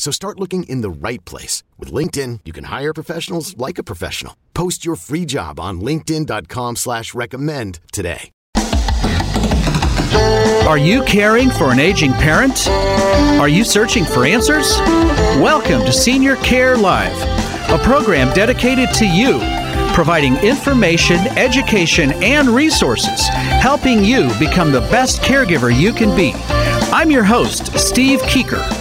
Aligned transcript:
So 0.00 0.10
start 0.10 0.40
looking 0.40 0.62
in 0.62 0.80
the 0.80 0.88
right 0.88 1.22
place. 1.26 1.62
With 1.78 1.92
LinkedIn, 1.92 2.40
you 2.46 2.54
can 2.54 2.64
hire 2.64 2.94
professionals 2.94 3.54
like 3.58 3.76
a 3.76 3.82
professional. 3.82 4.34
Post 4.54 4.82
your 4.82 4.96
free 4.96 5.26
job 5.26 5.60
on 5.60 5.82
linkedin.com 5.82 6.76
slash 6.76 7.12
recommend 7.12 7.80
today. 7.92 8.30
Are 10.66 10.78
you 10.78 11.04
caring 11.04 11.50
for 11.50 11.70
an 11.70 11.78
aging 11.78 12.14
parent? 12.14 12.66
Are 13.38 13.48
you 13.48 13.62
searching 13.62 14.06
for 14.06 14.24
answers? 14.24 14.78
Welcome 15.38 15.84
to 15.84 15.92
Senior 15.92 16.36
Care 16.36 16.78
Live, 16.78 17.14
a 17.68 17.76
program 17.84 18.32
dedicated 18.32 18.94
to 18.94 19.06
you, 19.06 19.38
providing 19.92 20.38
information, 20.38 21.18
education, 21.36 22.12
and 22.22 22.48
resources, 22.48 23.28
helping 23.28 24.02
you 24.02 24.30
become 24.38 24.72
the 24.72 24.80
best 24.80 25.20
caregiver 25.20 25.78
you 25.78 25.92
can 25.92 26.16
be. 26.16 26.32
I'm 26.90 27.10
your 27.10 27.24
host, 27.24 27.78
Steve 27.78 28.20
Keeker. 28.22 28.79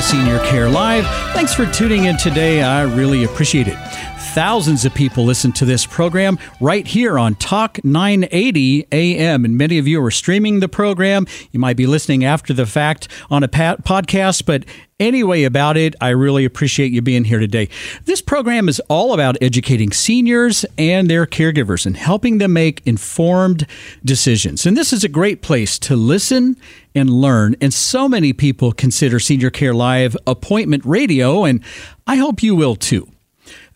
To 0.00 0.02
Senior 0.02 0.38
Care 0.44 0.68
Live. 0.68 1.04
Thanks 1.32 1.52
for 1.52 1.66
tuning 1.66 2.04
in 2.04 2.16
today. 2.16 2.62
I 2.62 2.82
really 2.82 3.24
appreciate 3.24 3.66
it. 3.66 3.87
Thousands 4.34 4.84
of 4.84 4.94
people 4.94 5.24
listen 5.24 5.50
to 5.52 5.64
this 5.64 5.84
program 5.84 6.38
right 6.60 6.86
here 6.86 7.18
on 7.18 7.34
Talk 7.34 7.82
980 7.82 8.86
AM. 8.92 9.44
And 9.44 9.56
many 9.56 9.78
of 9.78 9.88
you 9.88 10.04
are 10.04 10.12
streaming 10.12 10.60
the 10.60 10.68
program. 10.68 11.26
You 11.50 11.58
might 11.58 11.76
be 11.76 11.86
listening 11.86 12.24
after 12.24 12.52
the 12.52 12.66
fact 12.66 13.08
on 13.30 13.42
a 13.42 13.48
podcast, 13.48 14.46
but 14.46 14.64
anyway 15.00 15.42
about 15.42 15.76
it. 15.76 15.96
I 16.00 16.10
really 16.10 16.44
appreciate 16.44 16.92
you 16.92 17.02
being 17.02 17.24
here 17.24 17.40
today. 17.40 17.68
This 18.04 18.22
program 18.22 18.68
is 18.68 18.80
all 18.88 19.12
about 19.12 19.36
educating 19.40 19.90
seniors 19.90 20.64
and 20.76 21.10
their 21.10 21.26
caregivers 21.26 21.84
and 21.84 21.96
helping 21.96 22.38
them 22.38 22.52
make 22.52 22.86
informed 22.86 23.66
decisions. 24.04 24.66
And 24.66 24.76
this 24.76 24.92
is 24.92 25.02
a 25.02 25.08
great 25.08 25.42
place 25.42 25.80
to 25.80 25.96
listen 25.96 26.56
and 26.94 27.10
learn. 27.10 27.56
And 27.60 27.74
so 27.74 28.08
many 28.08 28.32
people 28.32 28.72
consider 28.72 29.18
Senior 29.18 29.50
Care 29.50 29.74
Live 29.74 30.16
appointment 30.28 30.84
radio, 30.84 31.44
and 31.44 31.64
I 32.06 32.16
hope 32.16 32.42
you 32.42 32.54
will 32.54 32.76
too. 32.76 33.10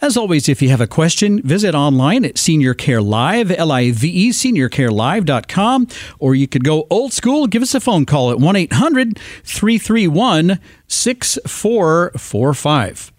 As 0.02 0.16
always, 0.16 0.48
if 0.48 0.60
you 0.60 0.68
have 0.70 0.80
a 0.80 0.88
question, 0.88 1.40
visit 1.42 1.76
online 1.76 2.24
at 2.24 2.36
Senior 2.36 2.74
Care 2.74 3.00
Live, 3.00 3.52
L 3.52 3.70
I 3.70 3.92
V 3.92 4.08
E, 4.08 4.30
seniorcarelive.com, 4.30 5.86
or 6.18 6.34
you 6.34 6.48
could 6.48 6.64
go 6.64 6.88
old 6.90 7.12
school, 7.12 7.46
give 7.46 7.62
us 7.62 7.72
a 7.72 7.80
phone 7.80 8.04
call 8.04 8.32
at 8.32 8.40
1 8.40 8.56
800 8.56 9.16
331 9.44 10.58
6445. 10.88 13.12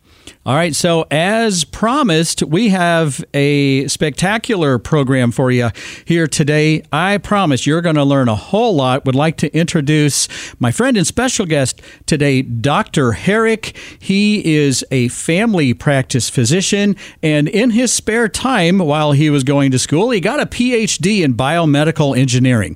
All 0.45 0.55
right, 0.55 0.75
so 0.75 1.05
as 1.09 1.63
promised, 1.63 2.43
we 2.43 2.67
have 2.67 3.23
a 3.33 3.87
spectacular 3.87 4.77
program 4.77 5.31
for 5.31 5.51
you 5.51 5.69
here 6.03 6.27
today. 6.27 6.83
I 6.91 7.19
promise 7.19 7.65
you're 7.65 7.81
going 7.81 7.95
to 7.95 8.03
learn 8.03 8.27
a 8.27 8.35
whole 8.35 8.75
lot. 8.75 9.05
Would 9.05 9.15
like 9.15 9.37
to 9.37 9.55
introduce 9.55 10.27
my 10.59 10.69
friend 10.69 10.97
and 10.97 11.07
special 11.07 11.45
guest 11.45 11.81
today, 12.07 12.41
Dr. 12.41 13.13
Herrick. 13.13 13.77
He 13.99 14.55
is 14.57 14.83
a 14.91 15.07
family 15.07 15.73
practice 15.73 16.29
physician, 16.29 16.97
and 17.21 17.47
in 17.47 17.69
his 17.69 17.93
spare 17.93 18.27
time 18.27 18.79
while 18.79 19.13
he 19.13 19.29
was 19.29 19.45
going 19.45 19.71
to 19.71 19.79
school, 19.79 20.09
he 20.09 20.19
got 20.19 20.41
a 20.41 20.45
PhD 20.45 21.23
in 21.23 21.35
biomedical 21.35 22.17
engineering. 22.17 22.75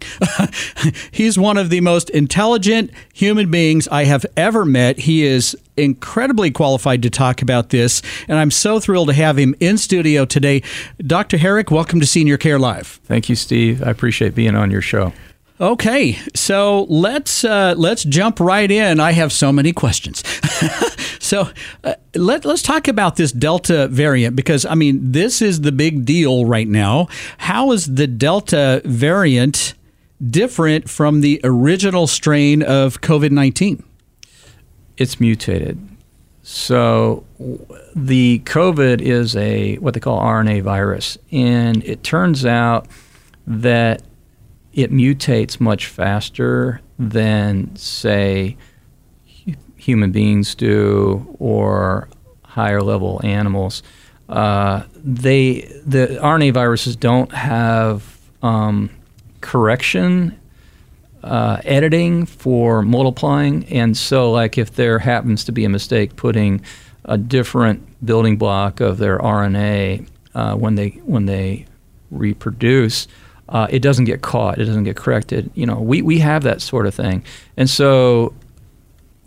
He's 1.12 1.38
one 1.38 1.58
of 1.58 1.70
the 1.70 1.82
most 1.82 2.10
intelligent 2.12 2.92
human 3.14 3.52
beings 3.52 3.90
I 3.90 4.06
have 4.06 4.26
ever 4.38 4.64
met. 4.64 5.00
He 5.00 5.26
is 5.26 5.54
incredibly 5.78 6.52
qualified 6.52 7.04
to 7.04 7.10
talk 7.10 7.42
about 7.42 7.56
this, 7.69 8.01
and 8.28 8.38
I'm 8.38 8.51
so 8.51 8.79
thrilled 8.79 9.09
to 9.09 9.13
have 9.13 9.38
him 9.38 9.56
in 9.59 9.78
studio 9.78 10.25
today. 10.25 10.63
Dr. 11.00 11.38
Herrick, 11.38 11.72
welcome 11.72 12.00
to 12.00 12.06
Senior 12.06 12.38
Care 12.38 12.59
Live. 12.59 13.00
Thank 13.03 13.29
you, 13.29 13.35
Steve. 13.35 13.84
I 13.84 13.90
appreciate 13.90 14.35
being 14.35 14.56
on 14.56 14.72
your 14.72 14.81
show. 14.81 15.13
Okay, 15.59 16.19
so 16.35 16.84
let's 16.84 17.44
uh, 17.44 17.73
let's 17.78 18.03
jump 18.03 18.40
right 18.40 18.69
in. 18.69 19.00
I 19.00 19.12
have 19.13 19.34
so 19.34 19.51
many 19.51 19.73
questions. 19.73 20.23
so 21.19 21.50
uh, 21.84 21.95
let 22.13 22.45
let's 22.45 22.62
talk 22.62 22.88
about 22.88 23.16
this 23.16 23.31
Delta 23.31 23.88
variant 23.88 24.35
because 24.35 24.66
I 24.66 24.75
mean 24.75 25.12
this 25.12 25.41
is 25.41 25.62
the 25.62 25.72
big 25.72 26.06
deal 26.06 26.45
right 26.45 26.68
now. 26.68 27.07
How 27.39 27.72
is 27.72 27.95
the 27.95 28.06
Delta 28.06 28.84
variant 28.85 29.74
different 30.29 30.89
from 30.89 31.22
the 31.22 31.41
original 31.44 32.06
strain 32.06 32.62
of 32.62 33.01
COVID 33.01 33.31
nineteen? 33.31 33.84
it's 34.97 35.19
mutated. 35.19 35.79
So 36.50 37.25
the 37.94 38.40
COVID 38.46 39.02
is 39.02 39.35
a 39.35 39.75
what 39.80 39.94
they 39.94 40.00
call 40.00 40.22
RNA 40.22 40.62
virus, 40.62 41.18
and 41.30 41.84
it 41.84 42.03
turns 42.03 42.46
out 42.46 42.88
that 43.46 44.02
it 44.72 44.90
mutates 44.90 45.59
much 45.59 45.88
faster 45.88 46.80
than, 46.97 47.75
say, 47.75 48.56
human 49.75 50.13
beings 50.13 50.56
do 50.56 51.36
or 51.38 52.07
higher 52.46 52.81
level 52.81 53.19
animals. 53.25 53.84
Uh, 54.30 54.84
they 54.96 55.69
the 55.86 56.18
RNA 56.22 56.53
viruses 56.53 56.96
don't 56.96 57.34
have 57.34 58.19
um, 58.41 58.90
correction 59.41 60.40
uh, 61.24 61.62
editing 61.64 62.26
for 62.26 62.82
multiplying. 62.82 63.66
And 63.66 63.96
so, 63.98 64.32
like, 64.32 64.58
if 64.58 64.74
there 64.74 65.00
happens 65.00 65.44
to 65.46 65.52
be 65.52 65.66
a 65.66 65.70
mistake 65.70 66.16
putting 66.16 66.62
a 67.06 67.18
different 67.18 68.06
building 68.06 68.38
block 68.38 68.80
of 68.80 68.98
their 68.98 69.18
RNA 69.20 70.08
uh, 70.36 70.56
when 70.56 70.76
they 70.76 70.90
when 71.06 71.26
they 71.26 71.66
reproduce, 72.12 73.08
uh, 73.50 73.68
it 73.70 73.80
doesn't 73.80 74.06
get 74.06 74.22
caught. 74.22 74.60
It 74.60 74.66
doesn't 74.66 74.84
get 74.84 74.96
corrected. 74.96 75.50
You 75.56 75.66
know, 75.66 75.80
we 75.80 76.02
we 76.02 76.20
have 76.20 76.44
that 76.44 76.62
sort 76.62 76.86
of 76.86 76.94
thing. 76.94 77.24
And 77.56 77.70
so, 77.70 78.34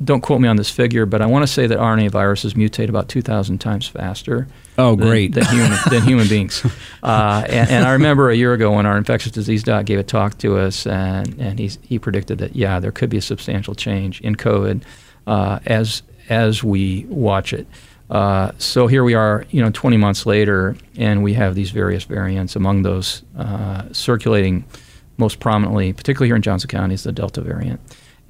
don't 0.03 0.21
quote 0.21 0.41
me 0.41 0.49
on 0.49 0.57
this 0.57 0.71
figure, 0.71 1.07
but 1.07 1.21
I 1.21 1.27
want 1.27 1.43
to 1.43 1.47
say 1.47 1.67
that 1.67 1.79
RNA 1.79 2.11
viruses 2.11 2.55
mutate 2.55 2.89
about 2.89 3.09
2,000 3.09 3.59
times 3.59 3.87
faster. 3.87 4.47
Oh, 4.81 4.97
great! 4.97 5.35
Than, 5.35 5.45
than 5.45 5.55
human, 5.55 5.79
than 5.91 6.03
human 6.03 6.29
beings. 6.35 6.65
Uh, 7.03 7.45
and, 7.47 7.71
and, 7.71 7.85
I 7.85 7.93
remember 7.93 8.31
a 8.31 8.35
year 8.35 8.55
ago 8.55 8.73
when 8.73 8.87
our 8.87 8.97
infectious 8.97 9.33
disease 9.33 9.63
doc 9.63 9.85
gave 9.85 9.99
a 9.99 10.03
talk 10.03 10.39
to 10.39 10.59
us, 10.59 10.87
and, 10.87 11.39
and 11.39 11.59
he 11.59 11.71
he 11.83 11.99
predicted 11.99 12.39
that 12.39 12.57
yeah, 12.57 12.81
there 12.81 12.93
could 12.93 13.11
be 13.11 13.19
a 13.19 13.23
substantial 13.23 13.75
change 13.75 14.21
in 14.23 14.37
COVID 14.37 14.83
uh, 15.27 15.59
as 15.67 16.03
as 16.29 16.65
we 16.65 17.05
watch 17.09 17.53
it. 17.53 17.67
Uh, 18.09 18.53
so 18.59 18.87
here 18.87 19.05
we 19.05 19.15
are, 19.15 19.47
you 19.51 19.63
know, 19.63 19.71
20 19.71 19.97
months 19.97 20.27
later, 20.27 20.77
and 20.97 21.23
we 21.23 21.35
have 21.35 21.55
these 21.55 21.71
various 21.71 22.05
variants. 22.05 22.57
Among 22.57 22.83
those 22.83 23.23
uh, 23.39 23.85
circulating 23.93 24.65
most 25.17 25.39
prominently, 25.39 25.93
particularly 25.93 26.29
here 26.29 26.37
in 26.37 26.43
Johnson 26.43 26.69
County, 26.69 26.95
is 26.95 27.05
the 27.05 27.13
Delta 27.13 27.41
variant 27.41 27.81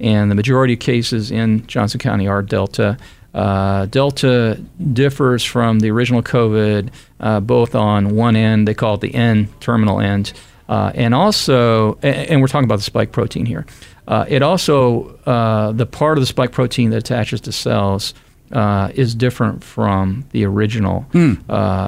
and 0.01 0.31
the 0.31 0.35
majority 0.35 0.73
of 0.73 0.79
cases 0.79 1.31
in 1.31 1.65
Johnson 1.67 1.99
County 1.99 2.27
are 2.27 2.41
Delta. 2.41 2.97
Uh, 3.33 3.85
Delta 3.85 4.61
differs 4.93 5.43
from 5.43 5.79
the 5.79 5.89
original 5.89 6.21
COVID 6.21 6.89
uh, 7.21 7.39
both 7.39 7.75
on 7.75 8.15
one 8.15 8.35
end, 8.35 8.67
they 8.67 8.73
call 8.73 8.95
it 8.95 9.01
the 9.01 9.13
N 9.13 9.47
terminal 9.59 10.01
end, 10.01 10.33
uh, 10.67 10.91
and 10.95 11.13
also, 11.13 11.93
and, 12.01 12.29
and, 12.29 12.41
we're 12.41 12.47
talking 12.47 12.65
about 12.65 12.77
the 12.77 12.83
spike 12.83 13.11
protein 13.11 13.45
here. 13.45 13.65
Uh, 14.07 14.25
it 14.27 14.41
also, 14.41 15.17
uh, 15.25 15.71
the 15.71 15.85
part 15.85 16.17
of 16.17 16.21
the 16.21 16.25
spike 16.25 16.51
protein 16.51 16.89
that 16.89 16.97
attaches 16.97 17.39
to 17.41 17.51
cells 17.51 18.13
uh, 18.51 18.91
is 18.95 19.15
different 19.15 19.63
from 19.63 20.25
the 20.31 20.45
original, 20.45 21.05
mm. 21.13 21.39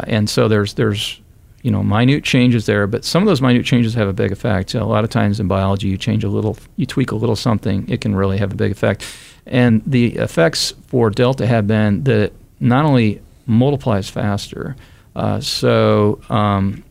and 0.07 0.29
so 0.29 0.47
there's 0.47 0.75
there's 0.75 1.19
you 1.63 1.71
know 1.71 1.81
minute 1.81 2.23
changes 2.23 2.65
there, 2.65 2.85
but 2.85 3.03
some 3.03 3.23
of 3.23 3.27
those 3.27 3.41
minute 3.41 3.65
changes 3.65 3.93
have 3.95 4.07
a 4.07 4.13
big 4.13 4.31
effect. 4.31 4.75
A 4.75 4.85
lot 4.85 5.03
of 5.03 5.09
times 5.09 5.39
in 5.39 5.47
biology, 5.47 5.87
you 5.87 5.97
change 5.97 6.23
a 6.23 6.29
little, 6.29 6.57
you 6.75 6.85
tweak 6.85 7.11
a 7.11 7.15
little 7.15 7.35
something, 7.35 7.89
it 7.89 8.01
can 8.01 8.15
really 8.15 8.37
have 8.37 8.51
a 8.51 8.55
big 8.55 8.71
effect. 8.71 9.05
And 9.45 9.81
the 9.85 10.15
effects 10.17 10.73
for 10.87 11.09
Delta 11.09 11.47
have 11.47 11.65
been 11.65 12.03
that 12.03 12.19
it 12.19 12.35
not 12.59 12.85
only 12.85 13.21
multiplies 13.45 14.09
faster, 14.09 14.75
uh, 15.15 15.39
so 15.39 16.19
um, 16.29 16.83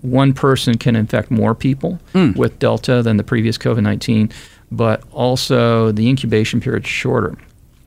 one 0.00 0.32
person 0.32 0.78
can 0.78 0.96
infect 0.96 1.30
more 1.30 1.54
people 1.54 1.98
mm. 2.14 2.34
with 2.36 2.58
Delta 2.58 3.02
than 3.02 3.18
the 3.18 3.24
previous 3.24 3.58
COVID 3.58 3.82
19, 3.82 4.30
but 4.70 5.02
also 5.12 5.92
the 5.92 6.08
incubation 6.08 6.60
period 6.60 6.84
is 6.84 6.90
shorter. 6.90 7.36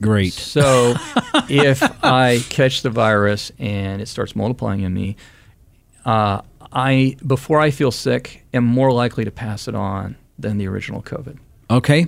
Great. 0.01 0.33
So 0.33 0.93
if 1.49 1.81
I 2.03 2.39
catch 2.49 2.83
the 2.83 2.89
virus 2.89 3.51
and 3.57 4.01
it 4.01 4.07
starts 4.07 4.35
multiplying 4.35 4.81
in 4.81 4.93
me, 4.93 5.15
uh, 6.09 6.41
I 6.71 7.15
before 7.25 7.59
I 7.59 7.69
feel 7.71 7.91
sick 7.91 8.43
am 8.53 8.65
more 8.65 8.91
likely 8.91 9.25
to 9.25 9.31
pass 9.31 9.67
it 9.67 9.75
on 9.75 10.15
than 10.39 10.57
the 10.57 10.67
original 10.67 11.03
COVID. 11.03 11.37
Okay. 11.69 12.07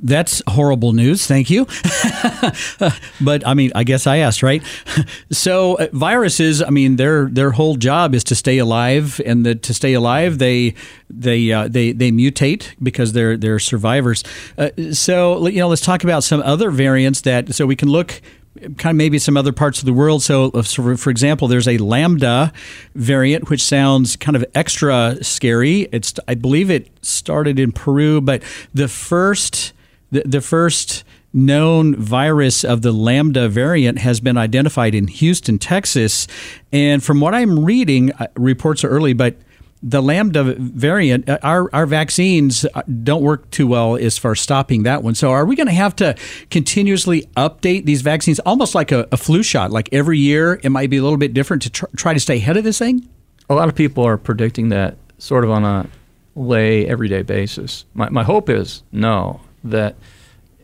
That's 0.00 0.42
horrible 0.46 0.92
news. 0.92 1.26
Thank 1.26 1.50
you. 1.50 1.64
but 3.20 3.44
I 3.44 3.54
mean, 3.54 3.72
I 3.74 3.82
guess 3.82 4.06
I 4.06 4.18
asked, 4.18 4.44
right? 4.44 4.62
so 5.32 5.74
uh, 5.74 5.88
viruses, 5.92 6.62
I 6.62 6.70
mean, 6.70 6.96
their 6.96 7.28
their 7.28 7.50
whole 7.50 7.74
job 7.74 8.14
is 8.14 8.22
to 8.24 8.36
stay 8.36 8.58
alive, 8.58 9.20
and 9.26 9.44
the, 9.44 9.56
to 9.56 9.74
stay 9.74 9.94
alive, 9.94 10.38
they 10.38 10.74
they 11.10 11.50
uh, 11.50 11.66
they 11.66 11.90
they 11.90 12.12
mutate 12.12 12.74
because 12.80 13.12
they're 13.12 13.36
they're 13.36 13.58
survivors. 13.58 14.22
Uh, 14.56 14.70
so 14.92 15.48
you 15.48 15.58
know, 15.58 15.68
let's 15.68 15.82
talk 15.82 16.04
about 16.04 16.22
some 16.22 16.42
other 16.42 16.70
variants 16.70 17.22
that 17.22 17.52
so 17.52 17.66
we 17.66 17.74
can 17.74 17.88
look 17.88 18.20
kind 18.58 18.86
of 18.86 18.96
maybe 18.96 19.18
some 19.18 19.36
other 19.36 19.52
parts 19.52 19.78
of 19.78 19.84
the 19.84 19.92
world. 19.92 20.22
So, 20.22 20.50
uh, 20.50 20.62
for 20.62 21.10
example, 21.10 21.48
there's 21.48 21.68
a 21.68 21.78
lambda 21.78 22.52
variant 22.94 23.50
which 23.50 23.62
sounds 23.62 24.16
kind 24.16 24.36
of 24.36 24.44
extra 24.54 25.22
scary. 25.22 25.88
It's 25.92 26.14
I 26.26 26.34
believe 26.34 26.70
it 26.70 26.90
started 27.02 27.58
in 27.58 27.72
Peru, 27.72 28.20
but 28.20 28.42
the 28.74 28.88
first 28.88 29.72
the, 30.10 30.22
the 30.24 30.40
first 30.40 31.04
known 31.32 31.94
virus 31.96 32.64
of 32.64 32.82
the 32.82 32.92
Lambda 32.92 33.48
variant 33.48 33.98
has 33.98 34.20
been 34.20 34.38
identified 34.38 34.94
in 34.94 35.06
Houston, 35.08 35.58
Texas. 35.58 36.26
And 36.72 37.02
from 37.04 37.20
what 37.20 37.34
I'm 37.34 37.64
reading, 37.64 38.12
uh, 38.12 38.28
reports 38.34 38.82
are 38.82 38.88
early, 38.88 39.12
but 39.12 39.36
the 39.82 40.02
Lambda 40.02 40.54
variant, 40.58 41.28
uh, 41.28 41.38
our, 41.42 41.72
our 41.74 41.86
vaccines 41.86 42.64
uh, 42.74 42.82
don't 43.02 43.22
work 43.22 43.48
too 43.50 43.66
well 43.66 43.96
as 43.96 44.18
far 44.18 44.32
as 44.32 44.40
stopping 44.40 44.82
that 44.82 45.02
one. 45.02 45.14
So, 45.14 45.30
are 45.30 45.44
we 45.44 45.56
going 45.56 45.68
to 45.68 45.72
have 45.72 45.94
to 45.96 46.16
continuously 46.50 47.28
update 47.36 47.84
these 47.84 48.02
vaccines 48.02 48.40
almost 48.40 48.74
like 48.74 48.90
a, 48.90 49.06
a, 49.12 49.16
flu 49.16 49.42
shot? 49.42 49.70
Like 49.70 49.88
every 49.92 50.18
year, 50.18 50.60
it 50.62 50.70
might 50.70 50.90
be 50.90 50.96
a 50.96 51.02
little 51.02 51.18
bit 51.18 51.32
different 51.32 51.62
to 51.62 51.70
tr- 51.70 51.86
try 51.96 52.12
to 52.12 52.20
stay 52.20 52.36
ahead 52.36 52.56
of 52.56 52.64
this 52.64 52.78
thing? 52.78 53.08
A 53.48 53.54
lot 53.54 53.68
of 53.68 53.74
people 53.74 54.04
are 54.04 54.18
predicting 54.18 54.68
that 54.70 54.96
sort 55.18 55.44
of 55.44 55.50
on 55.50 55.64
a 55.64 55.88
lay 56.34 56.86
everyday 56.86 57.22
basis. 57.22 57.84
My, 57.94 58.08
my 58.08 58.24
hope 58.24 58.48
is 58.48 58.82
no 58.92 59.40
that 59.64 59.96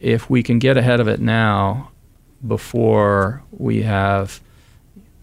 if 0.01 0.29
we 0.29 0.43
can 0.43 0.59
get 0.59 0.77
ahead 0.77 1.01
of 1.01 1.09
it 1.09 1.21
now 1.21 1.91
before 2.47 3.43
we 3.53 3.83
have 3.83 4.41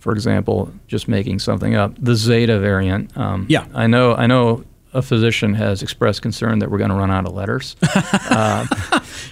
for 0.02 0.14
example, 0.14 0.74
just 0.88 1.08
making 1.08 1.38
something 1.38 1.76
up, 1.76 1.94
the 2.00 2.16
Zeta 2.16 2.60
variant. 2.60 3.16
Um, 3.16 3.46
yeah, 3.48 3.68
I 3.74 3.86
know. 3.86 4.16
I 4.16 4.26
know 4.26 4.66
a 4.94 5.02
physician 5.02 5.54
has 5.54 5.84
expressed 5.84 6.24
concern 6.24 6.60
that 6.60 6.72
we're 6.72 6.80
going 6.80 6.90
to 6.90 6.96
run 6.96 7.12
out 7.12 7.28
of 7.28 7.34
letters. 7.34 7.76
uh, 8.30 8.66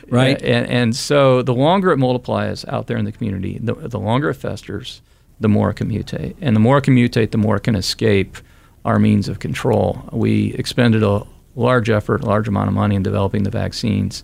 right. 0.09 0.41
And, 0.41 0.67
and, 0.67 0.95
so 0.95 1.41
the 1.41 1.53
longer 1.53 1.91
it 1.91 1.97
multiplies 1.97 2.63
out 2.65 2.87
there 2.87 2.97
in 2.97 3.03
the 3.03 3.11
community, 3.11 3.57
the, 3.61 3.73
the 3.73 3.99
longer 3.99 4.29
it 4.29 4.35
festers, 4.35 5.01
the 5.39 5.49
more 5.49 5.71
it 5.71 5.73
can 5.73 5.89
mutate, 5.89 6.35
and 6.39 6.55
the 6.55 6.59
more 6.59 6.77
it 6.77 6.83
can 6.83 6.95
mutate, 6.95 7.31
the 7.31 7.37
more 7.37 7.57
it 7.57 7.63
can 7.63 7.75
escape 7.75 8.37
our 8.85 8.99
means 8.99 9.27
of 9.27 9.39
control. 9.39 10.07
We 10.13 10.53
expended 10.53 11.03
a 11.03 11.25
large 11.55 11.89
effort, 11.89 12.21
a 12.21 12.25
large 12.25 12.47
amount 12.47 12.69
of 12.69 12.73
money 12.73 12.95
in 12.95 13.03
developing 13.03 13.43
the 13.43 13.49
vaccines. 13.49 14.23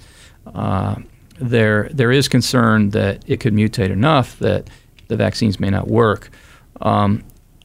Uh, 0.53 0.95
there, 1.37 1.89
there 1.91 2.11
is 2.11 2.29
concern 2.29 2.91
that 2.91 3.23
it 3.27 3.41
could 3.41 3.53
mutate 3.53 3.89
enough 3.89 4.39
that 4.39 4.69
the 5.07 5.15
vaccines 5.15 5.59
may 5.59 5.69
not 5.69 5.87
work. 5.87 6.29
Um, 6.81 7.23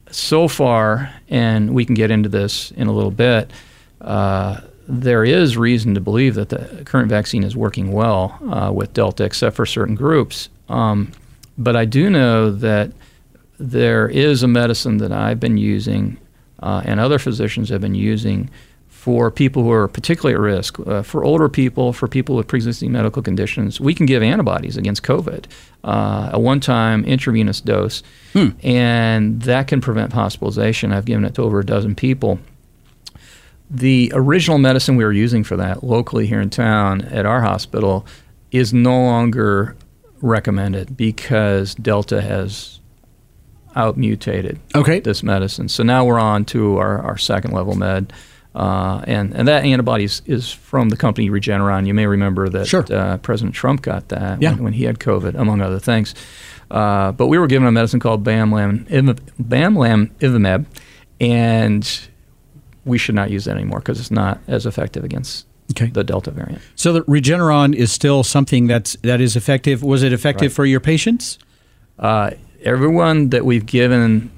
so 0.09 0.47
far, 0.47 1.13
and 1.29 1.73
we 1.73 1.85
can 1.85 1.95
get 1.95 2.11
into 2.11 2.29
this 2.29 2.71
in 2.71 2.87
a 2.87 2.91
little 2.91 3.11
bit, 3.11 3.51
uh, 4.01 4.61
there 4.87 5.23
is 5.23 5.55
reason 5.55 5.93
to 5.93 6.01
believe 6.01 6.35
that 6.35 6.49
the 6.49 6.83
current 6.85 7.09
vaccine 7.09 7.43
is 7.43 7.55
working 7.55 7.91
well 7.91 8.37
uh, 8.49 8.71
with 8.71 8.93
Delta, 8.93 9.23
except 9.23 9.55
for 9.55 9.65
certain 9.65 9.95
groups. 9.95 10.49
Um, 10.67 11.11
but 11.57 11.75
I 11.75 11.85
do 11.85 12.09
know 12.09 12.51
that 12.51 12.91
there 13.57 14.09
is 14.09 14.43
a 14.43 14.47
medicine 14.47 14.97
that 14.97 15.11
I've 15.11 15.39
been 15.39 15.57
using 15.57 16.17
uh, 16.61 16.81
and 16.85 16.99
other 16.99 17.19
physicians 17.19 17.69
have 17.69 17.81
been 17.81 17.95
using 17.95 18.49
for 19.01 19.31
people 19.31 19.63
who 19.63 19.71
are 19.71 19.87
particularly 19.87 20.35
at 20.35 20.39
risk, 20.39 20.79
uh, 20.81 21.01
for 21.01 21.23
older 21.23 21.49
people, 21.49 21.91
for 21.91 22.07
people 22.07 22.35
with 22.35 22.47
pre-existing 22.47 22.91
medical 22.91 23.23
conditions, 23.23 23.81
we 23.81 23.95
can 23.95 24.05
give 24.05 24.21
antibodies 24.21 24.77
against 24.77 25.01
COVID, 25.01 25.45
uh, 25.83 26.29
a 26.31 26.39
one-time 26.39 27.03
intravenous 27.05 27.61
dose, 27.61 28.03
hmm. 28.33 28.49
and 28.61 29.41
that 29.41 29.65
can 29.65 29.81
prevent 29.81 30.13
hospitalization. 30.13 30.91
I've 30.91 31.05
given 31.05 31.25
it 31.25 31.33
to 31.33 31.41
over 31.41 31.61
a 31.61 31.65
dozen 31.65 31.95
people. 31.95 32.37
The 33.71 34.11
original 34.13 34.59
medicine 34.59 34.97
we 34.97 35.03
were 35.03 35.11
using 35.11 35.43
for 35.43 35.57
that 35.57 35.83
locally 35.83 36.27
here 36.27 36.39
in 36.39 36.51
town 36.51 37.01
at 37.05 37.25
our 37.25 37.41
hospital 37.41 38.05
is 38.51 38.71
no 38.71 38.91
longer 38.91 39.75
recommended 40.21 40.95
because 40.95 41.73
Delta 41.73 42.21
has 42.21 42.79
outmutated 43.75 44.59
okay. 44.75 44.99
this 44.99 45.23
medicine. 45.23 45.69
So 45.69 45.81
now 45.81 46.05
we're 46.05 46.19
on 46.19 46.45
to 46.45 46.77
our, 46.77 46.99
our 46.99 47.17
second 47.17 47.51
level 47.51 47.73
med. 47.73 48.13
Uh, 48.53 49.01
and, 49.07 49.33
and 49.33 49.47
that 49.47 49.63
antibody 49.63 50.03
is, 50.03 50.21
is, 50.25 50.51
from 50.51 50.89
the 50.89 50.97
company 50.97 51.29
Regeneron. 51.29 51.87
You 51.87 51.93
may 51.93 52.05
remember 52.05 52.49
that 52.49 52.67
sure. 52.67 52.85
uh, 52.91 53.17
President 53.17 53.55
Trump 53.55 53.81
got 53.81 54.09
that 54.09 54.41
yeah. 54.41 54.51
when, 54.51 54.63
when, 54.63 54.73
he 54.73 54.83
had 54.83 54.99
COVID, 54.99 55.35
among 55.35 55.61
other 55.61 55.79
things. 55.79 56.13
Uh, 56.69 57.13
but 57.13 57.27
we 57.27 57.37
were 57.37 57.47
given 57.47 57.67
a 57.67 57.71
medicine 57.71 58.01
called 58.01 58.25
Bamlam, 58.25 58.87
Bamlanivimab, 59.41 60.65
and 61.21 62.01
we 62.83 62.97
should 62.97 63.15
not 63.15 63.29
use 63.29 63.45
that 63.45 63.55
anymore 63.55 63.79
because 63.79 63.99
it's 63.99 64.11
not 64.11 64.39
as 64.47 64.65
effective 64.65 65.03
against 65.03 65.45
okay. 65.71 65.87
the 65.87 66.03
Delta 66.03 66.31
variant. 66.31 66.61
So 66.75 66.93
the 66.93 67.01
Regeneron 67.03 67.73
is 67.75 67.91
still 67.91 68.23
something 68.23 68.67
that's 68.67 68.95
that 68.97 69.21
is 69.21 69.35
effective. 69.35 69.83
Was 69.83 70.03
it 70.03 70.13
effective 70.13 70.51
right. 70.51 70.55
for 70.55 70.65
your 70.65 70.79
patients? 70.79 71.39
Uh, 71.99 72.31
everyone 72.63 73.29
that 73.29 73.45
we've 73.45 73.65
given 73.65 74.31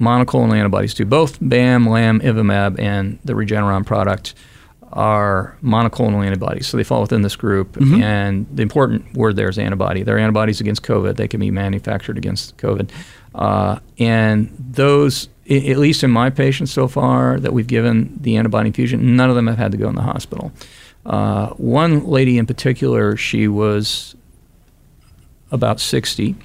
monoclonal 0.00 0.56
antibodies 0.56 0.94
to. 0.94 1.04
Both 1.04 1.40
Bamlanivimab, 1.40 2.78
and 2.78 3.18
the 3.24 3.34
Regeneron 3.34 3.86
product 3.86 4.34
are 4.92 5.56
monoclonal 5.62 6.24
antibodies, 6.24 6.68
so 6.68 6.76
they 6.76 6.84
fall 6.84 7.00
within 7.00 7.22
this 7.22 7.36
group. 7.36 7.72
Mm-hmm. 7.72 8.02
And 8.02 8.46
the 8.54 8.62
important 8.62 9.14
word 9.14 9.36
there 9.36 9.48
is 9.48 9.58
antibody. 9.58 10.02
They're 10.02 10.18
antibodies 10.18 10.60
against 10.60 10.82
COVID. 10.82 11.16
They 11.16 11.28
can 11.28 11.40
be 11.40 11.50
manufactured 11.50 12.16
against 12.16 12.56
COVID. 12.56 12.90
Uh, 13.34 13.80
and 13.98 14.54
those, 14.58 15.28
at 15.50 15.78
least 15.78 16.04
in 16.04 16.10
my 16.10 16.30
patients 16.30 16.72
so 16.72 16.86
far 16.86 17.40
that 17.40 17.52
we've 17.52 17.66
given 17.66 18.16
the 18.20 18.36
antibody 18.36 18.68
infusion, 18.68 19.16
none 19.16 19.28
of 19.28 19.36
them 19.36 19.48
have 19.48 19.58
had 19.58 19.72
to 19.72 19.78
go 19.78 19.88
in 19.88 19.96
the 19.96 20.02
hospital. 20.02 20.52
Uh, 21.04 21.48
one 21.50 22.06
lady 22.06 22.38
in 22.38 22.46
particular, 22.46 23.16
she 23.16 23.48
was 23.48 24.14
about 25.50 25.80
60. 25.80 26.36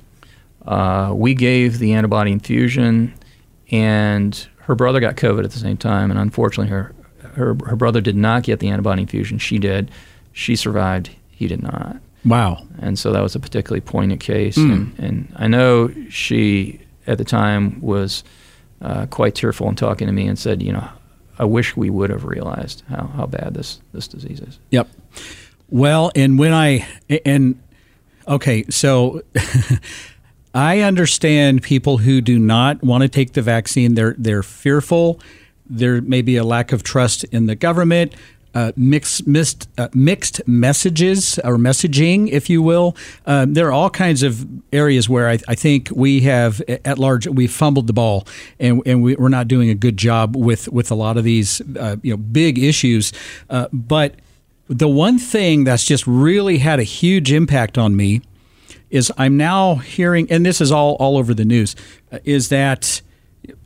Uh, 0.65 1.13
we 1.15 1.33
gave 1.35 1.79
the 1.79 1.93
antibody 1.93 2.31
infusion 2.31 3.13
and 3.71 4.47
her 4.61 4.75
brother 4.75 4.99
got 4.99 5.15
COVID 5.15 5.43
at 5.43 5.51
the 5.51 5.59
same 5.59 5.77
time, 5.77 6.11
and 6.11 6.19
unfortunately, 6.19 6.69
her 6.69 6.93
her 7.33 7.55
her 7.65 7.75
brother 7.75 8.01
did 8.01 8.15
not 8.15 8.43
get 8.43 8.59
the 8.59 8.69
antibody 8.69 9.01
infusion. 9.01 9.37
She 9.37 9.57
did. 9.57 9.91
She 10.33 10.55
survived. 10.55 11.09
He 11.31 11.47
did 11.47 11.61
not. 11.61 11.97
Wow. 12.25 12.65
And 12.81 12.99
so 12.99 13.11
that 13.11 13.21
was 13.21 13.35
a 13.35 13.39
particularly 13.39 13.81
poignant 13.81 14.21
case. 14.21 14.57
Mm. 14.57 14.71
And, 14.71 14.99
and 14.99 15.33
I 15.37 15.47
know 15.47 15.93
she 16.09 16.81
at 17.07 17.17
the 17.17 17.23
time 17.23 17.79
was 17.81 18.23
uh, 18.81 19.05
quite 19.07 19.35
tearful 19.35 19.67
and 19.67 19.77
talking 19.77 20.07
to 20.07 20.13
me 20.13 20.27
and 20.27 20.37
said, 20.37 20.61
you 20.61 20.73
know, 20.73 20.87
I 21.37 21.45
wish 21.45 21.75
we 21.75 21.89
would 21.89 22.09
have 22.09 22.25
realized 22.25 22.83
how, 22.89 23.07
how 23.07 23.25
bad 23.25 23.53
this 23.53 23.79
this 23.93 24.07
disease 24.07 24.41
is. 24.41 24.59
Yep. 24.71 24.89
Well, 25.69 26.11
and 26.15 26.37
when 26.37 26.53
I 26.53 26.87
and 27.25 27.61
okay, 28.27 28.65
so 28.69 29.21
I 30.53 30.79
understand 30.79 31.61
people 31.61 31.99
who 31.99 32.21
do 32.21 32.39
not 32.39 32.83
want 32.83 33.03
to 33.03 33.09
take 33.09 33.33
the 33.33 33.41
vaccine. 33.41 33.95
They're 33.95 34.15
they're 34.17 34.43
fearful. 34.43 35.19
There 35.69 36.01
may 36.01 36.21
be 36.21 36.37
a 36.37 36.43
lack 36.43 36.71
of 36.71 36.83
trust 36.83 37.23
in 37.25 37.45
the 37.45 37.55
government. 37.55 38.13
Uh, 38.55 38.71
mixed 38.75 39.27
mixed, 39.27 39.69
uh, 39.77 39.89
mixed 39.93 40.41
messages 40.47 41.37
or 41.43 41.57
messaging, 41.57 42.27
if 42.29 42.49
you 42.49 42.63
will. 42.63 42.97
Um, 43.27 43.53
there 43.53 43.67
are 43.67 43.71
all 43.71 43.91
kinds 43.91 44.23
of 44.23 44.43
areas 44.73 45.07
where 45.07 45.29
I, 45.29 45.37
I, 45.47 45.53
think 45.53 45.89
we 45.91 46.21
have, 46.21 46.59
at 46.83 46.97
large, 46.97 47.27
we 47.27 47.45
fumbled 47.45 47.85
the 47.85 47.93
ball, 47.93 48.25
and, 48.59 48.81
and 48.87 49.03
we, 49.03 49.15
are 49.17 49.29
not 49.29 49.47
doing 49.47 49.69
a 49.69 49.75
good 49.75 49.97
job 49.97 50.35
with 50.35 50.67
with 50.69 50.89
a 50.89 50.95
lot 50.95 51.15
of 51.15 51.23
these, 51.23 51.61
uh, 51.77 51.97
you 52.01 52.11
know, 52.11 52.17
big 52.17 52.57
issues. 52.57 53.13
Uh, 53.51 53.67
but 53.71 54.15
the 54.67 54.87
one 54.87 55.19
thing 55.19 55.63
that's 55.63 55.85
just 55.85 56.07
really 56.07 56.57
had 56.57 56.79
a 56.79 56.83
huge 56.83 57.31
impact 57.31 57.77
on 57.77 57.95
me 57.95 58.21
is 58.89 59.11
I'm 59.17 59.37
now 59.37 59.75
hearing, 59.75 60.31
and 60.31 60.45
this 60.45 60.61
is 60.61 60.71
all 60.71 60.95
all 60.95 61.17
over 61.17 61.33
the 61.33 61.45
news, 61.45 61.75
uh, 62.11 62.19
is 62.23 62.49
that 62.49 63.01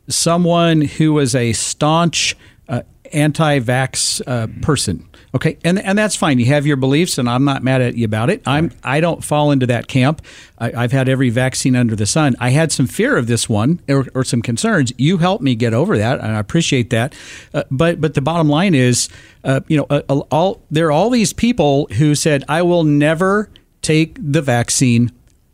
someone 0.08 0.82
who 0.82 1.12
was 1.14 1.34
a 1.34 1.52
staunch 1.52 2.36
uh, 2.68 2.82
anti-vax 3.12 4.22
uh, 4.26 4.46
person. 4.62 5.08
Okay, 5.34 5.58
and 5.64 5.80
and 5.80 5.98
that's 5.98 6.14
fine. 6.14 6.38
You 6.38 6.46
have 6.46 6.64
your 6.64 6.76
beliefs, 6.76 7.18
and 7.18 7.28
I'm 7.28 7.44
not 7.44 7.64
mad 7.64 7.82
at 7.82 7.96
you 7.96 8.04
about 8.04 8.30
it. 8.30 8.40
I'm 8.46 8.70
I 8.84 9.00
don't 9.00 9.24
fall 9.24 9.50
into 9.50 9.66
that 9.66 9.88
camp. 9.88 10.22
I, 10.58 10.82
have 10.82 10.92
had 10.92 11.08
every 11.08 11.28
vaccine 11.28 11.74
under 11.74 11.96
the 11.96 12.06
sun. 12.06 12.36
I 12.38 12.50
had 12.50 12.70
some 12.70 12.86
fear 12.86 13.16
of 13.16 13.26
this 13.26 13.48
one 13.48 13.80
or, 13.88 14.06
or 14.14 14.22
some 14.22 14.42
concerns. 14.42 14.92
You 14.96 15.18
helped 15.18 15.42
me 15.42 15.56
get 15.56 15.74
over 15.74 15.98
that, 15.98 16.20
and 16.20 16.36
I 16.36 16.38
appreciate 16.38 16.90
that. 16.90 17.16
Uh, 17.52 17.64
but 17.68 18.00
but 18.00 18.14
the 18.14 18.20
bottom 18.20 18.48
line 18.48 18.76
is, 18.76 19.08
uh, 19.42 19.60
you 19.66 19.76
know, 19.76 19.86
uh, 19.90 20.02
all 20.30 20.62
there 20.70 20.86
are 20.86 20.92
all 20.92 21.10
these 21.10 21.32
people 21.32 21.88
who 21.98 22.14
said 22.14 22.44
I 22.48 22.62
will 22.62 22.84
never 22.84 23.50
take 23.84 24.18
the 24.20 24.42
vaccine. 24.42 25.12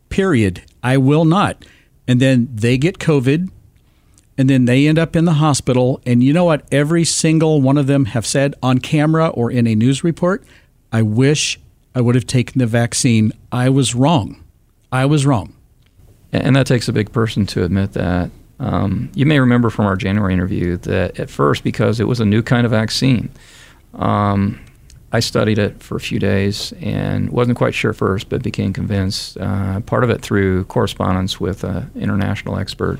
Period. 0.09 0.63
I 0.83 0.97
will 0.97 1.25
not. 1.25 1.63
And 2.07 2.19
then 2.19 2.49
they 2.53 2.77
get 2.77 2.99
COVID 2.99 3.49
and 4.37 4.49
then 4.49 4.65
they 4.65 4.87
end 4.87 4.97
up 4.97 5.15
in 5.15 5.25
the 5.25 5.33
hospital. 5.33 6.01
And 6.05 6.23
you 6.23 6.33
know 6.33 6.45
what? 6.45 6.65
Every 6.71 7.05
single 7.05 7.61
one 7.61 7.77
of 7.77 7.87
them 7.87 8.05
have 8.05 8.25
said 8.25 8.55
on 8.63 8.79
camera 8.79 9.27
or 9.27 9.51
in 9.51 9.67
a 9.67 9.75
news 9.75 10.03
report, 10.03 10.43
I 10.91 11.03
wish 11.03 11.59
I 11.93 12.01
would 12.01 12.15
have 12.15 12.25
taken 12.25 12.59
the 12.59 12.65
vaccine. 12.65 13.33
I 13.51 13.69
was 13.69 13.93
wrong. 13.93 14.43
I 14.91 15.05
was 15.05 15.25
wrong. 15.25 15.53
And 16.33 16.55
that 16.55 16.65
takes 16.65 16.87
a 16.87 16.93
big 16.93 17.11
person 17.11 17.45
to 17.47 17.63
admit 17.63 17.93
that. 17.93 18.31
Um, 18.59 19.11
you 19.15 19.25
may 19.25 19.39
remember 19.39 19.69
from 19.69 19.85
our 19.85 19.95
January 19.95 20.33
interview 20.33 20.77
that 20.77 21.19
at 21.19 21.29
first, 21.29 21.63
because 21.63 21.99
it 21.99 22.07
was 22.07 22.19
a 22.19 22.25
new 22.25 22.41
kind 22.43 22.65
of 22.65 22.71
vaccine, 22.71 23.29
um, 23.95 24.59
I 25.13 25.19
studied 25.19 25.59
it 25.59 25.83
for 25.83 25.97
a 25.97 25.99
few 25.99 26.19
days 26.19 26.73
and 26.79 27.29
wasn't 27.29 27.57
quite 27.57 27.73
sure 27.73 27.93
first, 27.93 28.29
but 28.29 28.41
became 28.41 28.71
convinced. 28.71 29.37
Uh, 29.37 29.81
part 29.81 30.03
of 30.03 30.09
it 30.09 30.21
through 30.21 30.65
correspondence 30.65 31.39
with 31.39 31.63
an 31.63 31.91
international 31.95 32.57
expert 32.57 32.99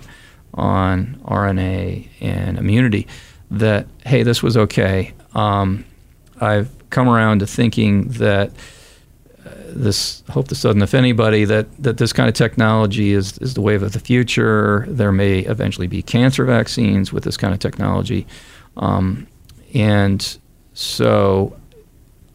on 0.54 1.22
RNA 1.26 2.10
and 2.20 2.58
immunity 2.58 3.08
that, 3.50 3.88
hey, 4.06 4.24
this 4.24 4.44
was 4.44 4.58
okay. 4.58 5.14
Um, 5.36 5.86
I've 6.42 6.70
come 6.90 7.08
around 7.08 7.40
to 7.40 7.48
thinking 7.48 8.10
that 8.10 8.50
uh, 9.46 9.50
this, 9.68 10.24
hope 10.30 10.50
this 10.50 10.62
doesn't 10.62 10.82
offend 10.82 11.06
anybody, 11.06 11.46
that, 11.46 11.68
that 11.82 11.98
this 11.98 12.12
kind 12.12 12.28
of 12.28 12.36
technology 12.36 13.14
is, 13.14 13.38
is 13.38 13.54
the 13.54 13.62
wave 13.62 13.84
of 13.84 13.94
the 13.94 14.00
future. 14.00 14.86
There 14.90 15.14
may 15.14 15.40
eventually 15.40 15.88
be 15.88 16.02
cancer 16.02 16.44
vaccines 16.44 17.14
with 17.14 17.24
this 17.24 17.38
kind 17.38 17.54
of 17.54 17.60
technology. 17.60 18.28
Um, 18.76 19.28
and 19.74 20.38
so 20.74 21.58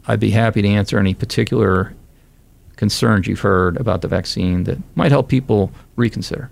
I'd 0.07 0.21
be 0.21 0.31
happy 0.31 0.63
to 0.63 0.69
answer 0.69 0.99
any 0.99 1.15
particular 1.15 1.95
concerns 2.77 3.27
you've 3.27 3.41
heard 3.41 3.77
about 3.79 4.03
the 4.03 4.09
vaccine 4.09 4.65
that 4.65 4.79
might 4.95 5.11
help 5.11 5.29
people 5.29 5.73
reconsider. 5.97 6.51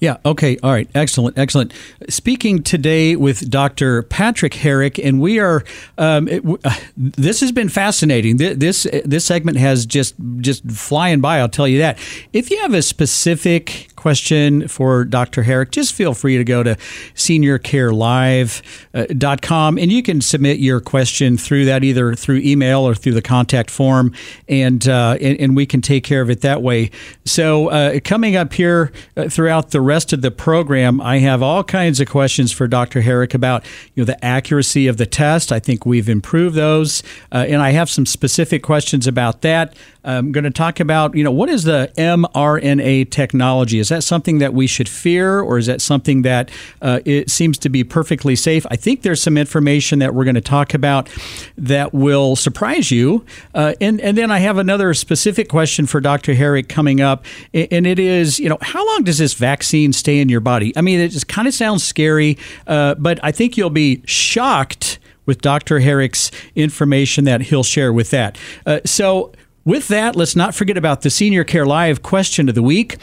Yeah. 0.00 0.18
Okay. 0.24 0.56
All 0.62 0.70
right. 0.70 0.88
Excellent. 0.94 1.36
Excellent. 1.36 1.72
Speaking 2.08 2.62
today 2.62 3.16
with 3.16 3.50
Dr. 3.50 4.04
Patrick 4.04 4.54
Herrick, 4.54 4.96
and 4.98 5.20
we 5.20 5.40
are. 5.40 5.64
Um, 5.96 6.28
it, 6.28 6.44
uh, 6.64 6.74
this 6.96 7.40
has 7.40 7.50
been 7.50 7.68
fascinating. 7.68 8.36
This 8.36 8.86
this 9.04 9.24
segment 9.24 9.56
has 9.56 9.86
just 9.86 10.14
just 10.38 10.64
flying 10.70 11.20
by. 11.20 11.40
I'll 11.40 11.48
tell 11.48 11.66
you 11.66 11.78
that. 11.78 11.98
If 12.32 12.48
you 12.48 12.60
have 12.60 12.74
a 12.74 12.82
specific 12.82 13.88
question 13.98 14.68
for 14.68 15.04
Dr. 15.04 15.42
Herrick, 15.42 15.72
just 15.72 15.92
feel 15.92 16.14
free 16.14 16.38
to 16.38 16.44
go 16.44 16.62
to 16.62 16.76
seniorcarelive.com 17.14 19.78
and 19.78 19.92
you 19.92 20.02
can 20.02 20.20
submit 20.20 20.58
your 20.58 20.80
question 20.80 21.36
through 21.36 21.66
that 21.66 21.84
either 21.84 22.14
through 22.14 22.38
email 22.38 22.80
or 22.80 22.94
through 22.94 23.12
the 23.12 23.22
contact 23.22 23.70
form, 23.70 24.12
and 24.48 24.88
uh, 24.88 25.16
and, 25.20 25.40
and, 25.40 25.56
we 25.56 25.66
can 25.66 25.80
take 25.80 26.04
care 26.04 26.22
of 26.22 26.30
it 26.30 26.42
that 26.42 26.62
way. 26.62 26.90
So 27.24 27.68
uh, 27.68 27.98
coming 28.04 28.36
up 28.36 28.52
here 28.52 28.92
uh, 29.16 29.28
throughout 29.28 29.70
the 29.70 29.80
rest 29.80 30.12
of 30.12 30.22
the 30.22 30.30
program, 30.30 31.00
I 31.00 31.18
have 31.18 31.42
all 31.42 31.64
kinds 31.64 32.00
of 32.00 32.08
questions 32.08 32.52
for 32.52 32.68
Dr. 32.68 33.00
Herrick 33.00 33.34
about 33.34 33.64
you 33.94 34.02
know 34.02 34.04
the 34.04 34.24
accuracy 34.24 34.86
of 34.86 34.96
the 34.96 35.06
test. 35.06 35.50
I 35.50 35.58
think 35.58 35.84
we've 35.84 36.08
improved 36.08 36.54
those, 36.54 37.02
uh, 37.32 37.46
and 37.48 37.60
I 37.60 37.70
have 37.70 37.90
some 37.90 38.06
specific 38.06 38.62
questions 38.62 39.06
about 39.06 39.42
that. 39.42 39.74
I'm 40.04 40.32
going 40.32 40.44
to 40.44 40.50
talk 40.50 40.80
about, 40.80 41.14
you 41.14 41.22
know, 41.22 41.30
what 41.30 41.50
is 41.50 41.64
the 41.64 41.92
mRNA 41.98 43.10
technology? 43.10 43.78
Is 43.88 43.90
that 43.90 44.02
something 44.02 44.38
that 44.38 44.52
we 44.52 44.66
should 44.66 44.86
fear, 44.86 45.40
or 45.40 45.56
is 45.56 45.64
that 45.64 45.80
something 45.80 46.20
that 46.22 46.50
uh, 46.82 47.00
it 47.06 47.30
seems 47.30 47.56
to 47.58 47.70
be 47.70 47.84
perfectly 47.84 48.36
safe? 48.36 48.66
I 48.70 48.76
think 48.76 49.00
there's 49.00 49.22
some 49.22 49.38
information 49.38 49.98
that 50.00 50.14
we're 50.14 50.24
going 50.24 50.34
to 50.34 50.42
talk 50.42 50.74
about 50.74 51.08
that 51.56 51.94
will 51.94 52.36
surprise 52.36 52.90
you. 52.90 53.24
Uh, 53.54 53.72
and, 53.80 53.98
and 54.02 54.18
then 54.18 54.30
I 54.30 54.40
have 54.40 54.58
another 54.58 54.92
specific 54.92 55.48
question 55.48 55.86
for 55.86 56.02
Dr. 56.02 56.34
Herrick 56.34 56.68
coming 56.68 57.00
up, 57.00 57.24
and 57.54 57.86
it 57.86 57.98
is, 57.98 58.38
you 58.38 58.50
know, 58.50 58.58
how 58.60 58.86
long 58.86 59.04
does 59.04 59.16
this 59.16 59.32
vaccine 59.32 59.94
stay 59.94 60.18
in 60.18 60.28
your 60.28 60.40
body? 60.40 60.74
I 60.76 60.82
mean, 60.82 61.00
it 61.00 61.08
just 61.08 61.28
kind 61.28 61.48
of 61.48 61.54
sounds 61.54 61.82
scary, 61.82 62.36
uh, 62.66 62.94
but 62.96 63.18
I 63.22 63.32
think 63.32 63.56
you'll 63.56 63.70
be 63.70 64.02
shocked 64.04 64.98
with 65.24 65.40
Dr. 65.40 65.78
Herrick's 65.78 66.30
information 66.54 67.24
that 67.24 67.40
he'll 67.40 67.62
share 67.62 67.90
with 67.90 68.10
that. 68.10 68.36
Uh, 68.66 68.80
so, 68.84 69.32
with 69.64 69.88
that, 69.88 70.16
let's 70.16 70.34
not 70.34 70.54
forget 70.54 70.78
about 70.78 71.02
the 71.02 71.10
Senior 71.10 71.44
Care 71.44 71.66
Live 71.66 72.02
question 72.02 72.48
of 72.48 72.54
the 72.54 72.62
week. 72.62 72.96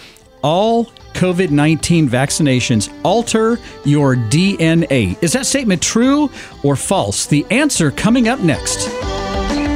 All 0.45 0.85
COVID 1.13 1.49
19 1.49 2.07
vaccinations 2.07 2.93
alter 3.03 3.57
your 3.83 4.15
DNA. 4.15 5.17
Is 5.23 5.33
that 5.33 5.47
statement 5.47 5.81
true 5.81 6.29
or 6.61 6.75
false? 6.75 7.25
The 7.25 7.47
answer 7.49 7.89
coming 7.89 8.27
up 8.27 8.41
next. 8.41 8.87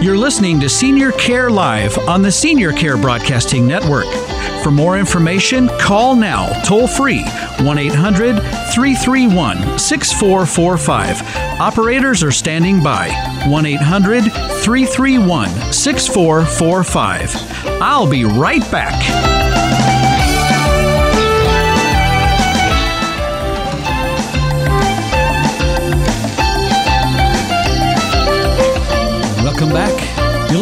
You're 0.04 0.16
listening 0.16 0.60
to 0.60 0.70
Senior 0.70 1.12
Care 1.14 1.50
Live 1.50 1.98
on 2.08 2.22
the 2.22 2.32
Senior 2.32 2.72
Care 2.72 2.98
Broadcasting 2.98 3.68
Network. 3.68 4.06
For 4.62 4.70
more 4.70 5.00
information, 5.00 5.70
call 5.80 6.16
now 6.16 6.48
toll 6.62 6.88
free 6.88 7.24
1 7.24 7.78
800 7.80 8.36
331 8.72 9.80
6445. 9.80 11.60
Operators 11.60 12.22
are 12.22 12.32
standing 12.32 12.84
by 12.84 13.10
1 13.48 13.66
800 13.66 14.26
331 14.26 15.50
6445. 15.74 17.82
I'll 17.82 18.08
be 18.08 18.24
right 18.24 18.70
back. 18.70 19.99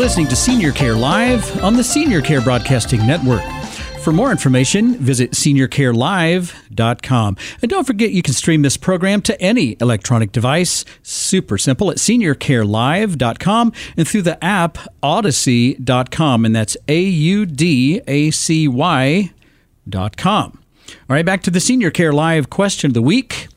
Listening 0.08 0.26
to 0.26 0.38
Senior 0.38 0.72
Care 0.72 0.96
Live 0.96 1.62
on 1.62 1.74
the 1.74 1.84
Senior 1.84 2.22
Care 2.22 2.40
Broadcasting 2.40 3.06
Network. 3.06 3.44
For 4.00 4.14
more 4.14 4.32
information, 4.32 4.96
visit 4.96 5.32
seniorcarelive.com. 5.32 7.38
And 7.62 7.70
don't 7.70 7.86
forget 7.86 8.12
you 8.12 8.22
can 8.22 8.34
stream 8.34 8.62
this 8.62 8.78
program 8.78 9.22
to 9.24 9.42
any 9.42 9.76
electronic 9.82 10.32
device. 10.32 10.86
Super 11.04 11.58
simple 11.58 11.92
at 11.92 11.98
seniorcarelive.com 11.98 13.74
and 13.98 14.08
through 14.08 14.22
the 14.22 14.42
app 14.42 14.78
audacy.com. 15.04 16.46
And 16.46 16.56
that's 16.56 16.78
A 16.88 17.02
U 17.02 17.46
D 17.46 18.00
A 18.08 18.32
C 18.32 18.66
Y.com. 18.66 19.32
All 19.92 20.54
right, 21.10 21.26
back 21.26 21.44
to 21.44 21.52
the 21.52 21.60
Senior 21.60 21.92
Care 21.92 22.14
Live 22.14 22.50
question 22.50 22.92
of 22.92 22.94
the 22.94 23.02
week 23.02 23.50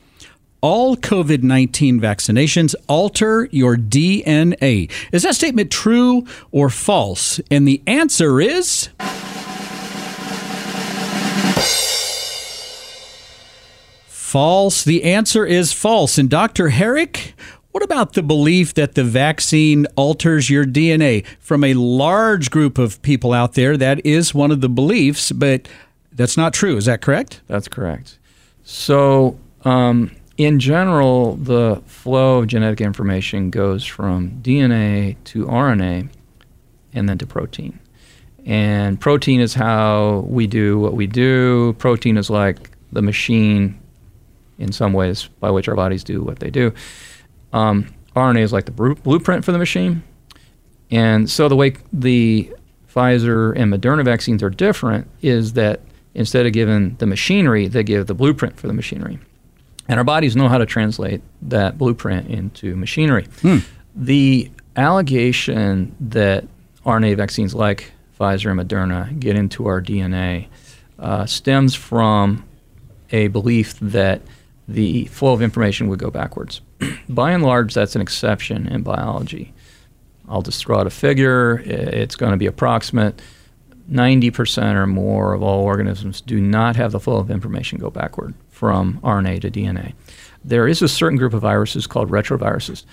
all 0.61 0.95
COVID 0.95 1.43
19 1.43 1.99
vaccinations 1.99 2.75
alter 2.87 3.49
your 3.51 3.75
DNA. 3.75 4.89
Is 5.11 5.23
that 5.23 5.35
statement 5.35 5.71
true 5.71 6.25
or 6.51 6.69
false? 6.69 7.39
And 7.49 7.67
the 7.67 7.81
answer 7.87 8.39
is. 8.39 8.89
False. 14.07 14.85
The 14.85 15.03
answer 15.03 15.45
is 15.45 15.73
false. 15.73 16.17
And 16.17 16.29
Dr. 16.29 16.69
Herrick, 16.69 17.33
what 17.71 17.83
about 17.83 18.13
the 18.13 18.23
belief 18.23 18.73
that 18.75 18.95
the 18.95 19.03
vaccine 19.03 19.87
alters 19.97 20.49
your 20.49 20.63
DNA? 20.63 21.25
From 21.39 21.65
a 21.65 21.73
large 21.73 22.49
group 22.49 22.77
of 22.77 23.01
people 23.01 23.33
out 23.33 23.55
there, 23.55 23.75
that 23.75 24.05
is 24.05 24.33
one 24.33 24.51
of 24.51 24.61
the 24.61 24.69
beliefs, 24.69 25.33
but 25.33 25.67
that's 26.13 26.37
not 26.37 26.53
true. 26.53 26.77
Is 26.77 26.85
that 26.85 27.01
correct? 27.01 27.41
That's 27.47 27.67
correct. 27.67 28.19
So, 28.63 29.37
um, 29.65 30.11
in 30.37 30.59
general, 30.59 31.35
the 31.35 31.81
flow 31.85 32.39
of 32.39 32.47
genetic 32.47 32.81
information 32.81 33.49
goes 33.49 33.85
from 33.85 34.31
DNA 34.41 35.17
to 35.25 35.45
RNA 35.45 36.09
and 36.93 37.09
then 37.09 37.17
to 37.17 37.25
protein. 37.25 37.79
And 38.45 38.99
protein 38.99 39.39
is 39.39 39.53
how 39.53 40.25
we 40.27 40.47
do 40.47 40.79
what 40.79 40.93
we 40.93 41.05
do. 41.05 41.73
Protein 41.73 42.17
is 42.17 42.29
like 42.29 42.71
the 42.91 43.01
machine 43.01 43.79
in 44.57 44.71
some 44.71 44.93
ways 44.93 45.27
by 45.39 45.51
which 45.51 45.67
our 45.67 45.75
bodies 45.75 46.03
do 46.03 46.23
what 46.23 46.39
they 46.39 46.49
do. 46.49 46.73
Um, 47.53 47.93
RNA 48.15 48.41
is 48.41 48.53
like 48.53 48.65
the 48.65 48.71
blueprint 48.71 49.45
for 49.45 49.51
the 49.51 49.57
machine. 49.57 50.03
And 50.89 51.29
so 51.29 51.47
the 51.47 51.55
way 51.55 51.75
the 51.93 52.51
Pfizer 52.93 53.53
and 53.55 53.71
Moderna 53.71 54.03
vaccines 54.03 54.43
are 54.43 54.49
different 54.49 55.07
is 55.21 55.53
that 55.53 55.81
instead 56.13 56.45
of 56.45 56.53
giving 56.53 56.95
the 56.95 57.05
machinery, 57.05 57.67
they 57.67 57.83
give 57.83 58.07
the 58.07 58.13
blueprint 58.13 58.57
for 58.57 58.67
the 58.67 58.73
machinery. 58.73 59.19
And 59.91 59.97
our 59.97 60.05
bodies 60.05 60.37
know 60.37 60.47
how 60.47 60.57
to 60.57 60.65
translate 60.65 61.21
that 61.41 61.77
blueprint 61.77 62.29
into 62.29 62.77
machinery. 62.77 63.27
Hmm. 63.41 63.57
The 63.93 64.49
allegation 64.77 65.93
that 65.99 66.45
RNA 66.85 67.17
vaccines 67.17 67.53
like 67.53 67.91
Pfizer 68.17 68.51
and 68.51 68.57
Moderna 68.57 69.19
get 69.19 69.35
into 69.35 69.67
our 69.67 69.81
DNA 69.81 70.47
uh, 70.97 71.25
stems 71.25 71.75
from 71.75 72.45
a 73.11 73.27
belief 73.27 73.77
that 73.81 74.21
the 74.65 75.07
flow 75.07 75.33
of 75.33 75.41
information 75.41 75.89
would 75.89 75.99
go 75.99 76.09
backwards. 76.09 76.61
By 77.09 77.31
and 77.33 77.43
large, 77.43 77.73
that's 77.73 77.93
an 77.93 78.01
exception 78.01 78.69
in 78.69 78.83
biology. 78.83 79.53
I'll 80.29 80.41
just 80.41 80.63
throw 80.63 80.79
out 80.79 80.87
a 80.87 80.89
figure. 80.89 81.57
It's 81.65 82.15
going 82.15 82.31
to 82.31 82.37
be 82.37 82.45
approximate. 82.45 83.21
90% 83.91 84.75
or 84.75 84.87
more 84.87 85.33
of 85.33 85.43
all 85.43 85.65
organisms 85.65 86.21
do 86.21 86.39
not 86.39 86.77
have 86.77 86.93
the 86.93 86.99
flow 87.01 87.17
of 87.17 87.29
information 87.29 87.77
go 87.77 87.89
backward 87.89 88.33
from 88.61 88.99
RNA 89.01 89.41
to 89.41 89.49
DNA. 89.49 89.93
There 90.45 90.67
is 90.67 90.83
a 90.83 90.87
certain 90.87 91.17
group 91.17 91.33
of 91.33 91.41
viruses 91.41 91.87
called 91.87 92.11
retroviruses. 92.11 92.83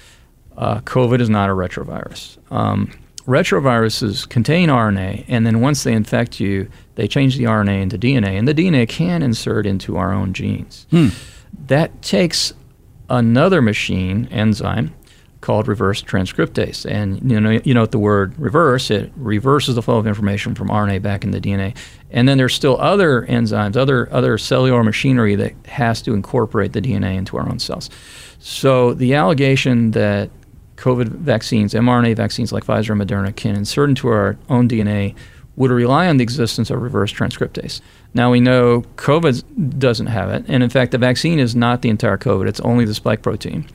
Uh, 0.56 0.80
COVID 0.80 1.20
is 1.20 1.28
not 1.28 1.50
a 1.50 1.52
retrovirus. 1.52 2.38
Um, 2.50 2.90
retroviruses 3.26 4.26
contain 4.26 4.70
RNA, 4.70 5.26
and 5.28 5.44
then 5.46 5.60
once 5.60 5.84
they 5.84 5.92
infect 5.92 6.40
you, 6.40 6.70
they 6.94 7.06
change 7.06 7.36
the 7.36 7.44
RNA 7.44 7.82
into 7.82 7.98
DNA, 7.98 8.38
and 8.38 8.48
the 8.48 8.54
DNA 8.54 8.88
can 8.88 9.22
insert 9.22 9.66
into 9.66 9.98
our 9.98 10.10
own 10.10 10.32
genes. 10.32 10.86
Hmm. 10.88 11.08
That 11.66 12.00
takes 12.00 12.54
another 13.10 13.60
machine, 13.60 14.26
enzyme, 14.30 14.94
called 15.40 15.68
reverse 15.68 16.02
transcriptase. 16.02 16.84
And 16.90 17.30
you 17.30 17.40
know, 17.40 17.60
you 17.64 17.74
know 17.74 17.86
the 17.86 17.98
word 17.98 18.38
reverse, 18.38 18.90
it 18.90 19.12
reverses 19.16 19.74
the 19.74 19.82
flow 19.82 19.98
of 19.98 20.06
information 20.06 20.54
from 20.54 20.68
RNA 20.68 21.02
back 21.02 21.24
into 21.24 21.40
DNA. 21.40 21.76
And 22.10 22.28
then 22.28 22.38
there's 22.38 22.54
still 22.54 22.80
other 22.80 23.22
enzymes, 23.26 23.76
other 23.76 24.12
other 24.12 24.38
cellular 24.38 24.82
machinery 24.82 25.34
that 25.36 25.54
has 25.66 26.02
to 26.02 26.14
incorporate 26.14 26.72
the 26.72 26.80
DNA 26.80 27.16
into 27.16 27.36
our 27.36 27.48
own 27.48 27.58
cells. 27.58 27.90
So 28.40 28.94
the 28.94 29.14
allegation 29.14 29.92
that 29.92 30.30
COVID 30.76 31.08
vaccines, 31.08 31.74
mRNA 31.74 32.16
vaccines 32.16 32.52
like 32.52 32.64
Pfizer 32.64 32.90
and 32.90 33.00
Moderna 33.00 33.34
can 33.34 33.56
insert 33.56 33.88
into 33.88 34.08
our 34.08 34.38
own 34.48 34.68
DNA 34.68 35.14
would 35.56 35.72
rely 35.72 36.06
on 36.06 36.18
the 36.18 36.22
existence 36.22 36.70
of 36.70 36.80
reverse 36.80 37.12
transcriptase. 37.12 37.80
Now 38.14 38.30
we 38.30 38.38
know 38.38 38.82
COVID 38.94 39.78
doesn't 39.78 40.06
have 40.06 40.30
it, 40.30 40.44
and 40.46 40.62
in 40.62 40.70
fact, 40.70 40.92
the 40.92 40.98
vaccine 40.98 41.40
is 41.40 41.56
not 41.56 41.82
the 41.82 41.88
entire 41.88 42.16
COVID; 42.16 42.46
it's 42.48 42.60
only 42.60 42.84
the 42.84 42.94
spike 42.94 43.22
protein. 43.22 43.66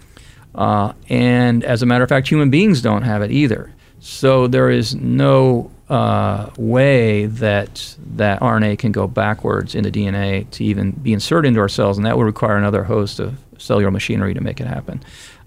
Uh, 0.56 0.94
and 1.10 1.64
as 1.64 1.82
a 1.82 1.86
matter 1.86 2.04
of 2.04 2.10
fact, 2.10 2.28
human 2.28 2.50
beings 2.50 2.82
don't 2.82 3.04
have 3.04 3.22
it 3.22 3.32
either. 3.32 3.72
So 4.00 4.48
there 4.48 4.70
is 4.70 4.96
no 4.96 5.72
uh, 5.90 6.50
way 6.58 7.26
that 7.26 7.96
that 8.16 8.42
RNA 8.42 8.80
can 8.80 8.92
go 8.92 9.08
backwards 9.08 9.76
in 9.76 9.84
the 9.84 9.92
DNA 9.92 10.50
to 10.52 10.64
even 10.64 10.92
be 10.92 11.14
inserted 11.14 11.48
into 11.50 11.60
our 11.60 11.70
cells, 11.70 11.98
and 11.98 12.06
that 12.06 12.18
would 12.18 12.26
require 12.26 12.58
another 12.58 12.84
host 12.84 13.20
of 13.20 13.38
cellular 13.58 13.92
machinery 13.92 14.34
to 14.34 14.42
make 14.42 14.60
it 14.60 14.68
happen. 14.68 15.02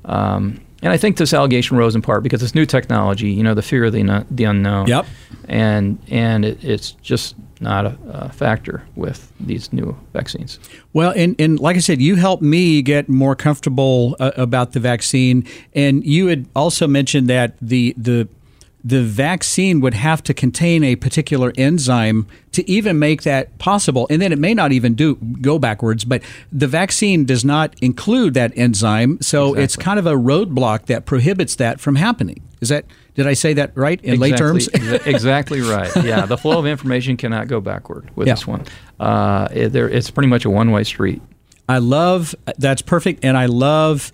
Um, 0.04 0.60
and 0.82 0.92
I 0.92 0.96
think 0.96 1.16
this 1.16 1.32
allegation 1.32 1.76
rose 1.76 1.94
in 1.94 2.02
part 2.02 2.22
because 2.22 2.42
it's 2.42 2.54
new 2.54 2.66
technology, 2.66 3.30
you 3.30 3.42
know, 3.42 3.54
the 3.54 3.62
fear 3.62 3.84
of 3.86 3.92
the, 3.92 4.26
the 4.30 4.44
unknown. 4.44 4.86
Yep. 4.86 5.06
And, 5.48 5.98
and 6.08 6.44
it, 6.44 6.62
it's 6.62 6.92
just 7.02 7.34
not 7.60 7.86
a, 7.86 7.98
a, 8.08 8.28
factor 8.28 8.86
with 8.94 9.32
these 9.40 9.72
new 9.72 9.96
vaccines. 10.12 10.58
Well, 10.92 11.12
and, 11.16 11.34
and 11.40 11.58
like 11.58 11.76
I 11.76 11.78
said, 11.78 12.02
you 12.02 12.16
helped 12.16 12.42
me 12.42 12.82
get 12.82 13.08
more 13.08 13.34
comfortable 13.34 14.16
uh, 14.20 14.32
about 14.36 14.72
the 14.72 14.80
vaccine. 14.80 15.46
And 15.74 16.04
you 16.04 16.26
had 16.26 16.46
also 16.54 16.86
mentioned 16.86 17.30
that 17.30 17.56
the, 17.62 17.94
the 17.96 18.28
the 18.86 19.02
vaccine 19.02 19.80
would 19.80 19.94
have 19.94 20.22
to 20.22 20.32
contain 20.32 20.84
a 20.84 20.94
particular 20.94 21.52
enzyme 21.58 22.24
to 22.52 22.68
even 22.70 23.00
make 23.00 23.22
that 23.22 23.58
possible. 23.58 24.06
And 24.08 24.22
then 24.22 24.30
it 24.30 24.38
may 24.38 24.54
not 24.54 24.70
even 24.70 24.94
do 24.94 25.16
go 25.16 25.58
backwards, 25.58 26.04
but 26.04 26.22
the 26.52 26.68
vaccine 26.68 27.24
does 27.24 27.44
not 27.44 27.74
include 27.82 28.34
that 28.34 28.56
enzyme. 28.56 29.18
So 29.20 29.46
exactly. 29.46 29.64
it's 29.64 29.76
kind 29.76 29.98
of 29.98 30.06
a 30.06 30.12
roadblock 30.12 30.86
that 30.86 31.04
prohibits 31.04 31.56
that 31.56 31.80
from 31.80 31.96
happening. 31.96 32.42
Is 32.60 32.68
that 32.68 32.84
did 33.14 33.26
I 33.26 33.32
say 33.32 33.54
that 33.54 33.76
right 33.76 34.00
in 34.04 34.14
exactly, 34.14 34.30
lay 34.30 34.36
terms? 34.36 34.68
exactly 35.06 35.60
right. 35.62 35.90
Yeah, 36.04 36.24
the 36.26 36.38
flow 36.38 36.60
of 36.60 36.66
information 36.66 37.16
cannot 37.16 37.48
go 37.48 37.60
backward 37.60 38.08
with 38.14 38.28
yeah. 38.28 38.34
this 38.34 38.46
one. 38.46 38.66
Uh, 39.00 39.48
it, 39.50 39.68
there, 39.70 39.88
it's 39.88 40.12
pretty 40.12 40.28
much 40.28 40.44
a 40.44 40.50
one 40.50 40.70
way 40.70 40.84
street. 40.84 41.20
I 41.68 41.78
love 41.78 42.34
that's 42.58 42.82
perfect, 42.82 43.24
and 43.24 43.36
I 43.36 43.46
love 43.46 44.12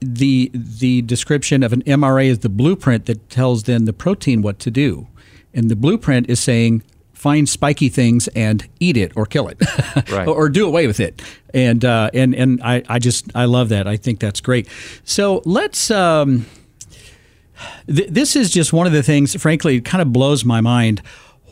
the 0.00 0.50
the 0.52 1.02
description 1.02 1.62
of 1.62 1.72
an 1.72 1.82
mRNA 1.82 2.26
is 2.26 2.38
the 2.40 2.48
blueprint 2.48 3.06
that 3.06 3.30
tells 3.30 3.64
then 3.64 3.84
the 3.84 3.92
protein 3.92 4.42
what 4.42 4.58
to 4.60 4.70
do, 4.70 5.06
and 5.54 5.70
the 5.70 5.76
blueprint 5.76 6.28
is 6.28 6.40
saying 6.40 6.82
find 7.18 7.48
spiky 7.48 7.88
things 7.88 8.28
and 8.28 8.68
eat 8.78 8.96
it 8.96 9.12
or 9.16 9.26
kill 9.26 9.48
it, 9.48 9.58
right. 10.10 10.28
or, 10.28 10.48
do 10.48 10.64
away 10.64 10.86
with 10.86 11.00
it. 11.00 11.20
And 11.52 11.84
uh, 11.84 12.10
and 12.14 12.34
and 12.34 12.62
I, 12.62 12.82
I 12.88 12.98
just 12.98 13.34
I 13.34 13.44
love 13.46 13.68
that. 13.70 13.86
I 13.86 13.96
think 13.96 14.20
that's 14.20 14.40
great. 14.40 14.68
So 15.04 15.42
let's. 15.44 15.90
Um, 15.90 16.46
th- 17.86 18.08
this 18.08 18.36
is 18.36 18.50
just 18.50 18.72
one 18.72 18.86
of 18.86 18.92
the 18.92 19.02
things. 19.02 19.34
Frankly, 19.34 19.76
it 19.76 19.84
kind 19.84 20.00
of 20.00 20.12
blows 20.12 20.44
my 20.44 20.60
mind. 20.60 21.02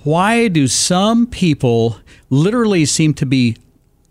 Why 0.04 0.46
do 0.46 0.68
some 0.68 1.26
people 1.26 1.98
literally 2.30 2.84
seem 2.84 3.12
to 3.14 3.26
be 3.26 3.56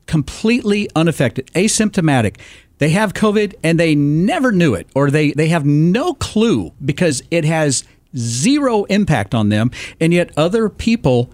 completely 0.05 0.89
unaffected, 0.95 1.47
asymptomatic? 1.53 2.37
They 2.77 2.89
have 2.89 3.13
COVID 3.13 3.55
and 3.63 3.79
they 3.79 3.95
never 3.95 4.51
knew 4.51 4.73
it, 4.73 4.87
or 4.93 5.09
they, 5.09 5.31
they 5.31 5.47
have 5.47 5.65
no 5.65 6.13
clue 6.13 6.73
because 6.83 7.23
it 7.31 7.45
has 7.45 7.83
zero 8.17 8.83
impact 8.85 9.33
on 9.33 9.49
them. 9.49 9.71
And 9.99 10.13
yet, 10.13 10.31
other 10.37 10.69
people, 10.69 11.31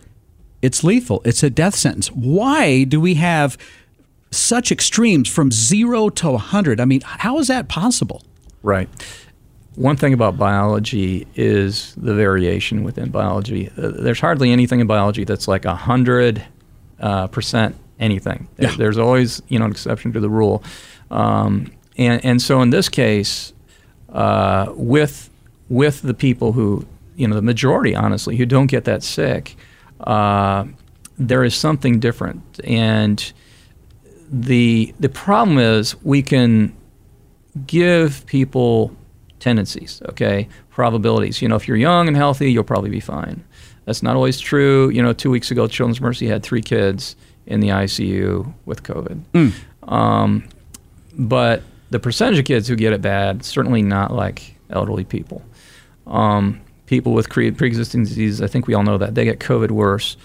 it's 0.62 0.84
lethal, 0.84 1.22
it's 1.26 1.44
a 1.44 1.50
death 1.50 1.76
sentence. 1.76 2.10
Why 2.10 2.84
do 2.84 3.00
we 3.02 3.16
have 3.16 3.58
such 4.32 4.72
extremes 4.72 5.28
from 5.28 5.52
zero 5.52 6.10
to 6.10 6.32
100? 6.32 6.80
I 6.80 6.86
mean, 6.86 7.02
how 7.02 7.40
is 7.40 7.48
that 7.48 7.68
possible? 7.68 8.24
Right. 8.64 8.90
One 9.76 9.96
thing 9.96 10.14
about 10.14 10.38
biology 10.38 11.26
is 11.36 11.96
the 11.96 12.14
variation 12.14 12.84
within 12.84 13.10
biology. 13.10 13.70
Uh, 13.78 13.90
there's 13.90 14.20
hardly 14.20 14.52
anything 14.52 14.80
in 14.80 14.88
biology 14.88 15.24
that's 15.24 15.48
like 15.48 15.66
100 15.66 16.44
uh, 17.00 17.28
percent 17.28 17.76
anything. 18.02 18.48
Yeah. 18.58 18.76
There's 18.76 18.98
always, 18.98 19.42
you 19.48 19.60
know, 19.60 19.66
an 19.66 19.72
exception 19.72 20.12
to 20.14 20.20
the 20.20 20.30
rule. 20.30 20.64
Um, 21.10 21.72
and, 21.98 22.24
and 22.26 22.42
so 22.42 22.62
in 22.62 22.72
this 22.72 22.90
case, 22.90 23.54
uh, 24.10 24.74
with 24.76 25.30
with 25.70 26.02
the 26.02 26.14
people 26.14 26.52
who, 26.52 26.86
you 27.16 27.28
know, 27.28 27.36
the 27.36 27.42
majority, 27.42 27.96
honestly, 27.96 28.36
who 28.36 28.46
don't 28.46 28.68
get 28.68 28.84
that 28.84 29.04
sick, 29.04 29.56
uh, 30.02 30.66
there 31.18 31.46
is 31.46 31.56
something 31.56 32.00
different. 32.00 32.60
And 32.66 33.32
the 34.30 34.94
the 35.00 35.10
problem 35.10 35.58
is 35.58 35.96
we 36.04 36.22
can 36.22 36.76
give 37.68 38.26
people 38.26 38.96
tendencies, 39.40 40.02
okay, 40.10 40.48
probabilities. 40.70 41.42
You 41.42 41.50
know, 41.50 41.56
if 41.56 41.68
you're 41.68 41.78
young 41.78 42.08
and 42.08 42.18
healthy, 42.18 42.52
you'll 42.52 42.64
probably 42.64 42.90
be 42.90 43.00
fine. 43.00 43.44
That's 43.86 44.04
not 44.04 44.16
always 44.16 44.40
true. 44.40 44.90
You 44.90 45.02
know, 45.02 45.14
two 45.14 45.32
weeks 45.32 45.52
ago, 45.52 45.68
Children's 45.68 46.02
Mercy 46.02 46.28
had 46.28 46.44
three 46.44 46.62
kids 46.62 47.16
in 47.46 47.60
the 47.60 47.70
ICU 47.70 48.54
with 48.66 48.84
COVID. 48.84 49.22
Mm. 49.34 49.92
Um, 49.92 50.48
but 51.14 51.64
the 51.90 52.00
percentage 52.00 52.40
of 52.40 52.46
kids 52.46 52.68
who 52.68 52.76
get 52.76 52.94
it 52.94 53.02
bad, 53.02 53.44
certainly 53.44 53.82
not 53.82 54.14
like 54.14 54.56
elderly 54.70 55.04
people. 55.04 55.42
Um, 56.08 56.62
people 56.86 57.14
with 57.14 57.30
pre 57.30 57.48
existing 57.48 58.04
diseases, 58.04 58.42
I 58.42 58.48
think 58.48 58.68
we 58.68 58.74
all 58.74 58.84
know 58.84 58.98
that, 58.98 59.16
they 59.16 59.26
get 59.26 59.40
COVID 59.40 59.72
worse. 59.72 60.18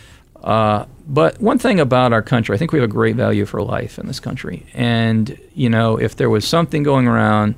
Uh, 0.42 0.84
but 1.08 1.40
one 1.40 1.58
thing 1.58 1.80
about 1.80 2.12
our 2.12 2.22
country, 2.22 2.54
I 2.54 2.58
think 2.58 2.72
we 2.72 2.78
have 2.78 2.88
a 2.88 2.92
great 2.92 3.16
value 3.16 3.46
for 3.46 3.62
life 3.62 3.98
in 3.98 4.06
this 4.06 4.20
country. 4.20 4.64
And, 4.74 5.38
you 5.54 5.68
know, 5.68 5.96
if 5.96 6.16
there 6.16 6.30
was 6.30 6.46
something 6.46 6.82
going 6.82 7.08
around, 7.08 7.56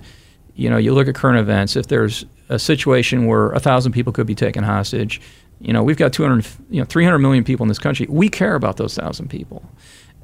you 0.55 0.71
know, 0.71 0.77
you 0.77 0.95
look 0.95 1.09
at 1.09 1.15
current 1.15 1.39
events, 1.39 1.77
if 1.77 1.89
there's 1.89 2.25
a 2.49 2.59
situation 2.59 3.27
where 3.27 3.53
a 3.53 3.61
thousand 3.61 3.93
people 3.93 4.13
could 4.13 4.27
be 4.27 4.35
taken 4.35 4.65
hostage, 4.65 5.21
you 5.61 5.73
know, 5.73 5.83
we've 5.83 5.97
got 5.97 6.13
200, 6.13 6.47
you 6.71 6.81
know, 6.81 6.85
300 6.85 7.19
million 7.19 7.45
people 7.45 7.65
in 7.65 7.69
this 7.69 7.79
country. 7.79 8.07
We 8.09 8.29
care 8.29 8.55
about 8.55 8.77
those 8.77 8.95
thousand 8.95 9.29
people. 9.29 9.63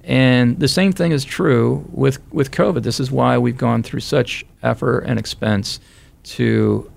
And 0.04 0.60
the 0.60 0.68
same 0.68 0.92
thing 0.92 1.12
is 1.12 1.24
true 1.24 1.88
with, 1.90 2.18
with 2.32 2.50
COVID. 2.50 2.82
This 2.82 3.00
is 3.00 3.10
why 3.10 3.38
we've 3.38 3.56
gone 3.56 3.82
through 3.82 4.00
such 4.00 4.44
effort 4.62 5.00
and 5.00 5.18
expense 5.18 5.80
to 6.24 6.90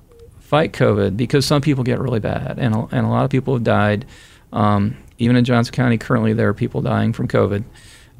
fight 0.48 0.72
COVID 0.72 1.18
because 1.18 1.46
some 1.46 1.62
people 1.62 1.84
get 1.84 2.00
really 2.00 2.22
bad, 2.22 2.58
and 2.58 2.74
a, 2.74 2.88
and 2.92 3.06
a 3.06 3.10
lot 3.10 3.26
of 3.26 3.30
people 3.30 3.54
have 3.54 3.64
died. 3.64 4.06
Um, 4.54 4.96
even 5.18 5.36
in 5.36 5.44
Johnson 5.44 5.74
County, 5.74 5.98
currently 5.98 6.32
there 6.34 6.48
are 6.48 6.54
people 6.54 6.82
dying 6.82 7.12
from 7.12 7.28
COVID, 7.28 7.66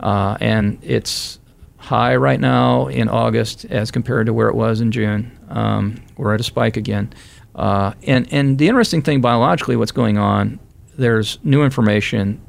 uh, 0.02 0.38
and 0.42 0.78
it's 0.82 1.40
high 1.78 2.18
right 2.18 2.40
now 2.40 2.88
in 2.88 3.08
August 3.08 3.64
as 3.66 3.92
compared 3.92 4.26
to 4.26 4.34
where 4.34 4.50
it 4.50 4.56
was 4.56 4.82
in 4.82 4.92
June. 4.92 5.32
Um, 5.50 6.04
we're 6.18 6.34
at 6.34 6.42
a 6.42 6.44
spike 6.44 6.76
again, 6.76 7.14
uh, 7.58 7.94
and 8.04 8.32
and 8.32 8.58
the 8.58 8.68
interesting 8.68 9.02
thing 9.02 9.20
biologically, 9.20 9.76
what's 9.76 9.92
going 9.92 10.18
on? 10.18 10.60
There's 10.98 11.40
new 11.44 11.64
information. 11.64 12.42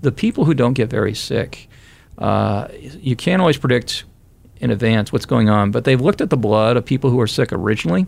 The 0.00 0.12
people 0.12 0.44
who 0.44 0.54
don't 0.54 0.74
get 0.74 0.90
very 0.90 1.14
sick 1.14 1.68
uh, 2.18 2.68
you 2.72 3.16
can't 3.16 3.40
always 3.40 3.56
predict 3.56 4.04
in 4.60 4.70
advance 4.70 5.12
what's 5.12 5.26
going 5.26 5.48
on, 5.48 5.70
but 5.70 5.84
they've 5.84 6.00
looked 6.00 6.20
at 6.20 6.30
the 6.30 6.36
blood 6.36 6.76
of 6.76 6.84
people 6.84 7.10
who 7.10 7.16
were 7.16 7.28
sick 7.28 7.52
originally, 7.52 8.06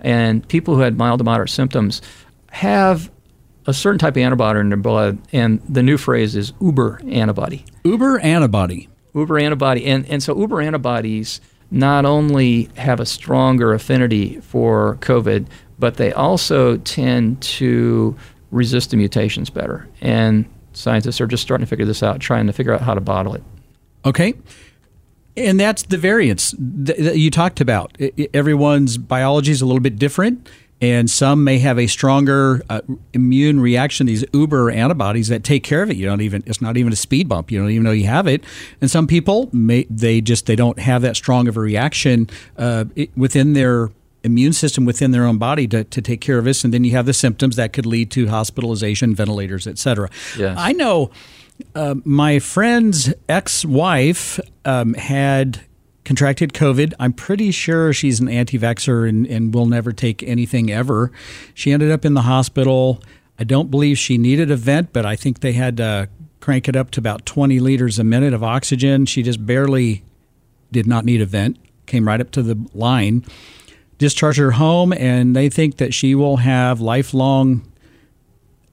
and 0.00 0.46
people 0.48 0.74
who 0.74 0.80
had 0.80 0.98
mild 0.98 1.18
to 1.18 1.24
moderate 1.24 1.50
symptoms 1.50 2.02
have 2.50 3.10
a 3.66 3.72
certain 3.72 3.98
type 3.98 4.16
of 4.16 4.22
antibody 4.22 4.58
in 4.58 4.68
their 4.68 4.76
blood, 4.76 5.18
and 5.32 5.62
the 5.68 5.82
new 5.82 5.96
phrase 5.96 6.34
is 6.34 6.52
Uber 6.60 7.00
antibody. 7.08 7.64
Uber 7.84 8.18
antibody. 8.18 8.88
Uber 9.14 9.38
antibody, 9.38 9.86
and 9.86 10.04
and 10.06 10.22
so 10.22 10.36
Uber 10.36 10.60
antibodies 10.60 11.40
not 11.74 12.04
only 12.04 12.70
have 12.76 13.00
a 13.00 13.06
stronger 13.06 13.74
affinity 13.74 14.40
for 14.40 14.96
COVID, 15.00 15.46
but 15.76 15.96
they 15.96 16.12
also 16.12 16.76
tend 16.78 17.42
to 17.42 18.16
resist 18.52 18.90
the 18.90 18.96
mutations 18.96 19.50
better. 19.50 19.88
And 20.00 20.48
scientists 20.72 21.20
are 21.20 21.26
just 21.26 21.42
starting 21.42 21.66
to 21.66 21.68
figure 21.68 21.84
this 21.84 22.00
out, 22.00 22.20
trying 22.20 22.46
to 22.46 22.52
figure 22.52 22.72
out 22.72 22.80
how 22.80 22.94
to 22.94 23.00
bottle 23.00 23.34
it. 23.34 23.42
Okay. 24.04 24.34
And 25.36 25.58
that's 25.58 25.82
the 25.82 25.98
variance 25.98 26.54
that 26.58 27.18
you 27.18 27.28
talked 27.28 27.60
about. 27.60 27.98
Everyone's 28.32 28.96
biology 28.96 29.50
is 29.50 29.60
a 29.60 29.66
little 29.66 29.80
bit 29.80 29.98
different 29.98 30.48
and 30.92 31.10
some 31.10 31.44
may 31.44 31.58
have 31.58 31.78
a 31.78 31.86
stronger 31.86 32.62
uh, 32.68 32.80
immune 33.12 33.60
reaction 33.60 34.06
these 34.06 34.24
uber 34.32 34.70
antibodies 34.70 35.28
that 35.28 35.44
take 35.44 35.64
care 35.64 35.82
of 35.82 35.90
it. 35.90 35.96
You 35.96 36.06
don't 36.06 36.20
even 36.20 36.42
it's 36.46 36.60
not 36.60 36.76
even 36.76 36.92
a 36.92 36.96
speed 36.96 37.28
bump. 37.28 37.50
You 37.50 37.60
don't 37.60 37.70
even 37.70 37.82
know 37.82 37.92
you 37.92 38.06
have 38.06 38.26
it. 38.26 38.44
And 38.80 38.90
some 38.90 39.06
people 39.06 39.48
may 39.52 39.86
they 39.90 40.20
just 40.20 40.46
they 40.46 40.56
don't 40.56 40.78
have 40.78 41.02
that 41.02 41.16
strong 41.16 41.48
of 41.48 41.56
a 41.56 41.60
reaction 41.60 42.28
uh, 42.56 42.84
within 43.16 43.52
their 43.52 43.90
immune 44.22 44.54
system 44.54 44.86
within 44.86 45.10
their 45.10 45.26
own 45.26 45.36
body 45.36 45.68
to, 45.68 45.84
to 45.84 46.00
take 46.00 46.22
care 46.22 46.38
of 46.38 46.46
this. 46.46 46.64
And 46.64 46.72
then 46.72 46.82
you 46.82 46.92
have 46.92 47.04
the 47.04 47.12
symptoms 47.12 47.56
that 47.56 47.74
could 47.74 47.84
lead 47.84 48.10
to 48.12 48.28
hospitalization 48.28 49.14
ventilators 49.14 49.66
etc 49.66 50.08
yes. 50.36 50.56
i 50.58 50.72
know 50.72 51.10
uh, 51.74 51.94
my 52.04 52.38
friend's 52.38 53.12
ex-wife 53.28 54.40
um, 54.64 54.94
had 54.94 55.60
contracted 56.04 56.52
COVID. 56.52 56.92
I'm 56.98 57.12
pretty 57.12 57.50
sure 57.50 57.92
she's 57.92 58.20
an 58.20 58.28
anti 58.28 58.58
vaxxer 58.58 59.08
and, 59.08 59.26
and 59.26 59.54
will 59.54 59.66
never 59.66 59.92
take 59.92 60.22
anything 60.22 60.70
ever. 60.70 61.10
She 61.54 61.72
ended 61.72 61.90
up 61.90 62.04
in 62.04 62.14
the 62.14 62.22
hospital. 62.22 63.02
I 63.38 63.44
don't 63.44 63.70
believe 63.70 63.98
she 63.98 64.18
needed 64.18 64.50
a 64.50 64.56
vent, 64.56 64.92
but 64.92 65.04
I 65.04 65.16
think 65.16 65.40
they 65.40 65.52
had 65.52 65.76
to 65.78 66.08
crank 66.40 66.68
it 66.68 66.76
up 66.76 66.90
to 66.92 67.00
about 67.00 67.24
20 67.24 67.58
liters 67.58 67.98
a 67.98 68.04
minute 68.04 68.34
of 68.34 68.44
oxygen. 68.44 69.06
She 69.06 69.22
just 69.22 69.44
barely 69.44 70.04
did 70.70 70.86
not 70.86 71.04
need 71.04 71.20
a 71.20 71.26
vent, 71.26 71.56
came 71.86 72.06
right 72.06 72.20
up 72.20 72.30
to 72.32 72.42
the 72.42 72.68
line, 72.74 73.24
discharged 73.98 74.38
her 74.38 74.52
home, 74.52 74.92
and 74.92 75.34
they 75.34 75.48
think 75.48 75.78
that 75.78 75.94
she 75.94 76.14
will 76.14 76.36
have 76.38 76.80
lifelong 76.80 77.62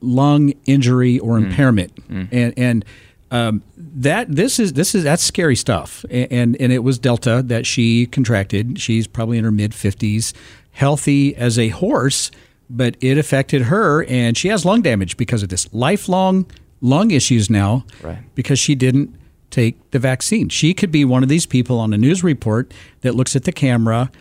lung 0.01 0.53
injury 0.65 1.19
or 1.19 1.37
mm. 1.37 1.45
impairment. 1.45 1.95
Mm. 2.09 2.27
And, 2.31 2.53
and 2.57 2.85
um, 3.31 3.63
that 3.77 4.27
this 4.29 4.59
is 4.59 4.73
this 4.73 4.93
is 4.93 5.05
that's 5.05 5.23
scary 5.23 5.55
stuff, 5.55 6.05
and 6.11 6.55
and 6.59 6.73
it 6.73 6.83
was 6.83 6.99
Delta 6.99 7.41
that 7.45 7.65
she 7.65 8.05
contracted. 8.05 8.79
She's 8.79 9.07
probably 9.07 9.37
in 9.37 9.45
her 9.45 9.51
mid 9.51 9.73
fifties, 9.73 10.33
healthy 10.71 11.35
as 11.37 11.57
a 11.57 11.69
horse, 11.69 12.29
but 12.69 12.97
it 12.99 13.17
affected 13.17 13.63
her, 13.63 14.03
and 14.03 14.37
she 14.37 14.49
has 14.49 14.65
lung 14.65 14.81
damage 14.81 15.15
because 15.15 15.43
of 15.43 15.49
this 15.49 15.73
lifelong 15.73 16.45
lung 16.81 17.11
issues 17.11 17.49
now, 17.49 17.85
right. 18.01 18.19
because 18.35 18.59
she 18.59 18.75
didn't 18.75 19.15
take 19.49 19.91
the 19.91 19.99
vaccine. 19.99 20.49
She 20.49 20.73
could 20.73 20.91
be 20.91 21.05
one 21.05 21.23
of 21.23 21.29
these 21.29 21.45
people 21.45 21.79
on 21.79 21.93
a 21.93 21.97
news 21.97 22.23
report 22.23 22.73
that 23.01 23.15
looks 23.15 23.35
at 23.35 23.45
the 23.45 23.53
camera 23.53 24.11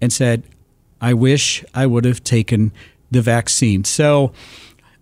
and 0.00 0.10
said, 0.10 0.44
"I 0.98 1.12
wish 1.12 1.62
I 1.74 1.84
would 1.84 2.06
have 2.06 2.24
taken 2.24 2.72
the 3.10 3.20
vaccine." 3.20 3.84
So 3.84 4.32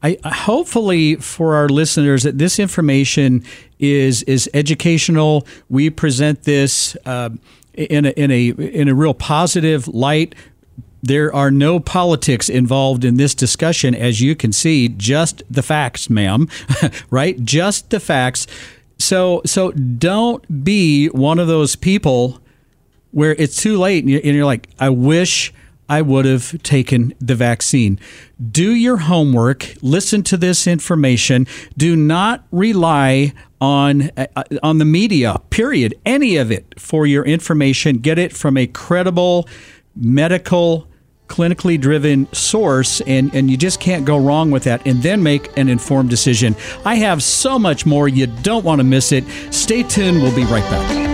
I, 0.05 0.19
hopefully 0.23 1.17
for 1.17 1.55
our 1.55 1.69
listeners 1.69 2.25
that 2.25 2.37
this 2.37 2.59
information 2.59 3.43
is 3.79 4.23
is 4.25 4.51
educational. 4.53 5.47
We 5.71 5.89
present 5.89 6.43
this 6.43 6.95
uh, 7.07 7.31
in 7.73 8.05
a, 8.05 8.11
in 8.11 8.31
a 8.31 8.49
in 8.49 8.89
a 8.89 8.95
real 8.95 9.15
positive 9.15 9.89
light. 9.89 10.35
There 11.03 11.35
are 11.35 11.51
no 11.51 11.81
politics 11.81 12.49
involved 12.51 13.05
in 13.05 13.17
this 13.17 13.35
discussion, 13.35 13.95
as 13.95 14.21
you 14.21 14.37
can 14.37 14.53
see. 14.53 14.89
Just 14.89 15.43
the 15.51 15.63
facts, 15.63 16.11
ma'am. 16.11 16.49
right? 17.11 17.43
Just 17.43 17.89
the 17.89 18.01
facts. 18.01 18.47
So 18.99 19.41
so 19.47 19.71
don't 19.73 20.65
be 20.65 21.07
one 21.09 21.39
of 21.39 21.49
those 21.49 21.77
people 21.77 22.41
where 23.11 23.35
it's 23.37 23.57
too 23.57 23.79
late 23.79 24.05
and 24.05 24.11
you're, 24.11 24.21
and 24.23 24.37
you're 24.37 24.45
like, 24.45 24.69
I 24.79 24.91
wish 24.91 25.55
I 25.89 26.03
would 26.03 26.25
have 26.25 26.63
taken 26.63 27.15
the 27.21 27.35
vaccine. 27.35 27.99
Do 28.51 28.73
your 28.73 28.99
homework, 28.99 29.75
listen 29.83 30.23
to 30.25 30.37
this 30.37 30.67
information. 30.67 31.47
Do 31.77 31.95
not 31.97 32.45
rely 32.51 33.33
on 33.61 34.11
uh, 34.17 34.27
on 34.63 34.79
the 34.79 34.85
media, 34.85 35.41
period, 35.51 35.95
any 36.05 36.37
of 36.37 36.51
it 36.51 36.79
for 36.79 37.07
your 37.07 37.25
information. 37.25 37.99
Get 37.99 38.19
it 38.19 38.35
from 38.35 38.57
a 38.57 38.67
credible 38.67 39.49
medical 39.97 40.89
clinically 41.29 41.81
driven 41.81 42.31
source 42.33 43.01
and, 43.03 43.35
and 43.35 43.51
you 43.51 43.57
just 43.57 43.81
can't 43.81 44.05
go 44.05 44.19
wrong 44.19 44.51
with 44.51 44.65
that 44.65 44.87
and 44.87 45.03
then 45.03 45.23
make 45.23 45.57
an 45.57 45.69
informed 45.69 46.11
decision. 46.11 46.55
I 46.85 46.97
have 46.97 47.23
so 47.23 47.59
much 47.59 47.87
more. 47.87 48.09
You 48.09 48.27
don't 48.27 48.65
want 48.65 48.81
to 48.81 48.85
miss 48.85 49.11
it. 49.11 49.25
Stay 49.51 49.83
tuned. 49.83 50.23
We'll 50.23 50.37
be 50.37 50.45
right 50.45 50.69
back. 50.71 51.14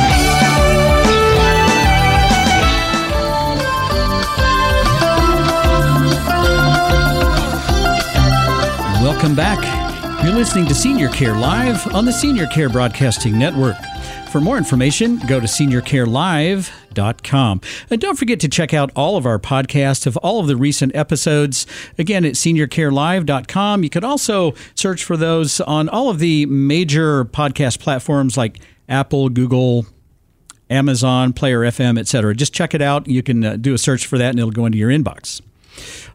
Listening 10.41 10.65
to 10.65 10.73
Senior 10.73 11.09
Care 11.09 11.35
Live 11.35 11.85
on 11.93 12.03
the 12.03 12.11
Senior 12.11 12.47
Care 12.47 12.67
Broadcasting 12.67 13.37
Network. 13.37 13.75
For 14.31 14.41
more 14.41 14.57
information, 14.57 15.19
go 15.27 15.39
to 15.39 15.45
seniorcarelive.com. 15.45 17.61
And 17.91 18.01
don't 18.01 18.17
forget 18.17 18.39
to 18.39 18.49
check 18.49 18.73
out 18.73 18.89
all 18.95 19.17
of 19.17 19.27
our 19.27 19.37
podcasts 19.37 20.07
of 20.07 20.17
all 20.17 20.39
of 20.39 20.47
the 20.47 20.55
recent 20.55 20.95
episodes, 20.95 21.67
again, 21.99 22.25
at 22.25 22.33
seniorcarelive.com. 22.33 23.83
You 23.83 23.89
could 23.91 24.03
also 24.03 24.55
search 24.73 25.03
for 25.03 25.15
those 25.15 25.61
on 25.61 25.87
all 25.87 26.09
of 26.09 26.17
the 26.17 26.47
major 26.47 27.23
podcast 27.23 27.79
platforms 27.79 28.35
like 28.35 28.61
Apple, 28.89 29.29
Google, 29.29 29.85
Amazon, 30.71 31.33
Player 31.33 31.59
FM, 31.59 31.99
etc. 31.99 32.33
Just 32.33 32.51
check 32.51 32.73
it 32.73 32.81
out. 32.81 33.07
You 33.07 33.21
can 33.21 33.45
uh, 33.45 33.57
do 33.57 33.75
a 33.75 33.77
search 33.77 34.07
for 34.07 34.17
that 34.17 34.31
and 34.31 34.39
it'll 34.39 34.49
go 34.49 34.65
into 34.65 34.79
your 34.79 34.89
inbox. 34.89 35.39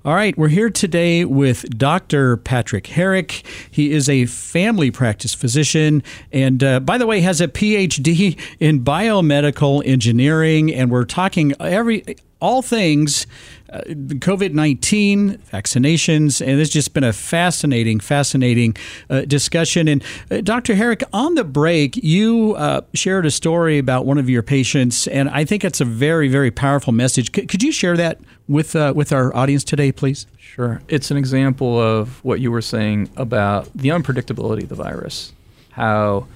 All 0.05 0.15
right, 0.15 0.37
we're 0.39 0.49
here 0.49 0.71
today 0.71 1.25
with 1.25 1.69
Dr. 1.77 2.37
Patrick 2.37 2.87
Herrick. 2.87 3.45
He 3.71 3.93
is 3.93 4.09
a 4.09 4.27
family 4.27 4.91
practice 4.91 5.35
physician 5.35 6.03
and, 6.33 6.63
uh, 6.63 6.81
by 6.81 6.99
the 6.99 7.07
way, 7.07 7.21
has 7.23 7.41
a 7.41 7.49
PhD 7.49 8.39
in 8.61 8.85
biomedical 8.85 9.83
engineering. 9.85 10.73
And 10.73 10.91
we're 10.91 11.05
talking 11.05 11.55
every 11.59 12.05
all 12.41 12.63
things 12.63 13.27
uh, 13.73 13.81
COVID 13.81 14.53
19, 14.53 15.39
vaccinations, 15.53 16.45
and 16.45 16.61
it's 16.61 16.71
just 16.71 16.95
been 16.95 17.05
a 17.05 17.13
fascinating, 17.13 18.01
fascinating 18.01 18.77
uh, 19.11 19.23
discussion. 19.23 19.89
And 19.89 20.05
uh, 20.31 20.41
Dr. 20.41 20.75
Herrick, 20.75 21.03
on 21.13 21.35
the 21.35 21.45
break, 21.45 21.97
you 21.97 22.55
uh, 22.57 22.83
shared 22.95 23.27
a 23.27 23.31
story 23.31 23.79
about 23.79 24.07
one 24.07 24.19
of 24.19 24.29
your 24.29 24.43
patients, 24.43 25.07
and 25.09 25.29
I 25.31 25.45
think 25.45 25.65
it's 25.65 25.81
a 25.81 25.85
very, 25.85 26.29
very 26.29 26.51
powerful 26.51 26.93
message. 26.93 27.35
C- 27.35 27.47
could 27.47 27.63
you 27.63 27.73
share 27.73 27.97
that 27.97 28.21
with, 28.49 28.77
uh, 28.77 28.93
with 28.95 29.13
our 29.13 29.35
audience 29.35 29.65
today, 29.65 29.93
please? 29.93 30.27
Sure. 30.39 30.81
It's 30.89 31.11
an 31.11 31.17
example 31.17 31.81
of 31.81 32.25
what 32.25 32.41
you 32.41 32.51
were 32.51 32.63
saying 32.63 33.11
about 33.17 33.69
the 33.75 33.91
unpredictability 33.91 34.63
of 34.63 34.69
the 34.69 34.75
virus, 34.75 35.33
how 35.71 36.27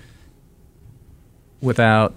without 1.61 2.14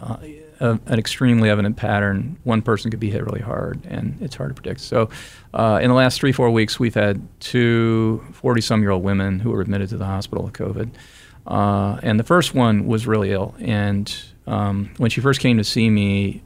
uh, 0.00 0.16
a, 0.60 0.78
an 0.86 0.98
extremely 0.98 1.50
evident 1.50 1.76
pattern. 1.76 2.36
One 2.44 2.62
person 2.62 2.90
could 2.90 3.00
be 3.00 3.10
hit 3.10 3.24
really 3.24 3.40
hard, 3.40 3.84
and 3.86 4.16
it's 4.20 4.36
hard 4.36 4.50
to 4.50 4.54
predict. 4.54 4.80
So, 4.80 5.10
uh, 5.54 5.80
in 5.82 5.88
the 5.88 5.94
last 5.94 6.18
three, 6.18 6.32
four 6.32 6.50
weeks, 6.50 6.78
we've 6.78 6.94
had 6.94 7.26
two 7.40 8.24
40 8.32 8.60
some 8.60 8.82
year 8.82 8.90
old 8.90 9.02
women 9.02 9.40
who 9.40 9.50
were 9.50 9.60
admitted 9.60 9.88
to 9.90 9.96
the 9.96 10.06
hospital 10.06 10.44
with 10.44 10.54
COVID. 10.54 10.90
Uh, 11.46 12.00
and 12.02 12.18
the 12.18 12.24
first 12.24 12.54
one 12.54 12.86
was 12.86 13.06
really 13.06 13.30
ill. 13.32 13.54
And 13.58 14.14
um, 14.46 14.90
when 14.96 15.10
she 15.10 15.20
first 15.20 15.40
came 15.40 15.58
to 15.58 15.64
see 15.64 15.88
me, 15.90 16.42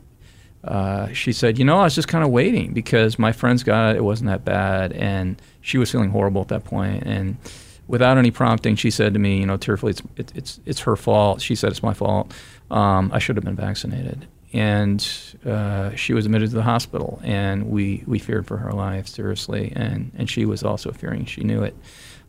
uh, 0.62 1.08
she 1.12 1.32
said, 1.32 1.58
You 1.58 1.64
know, 1.64 1.78
I 1.78 1.84
was 1.84 1.94
just 1.94 2.08
kind 2.08 2.22
of 2.22 2.30
waiting 2.30 2.74
because 2.74 3.18
my 3.18 3.32
friends 3.32 3.62
got 3.62 3.94
it. 3.94 3.98
It 3.98 4.04
wasn't 4.04 4.28
that 4.28 4.44
bad. 4.44 4.92
And 4.92 5.40
she 5.62 5.78
was 5.78 5.90
feeling 5.90 6.10
horrible 6.10 6.42
at 6.42 6.48
that 6.48 6.64
point. 6.64 7.04
And 7.06 7.38
without 7.86 8.18
any 8.18 8.30
prompting, 8.30 8.76
she 8.76 8.90
said 8.90 9.14
to 9.14 9.18
me, 9.18 9.38
you 9.38 9.46
know, 9.46 9.56
tearfully, 9.56 9.90
it's, 9.90 10.02
it, 10.16 10.32
it's, 10.34 10.60
it's 10.66 10.80
her 10.80 10.96
fault. 10.96 11.40
She 11.40 11.54
said, 11.54 11.70
It's 11.70 11.82
my 11.82 11.94
fault 11.94 12.34
um, 12.70 13.10
I 13.12 13.18
should 13.18 13.36
have 13.36 13.44
been 13.44 13.56
vaccinated. 13.56 14.26
And 14.52 15.06
uh, 15.46 15.94
she 15.94 16.12
was 16.12 16.26
admitted 16.26 16.50
to 16.50 16.56
the 16.56 16.62
hospital, 16.62 17.20
and 17.22 17.70
we, 17.70 18.02
we 18.06 18.18
feared 18.18 18.46
for 18.46 18.56
her 18.56 18.72
life 18.72 19.06
seriously, 19.06 19.72
and, 19.76 20.10
and 20.16 20.28
she 20.28 20.44
was 20.44 20.64
also 20.64 20.90
fearing. 20.90 21.24
She 21.24 21.42
knew 21.42 21.62
it, 21.62 21.76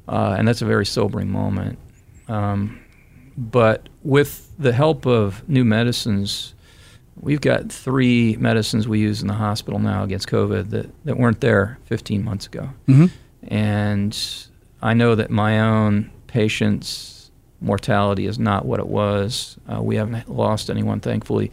uh, 0.08 0.36
and 0.38 0.48
that's 0.48 0.62
a 0.62 0.66
very 0.66 0.86
sobering 0.86 1.32
moment. 1.32 1.80
Um, 2.28 2.80
but 3.36 3.90
with 4.04 4.52
the 4.60 4.72
help 4.72 5.08
of 5.08 5.48
new 5.50 5.66
medicines, 5.66 6.54
we've 7.20 7.42
got 7.42 7.72
three 7.72 8.36
medicines 8.38 8.88
we 8.88 9.00
use 9.00 9.22
in 9.22 9.28
the 9.28 9.34
hospital 9.34 9.80
now 9.80 10.04
against 10.04 10.28
COVID 10.28 10.70
that, 10.70 10.90
that 11.06 11.18
weren't 11.18 11.42
there 11.42 11.80
15 11.86 12.24
months 12.24 12.46
ago. 12.46 12.70
Mm-hmm. 12.88 13.06
And 13.48 14.18
I 14.82 14.94
know 14.94 15.16
that 15.16 15.30
my 15.30 15.60
own 15.60 16.12
patients 16.28 17.21
mortality 17.62 18.26
is 18.26 18.40
not 18.40 18.66
what 18.66 18.80
it 18.80 18.88
was. 18.88 19.58
Uh, 19.72 19.82
we 19.82 19.96
haven't 19.96 20.30
lost 20.30 20.70
anyone, 20.70 21.00
thankfully, 21.00 21.52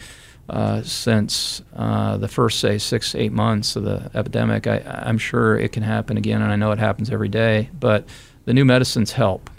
uh, 0.49 0.83
since 0.83 1.63
uh, 1.77 2.17
the 2.17 2.29
first, 2.29 2.61
say, 2.61 2.79
six, 2.79 3.15
eight 3.15 3.33
months 3.33 3.77
of 3.77 3.85
the 3.85 4.11
epidemic. 4.15 4.67
I, 4.67 4.83
am 5.05 5.19
sure 5.19 5.59
it 5.59 5.73
can 5.73 5.83
happen 5.83 6.17
again, 6.17 6.41
and 6.43 6.51
I 6.51 6.57
know 6.57 6.73
it 6.73 6.79
happens 6.79 7.11
every 7.11 7.29
day, 7.29 7.69
but 7.79 8.09
the 8.47 8.55
new 8.55 8.65
medicines 8.65 9.13
help. 9.13 9.51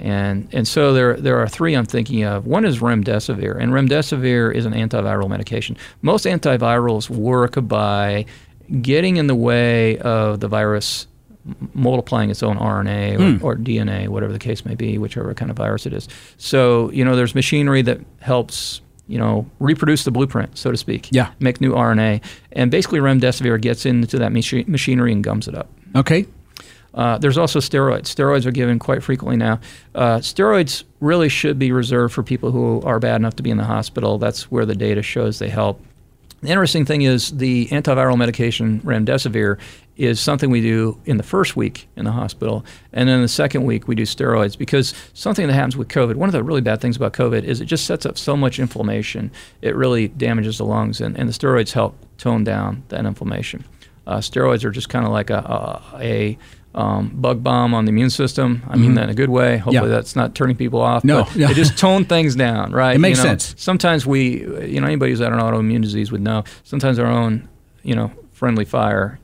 And 0.00 0.48
and 0.52 0.68
so 0.68 0.92
there 0.92 1.16
there 1.16 1.38
are 1.38 1.48
three 1.48 1.74
I'm 1.74 1.84
thinking 1.84 2.22
of. 2.22 2.46
One 2.46 2.64
is 2.64 2.78
remdesivir, 2.78 3.60
and 3.60 3.72
remdesivir 3.72 4.54
is 4.54 4.64
an 4.64 4.72
antiviral 4.72 5.28
medication. 5.28 5.76
Most 6.02 6.24
antivirals 6.24 7.10
work 7.10 7.56
by 7.66 8.26
getting 8.80 9.16
in 9.16 9.26
the 9.26 9.34
way 9.34 9.98
of 9.98 10.38
the 10.38 10.46
virus 10.46 11.08
multiplying 11.74 12.30
its 12.30 12.42
own 12.42 12.58
RNA 12.58 13.14
or, 13.14 13.18
mm. 13.18 13.42
or, 13.42 13.56
DNA, 13.56 14.08
whatever 14.08 14.32
the 14.32 14.38
case 14.38 14.64
may 14.64 14.74
be, 14.74 14.98
whichever 14.98 15.32
kind 15.34 15.50
of 15.50 15.56
virus 15.56 15.86
it 15.86 15.92
is. 15.92 16.08
So 16.36 16.90
you 16.92 17.04
know, 17.04 17.16
there's 17.16 17.34
machinery 17.34 17.82
that 17.82 18.00
helps 18.20 18.80
you 19.06 19.18
know 19.18 19.48
reproduce 19.58 20.04
the 20.04 20.10
blueprint, 20.10 20.56
so 20.56 20.70
to 20.70 20.76
speak. 20.76 21.08
Yeah. 21.10 21.32
Make 21.40 21.60
new 21.60 21.72
RNA, 21.72 22.22
and 22.52 22.70
basically 22.70 23.00
remdesivir 23.00 23.60
gets 23.60 23.86
into 23.86 24.18
that 24.18 24.32
machi- 24.32 24.64
machinery 24.66 25.12
and 25.12 25.24
gums 25.24 25.48
it 25.48 25.54
up. 25.54 25.68
Okay. 25.96 26.26
Uh, 26.94 27.18
there's 27.18 27.38
also 27.38 27.60
steroids. 27.60 28.04
Steroids 28.04 28.46
are 28.46 28.50
given 28.50 28.78
quite 28.78 29.02
frequently 29.02 29.36
now. 29.36 29.60
Uh, 29.94 30.18
steroids 30.18 30.84
really 31.00 31.28
should 31.28 31.58
be 31.58 31.70
reserved 31.70 32.14
for 32.14 32.22
people 32.22 32.50
who 32.50 32.80
are 32.82 32.98
bad 32.98 33.16
enough 33.16 33.36
to 33.36 33.42
be 33.42 33.50
in 33.50 33.56
the 33.56 33.64
hospital. 33.64 34.18
That's 34.18 34.50
where 34.50 34.66
the 34.66 34.74
data 34.74 35.02
shows 35.02 35.38
they 35.38 35.48
help. 35.48 35.80
The 36.40 36.48
interesting 36.48 36.84
thing 36.84 37.02
is 37.02 37.36
the 37.36 37.66
antiviral 37.66 38.16
medication 38.16 38.80
remdesivir 38.80 39.58
is 39.98 40.20
something 40.20 40.48
we 40.48 40.60
do 40.60 40.98
in 41.04 41.16
the 41.16 41.22
first 41.24 41.56
week 41.56 41.88
in 41.96 42.04
the 42.04 42.12
hospital, 42.12 42.64
and 42.92 43.08
then 43.08 43.20
the 43.20 43.28
second 43.28 43.64
week 43.64 43.88
we 43.88 43.96
do 43.96 44.04
steroids 44.04 44.56
because 44.56 44.94
something 45.12 45.46
that 45.48 45.52
happens 45.52 45.76
with 45.76 45.88
COVID. 45.88 46.14
One 46.14 46.28
of 46.28 46.32
the 46.32 46.42
really 46.42 46.60
bad 46.60 46.80
things 46.80 46.96
about 46.96 47.12
COVID 47.12 47.42
is 47.42 47.60
it 47.60 47.66
just 47.66 47.84
sets 47.84 48.06
up 48.06 48.16
so 48.16 48.36
much 48.36 48.60
inflammation. 48.60 49.32
It 49.60 49.74
really 49.74 50.08
damages 50.08 50.58
the 50.58 50.64
lungs, 50.64 51.00
and, 51.00 51.18
and 51.18 51.28
the 51.28 51.32
steroids 51.32 51.72
help 51.72 51.96
tone 52.16 52.44
down 52.44 52.84
that 52.88 53.04
inflammation. 53.04 53.64
Uh, 54.06 54.18
steroids 54.18 54.64
are 54.64 54.70
just 54.70 54.88
kind 54.88 55.04
of 55.04 55.10
like 55.10 55.30
a, 55.30 55.38
a, 55.38 55.98
a 56.00 56.38
um, 56.74 57.08
bug 57.08 57.42
bomb 57.42 57.74
on 57.74 57.84
the 57.84 57.90
immune 57.90 58.10
system. 58.10 58.62
I 58.68 58.76
mean 58.76 58.86
mm-hmm. 58.86 58.94
that 58.94 59.04
in 59.04 59.10
a 59.10 59.14
good 59.14 59.30
way. 59.30 59.56
Hopefully, 59.58 59.90
yeah. 59.90 59.96
that's 59.96 60.14
not 60.14 60.36
turning 60.36 60.56
people 60.56 60.80
off. 60.80 61.02
No, 61.02 61.26
no. 61.34 61.52
just 61.52 61.76
tone 61.76 62.04
things 62.04 62.36
down, 62.36 62.70
right? 62.70 62.94
It 62.94 63.00
makes 63.00 63.18
you 63.18 63.24
know, 63.24 63.30
sense. 63.30 63.54
Sometimes 63.58 64.06
we, 64.06 64.42
you 64.64 64.80
know, 64.80 64.86
anybody 64.86 65.10
who's 65.10 65.18
had 65.18 65.32
an 65.32 65.40
autoimmune 65.40 65.82
disease 65.82 66.12
would 66.12 66.20
know. 66.20 66.44
Sometimes 66.62 67.00
our 67.00 67.06
own, 67.06 67.48
you 67.82 67.96
know, 67.96 68.12
friendly 68.32 68.64
fire 68.64 69.18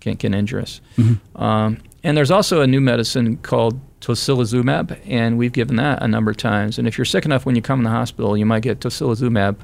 can 0.00 0.16
can 0.16 0.34
injure 0.34 0.60
us. 0.60 0.80
Mm-hmm. 0.96 1.42
Um, 1.42 1.78
and 2.02 2.16
there's 2.16 2.30
also 2.30 2.62
a 2.62 2.66
new 2.66 2.80
medicine 2.80 3.36
called 3.36 3.78
tocilizumab, 4.00 4.98
and 5.06 5.36
we've 5.36 5.52
given 5.52 5.76
that 5.76 6.02
a 6.02 6.08
number 6.08 6.30
of 6.30 6.36
times. 6.36 6.78
And 6.78 6.88
if 6.88 6.96
you're 6.96 7.04
sick 7.04 7.24
enough 7.24 7.44
when 7.44 7.54
you 7.54 7.62
come 7.62 7.80
in 7.80 7.84
the 7.84 7.90
hospital, 7.90 8.36
you 8.36 8.46
might 8.46 8.62
get 8.62 8.80
tocilizumab. 8.80 9.56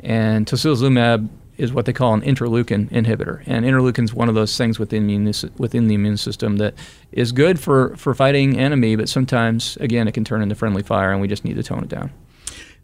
And 0.00 0.46
tocilizumab 0.46 1.28
is 1.56 1.72
what 1.72 1.86
they 1.86 1.92
call 1.92 2.12
an 2.12 2.20
interleukin 2.22 2.90
inhibitor. 2.90 3.42
And 3.46 3.64
interleukin 3.64 4.04
is 4.04 4.12
one 4.12 4.28
of 4.28 4.34
those 4.34 4.56
things 4.56 4.78
within 4.78 5.06
the, 5.06 5.50
within 5.56 5.88
the 5.88 5.94
immune 5.94 6.16
system 6.16 6.56
that 6.58 6.74
is 7.12 7.32
good 7.32 7.58
for, 7.58 7.96
for 7.96 8.14
fighting 8.14 8.58
enemy, 8.58 8.96
but 8.96 9.08
sometimes, 9.08 9.76
again, 9.78 10.06
it 10.08 10.12
can 10.12 10.24
turn 10.24 10.42
into 10.42 10.54
friendly 10.54 10.82
fire, 10.82 11.12
and 11.12 11.20
we 11.20 11.28
just 11.28 11.44
need 11.44 11.56
to 11.56 11.62
tone 11.62 11.82
it 11.82 11.88
down. 11.88 12.10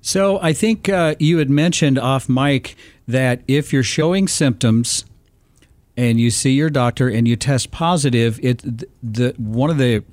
So 0.00 0.40
I 0.40 0.52
think 0.52 0.88
uh, 0.88 1.14
you 1.18 1.38
had 1.38 1.50
mentioned 1.50 1.98
off 1.98 2.28
mic 2.28 2.76
that 3.06 3.42
if 3.46 3.72
you're 3.72 3.82
showing 3.82 4.26
symptoms 4.26 5.04
and 5.96 6.20
you 6.20 6.30
see 6.30 6.52
your 6.52 6.70
doctor 6.70 7.08
and 7.08 7.28
you 7.28 7.36
test 7.36 7.70
positive, 7.70 8.40
it 8.42 8.62
the 9.02 9.34
one 9.36 9.70
of 9.70 9.78
the 9.78 10.04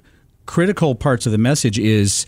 critical 0.45 0.95
parts 0.95 1.25
of 1.25 1.31
the 1.31 1.37
message 1.37 1.77
is 1.77 2.25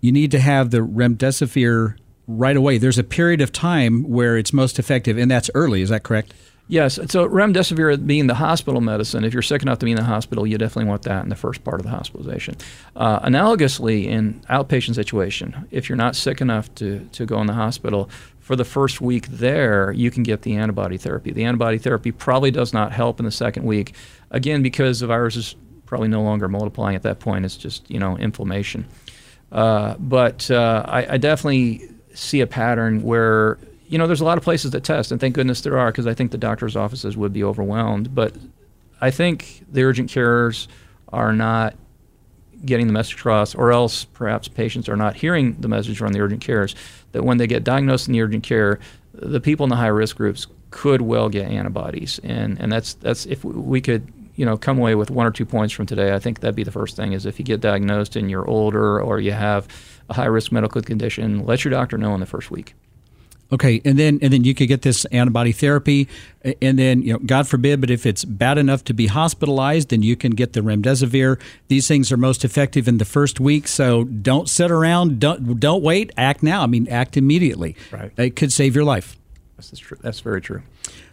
you 0.00 0.12
need 0.12 0.30
to 0.30 0.40
have 0.40 0.70
the 0.70 0.78
remdesivir 0.78 1.96
right 2.26 2.56
away. 2.56 2.78
There's 2.78 2.98
a 2.98 3.04
period 3.04 3.40
of 3.40 3.52
time 3.52 4.02
where 4.04 4.36
it's 4.36 4.52
most 4.52 4.78
effective, 4.78 5.18
and 5.18 5.30
that's 5.30 5.50
early. 5.54 5.82
Is 5.82 5.90
that 5.90 6.02
correct? 6.02 6.32
Yes. 6.66 6.94
So 6.94 7.28
remdesivir 7.28 8.06
being 8.06 8.26
the 8.26 8.34
hospital 8.34 8.80
medicine, 8.80 9.24
if 9.24 9.34
you're 9.34 9.42
sick 9.42 9.60
enough 9.62 9.78
to 9.80 9.84
be 9.84 9.90
in 9.90 9.98
the 9.98 10.04
hospital, 10.04 10.46
you 10.46 10.56
definitely 10.56 10.88
want 10.88 11.02
that 11.02 11.22
in 11.22 11.28
the 11.28 11.36
first 11.36 11.62
part 11.62 11.78
of 11.78 11.84
the 11.84 11.90
hospitalization. 11.90 12.56
Uh, 12.96 13.20
analogously, 13.20 14.06
in 14.06 14.40
outpatient 14.48 14.94
situation, 14.94 15.68
if 15.70 15.88
you're 15.88 15.96
not 15.96 16.16
sick 16.16 16.40
enough 16.40 16.74
to, 16.76 17.06
to 17.12 17.26
go 17.26 17.38
in 17.42 17.46
the 17.46 17.52
hospital, 17.52 18.08
for 18.44 18.56
the 18.56 18.64
first 18.64 19.00
week 19.00 19.26
there, 19.28 19.90
you 19.92 20.10
can 20.10 20.22
get 20.22 20.42
the 20.42 20.54
antibody 20.56 20.98
therapy. 20.98 21.32
The 21.32 21.44
antibody 21.44 21.78
therapy 21.78 22.12
probably 22.12 22.50
does 22.50 22.74
not 22.74 22.92
help 22.92 23.18
in 23.18 23.24
the 23.24 23.30
second 23.30 23.64
week, 23.64 23.94
again, 24.30 24.62
because 24.62 25.00
the 25.00 25.06
virus 25.06 25.34
is 25.34 25.56
probably 25.86 26.08
no 26.08 26.22
longer 26.22 26.46
multiplying 26.46 26.94
at 26.94 27.04
that 27.04 27.20
point. 27.20 27.46
It's 27.46 27.56
just, 27.56 27.90
you 27.90 27.98
know, 27.98 28.18
inflammation. 28.18 28.84
Uh, 29.50 29.94
but 29.98 30.50
uh, 30.50 30.84
I, 30.86 31.14
I 31.14 31.16
definitely 31.16 31.88
see 32.12 32.42
a 32.42 32.46
pattern 32.46 33.02
where 33.02 33.56
you 33.88 33.96
know 33.96 34.06
there's 34.06 34.20
a 34.20 34.26
lot 34.26 34.36
of 34.36 34.44
places 34.44 34.72
that 34.72 34.84
test, 34.84 35.10
and 35.10 35.18
thank 35.18 35.34
goodness 35.34 35.62
there 35.62 35.78
are 35.78 35.90
because 35.90 36.06
I 36.06 36.12
think 36.12 36.30
the 36.30 36.38
doctors' 36.38 36.76
offices 36.76 37.16
would 37.16 37.32
be 37.32 37.42
overwhelmed. 37.42 38.14
But 38.14 38.34
I 39.00 39.10
think 39.10 39.64
the 39.72 39.84
urgent 39.84 40.10
cares 40.10 40.68
are 41.08 41.32
not 41.32 41.76
getting 42.64 42.86
the 42.86 42.92
message 42.92 43.14
across, 43.14 43.54
or 43.54 43.72
else 43.72 44.04
perhaps 44.04 44.48
patients 44.48 44.88
are 44.88 44.96
not 44.96 45.16
hearing 45.16 45.54
the 45.60 45.68
message 45.68 45.98
from 45.98 46.12
the 46.12 46.20
urgent 46.20 46.40
cares 46.40 46.74
that 47.12 47.24
when 47.24 47.38
they 47.38 47.46
get 47.46 47.64
diagnosed 47.64 48.06
in 48.06 48.12
the 48.12 48.22
urgent 48.22 48.42
care, 48.42 48.80
the 49.12 49.40
people 49.40 49.64
in 49.64 49.70
the 49.70 49.76
high 49.76 49.86
risk 49.86 50.16
groups 50.16 50.46
could 50.70 51.00
well 51.00 51.28
get 51.28 51.48
antibodies, 51.48 52.20
and 52.24 52.60
and 52.60 52.72
that's 52.72 52.94
that's 52.94 53.26
if 53.26 53.44
we 53.44 53.80
could 53.80 54.12
you 54.34 54.44
know 54.44 54.56
come 54.56 54.78
away 54.78 54.94
with 54.94 55.10
one 55.10 55.26
or 55.26 55.30
two 55.30 55.46
points 55.46 55.72
from 55.72 55.86
today, 55.86 56.12
I 56.12 56.18
think 56.18 56.40
that'd 56.40 56.56
be 56.56 56.64
the 56.64 56.72
first 56.72 56.96
thing 56.96 57.12
is 57.12 57.26
if 57.26 57.38
you 57.38 57.44
get 57.44 57.60
diagnosed 57.60 58.16
and 58.16 58.30
you're 58.30 58.48
older 58.48 59.00
or 59.00 59.20
you 59.20 59.32
have 59.32 59.68
a 60.10 60.14
high 60.14 60.26
risk 60.26 60.50
medical 60.50 60.82
condition, 60.82 61.46
let 61.46 61.64
your 61.64 61.70
doctor 61.70 61.96
know 61.96 62.14
in 62.14 62.20
the 62.20 62.26
first 62.26 62.50
week. 62.50 62.74
Okay, 63.54 63.80
and 63.84 63.96
then 63.96 64.18
and 64.20 64.32
then 64.32 64.42
you 64.42 64.52
could 64.52 64.66
get 64.66 64.82
this 64.82 65.04
antibody 65.06 65.52
therapy, 65.52 66.08
and 66.60 66.76
then 66.76 67.02
you 67.02 67.12
know, 67.12 67.20
God 67.20 67.46
forbid, 67.46 67.80
but 67.80 67.88
if 67.88 68.04
it's 68.04 68.24
bad 68.24 68.58
enough 68.58 68.82
to 68.84 68.92
be 68.92 69.06
hospitalized, 69.06 69.90
then 69.90 70.02
you 70.02 70.16
can 70.16 70.32
get 70.32 70.54
the 70.54 70.60
remdesivir. 70.60 71.40
These 71.68 71.86
things 71.86 72.10
are 72.10 72.16
most 72.16 72.44
effective 72.44 72.88
in 72.88 72.98
the 72.98 73.04
first 73.04 73.38
week, 73.38 73.68
so 73.68 74.02
don't 74.02 74.48
sit 74.48 74.72
around, 74.72 75.20
don't 75.20 75.60
don't 75.60 75.84
wait, 75.84 76.10
act 76.16 76.42
now. 76.42 76.62
I 76.62 76.66
mean, 76.66 76.88
act 76.88 77.16
immediately. 77.16 77.76
Right, 77.92 78.10
it 78.16 78.34
could 78.34 78.52
save 78.52 78.74
your 78.74 78.84
life. 78.84 79.16
That's 79.56 79.78
true. 79.78 79.98
That's 80.00 80.18
very 80.18 80.40
true. 80.40 80.62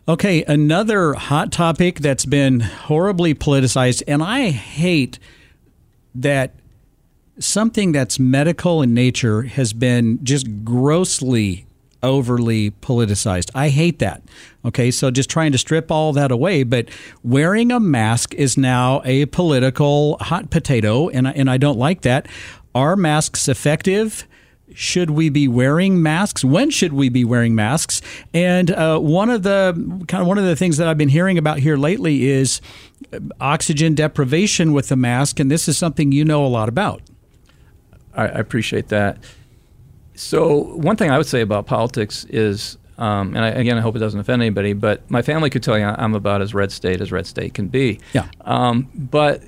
Okay, 0.07 0.43
another 0.45 1.13
hot 1.13 1.51
topic 1.51 1.99
that's 1.99 2.25
been 2.25 2.61
horribly 2.61 3.35
politicized, 3.35 4.01
and 4.07 4.23
I 4.23 4.49
hate 4.49 5.19
that 6.15 6.55
something 7.37 7.91
that's 7.91 8.17
medical 8.17 8.81
in 8.81 8.95
nature 8.95 9.43
has 9.43 9.73
been 9.73 10.19
just 10.23 10.65
grossly 10.65 11.67
overly 12.03 12.71
politicized. 12.71 13.49
I 13.53 13.69
hate 13.69 13.99
that. 13.99 14.21
Okay, 14.65 14.91
so 14.91 15.11
just 15.11 15.29
trying 15.29 15.51
to 15.51 15.57
strip 15.57 15.91
all 15.91 16.13
that 16.13 16.31
away, 16.31 16.63
but 16.63 16.89
wearing 17.23 17.71
a 17.71 17.79
mask 17.79 18.33
is 18.35 18.57
now 18.57 19.01
a 19.05 19.25
political 19.27 20.17
hot 20.21 20.49
potato, 20.49 21.09
and 21.09 21.27
I, 21.27 21.31
and 21.31 21.49
I 21.49 21.57
don't 21.57 21.77
like 21.77 22.01
that. 22.01 22.27
Are 22.73 22.95
masks 22.95 23.47
effective? 23.47 24.27
Should 24.73 25.09
we 25.09 25.29
be 25.29 25.49
wearing 25.49 26.01
masks? 26.01 26.45
When 26.45 26.69
should 26.69 26.93
we 26.93 27.09
be 27.09 27.25
wearing 27.25 27.55
masks? 27.55 28.01
And 28.33 28.71
uh, 28.71 28.99
one 28.99 29.29
of 29.29 29.43
the 29.43 29.73
kind 30.07 30.21
of 30.21 30.27
one 30.27 30.37
of 30.37 30.45
the 30.45 30.55
things 30.55 30.77
that 30.77 30.87
I've 30.87 30.97
been 30.97 31.09
hearing 31.09 31.37
about 31.37 31.59
here 31.59 31.75
lately 31.75 32.29
is 32.29 32.61
oxygen 33.41 33.95
deprivation 33.95 34.71
with 34.71 34.87
the 34.87 34.95
mask, 34.95 35.39
and 35.39 35.51
this 35.51 35.67
is 35.67 35.77
something 35.77 36.11
you 36.11 36.23
know 36.23 36.45
a 36.45 36.47
lot 36.47 36.69
about. 36.69 37.01
I, 38.13 38.23
I 38.23 38.39
appreciate 38.39 38.87
that. 38.89 39.17
So 40.15 40.75
one 40.75 40.95
thing 40.97 41.09
I 41.09 41.17
would 41.17 41.27
say 41.27 41.41
about 41.41 41.65
politics 41.65 42.25
is, 42.25 42.77
um, 42.97 43.35
and 43.35 43.43
I, 43.43 43.49
again, 43.49 43.77
I 43.77 43.81
hope 43.81 43.95
it 43.95 43.99
doesn't 43.99 44.19
offend 44.19 44.41
anybody, 44.41 44.73
but 44.73 45.09
my 45.09 45.21
family 45.21 45.49
could 45.49 45.63
tell 45.63 45.77
you 45.77 45.85
I'm 45.85 46.13
about 46.13 46.41
as 46.41 46.53
red 46.53 46.71
state 46.71 47.01
as 47.01 47.11
red 47.11 47.25
state 47.25 47.53
can 47.53 47.67
be. 47.67 47.99
Yeah. 48.13 48.27
Um, 48.41 48.89
but 48.93 49.41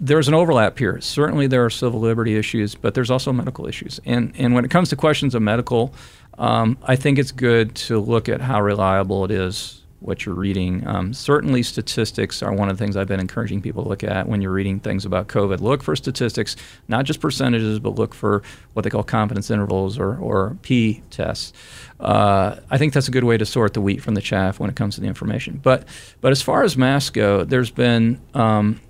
there's 0.00 0.28
an 0.28 0.34
overlap 0.34 0.78
here. 0.78 1.00
Certainly, 1.00 1.48
there 1.48 1.64
are 1.64 1.70
civil 1.70 2.00
liberty 2.00 2.36
issues, 2.36 2.74
but 2.74 2.94
there's 2.94 3.10
also 3.10 3.32
medical 3.32 3.66
issues. 3.66 4.00
And 4.04 4.34
and 4.36 4.54
when 4.54 4.64
it 4.64 4.70
comes 4.70 4.90
to 4.90 4.96
questions 4.96 5.34
of 5.34 5.42
medical, 5.42 5.94
um, 6.38 6.76
I 6.82 6.96
think 6.96 7.18
it's 7.18 7.32
good 7.32 7.74
to 7.76 7.98
look 7.98 8.28
at 8.28 8.40
how 8.40 8.60
reliable 8.60 9.24
it 9.24 9.30
is 9.30 9.82
what 10.00 10.26
you're 10.26 10.34
reading. 10.34 10.86
Um, 10.86 11.12
certainly, 11.12 11.62
statistics 11.62 12.42
are 12.42 12.52
one 12.52 12.68
of 12.68 12.76
the 12.76 12.84
things 12.84 12.96
I've 12.96 13.08
been 13.08 13.20
encouraging 13.20 13.62
people 13.62 13.82
to 13.82 13.88
look 13.88 14.04
at 14.04 14.28
when 14.28 14.42
you're 14.42 14.52
reading 14.52 14.78
things 14.80 15.04
about 15.04 15.28
COVID. 15.28 15.60
Look 15.60 15.82
for 15.82 15.96
statistics, 15.96 16.56
not 16.88 17.04
just 17.04 17.20
percentages, 17.20 17.78
but 17.78 17.94
look 17.94 18.14
for 18.14 18.42
what 18.74 18.82
they 18.82 18.90
call 18.90 19.02
confidence 19.02 19.50
intervals 19.50 19.98
or, 19.98 20.16
or 20.16 20.56
P 20.62 21.02
tests. 21.10 21.52
Uh, 21.98 22.56
I 22.70 22.78
think 22.78 22.92
that's 22.92 23.08
a 23.08 23.10
good 23.10 23.24
way 23.24 23.38
to 23.38 23.46
sort 23.46 23.74
the 23.74 23.80
wheat 23.80 24.02
from 24.02 24.14
the 24.14 24.20
chaff 24.20 24.60
when 24.60 24.68
it 24.68 24.76
comes 24.76 24.96
to 24.96 25.00
the 25.00 25.06
information. 25.06 25.60
But, 25.62 25.86
but 26.20 26.32
as 26.32 26.42
far 26.42 26.62
as 26.62 26.76
masks 26.76 27.10
go, 27.10 27.44
there's 27.44 27.70
been 27.70 28.20
um, 28.34 28.80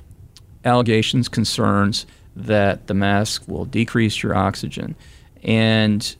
allegations, 0.64 1.28
concerns 1.28 2.06
that 2.34 2.86
the 2.88 2.94
mask 2.94 3.44
will 3.46 3.64
decrease 3.64 4.22
your 4.22 4.34
oxygen. 4.34 4.94
And 5.42 6.16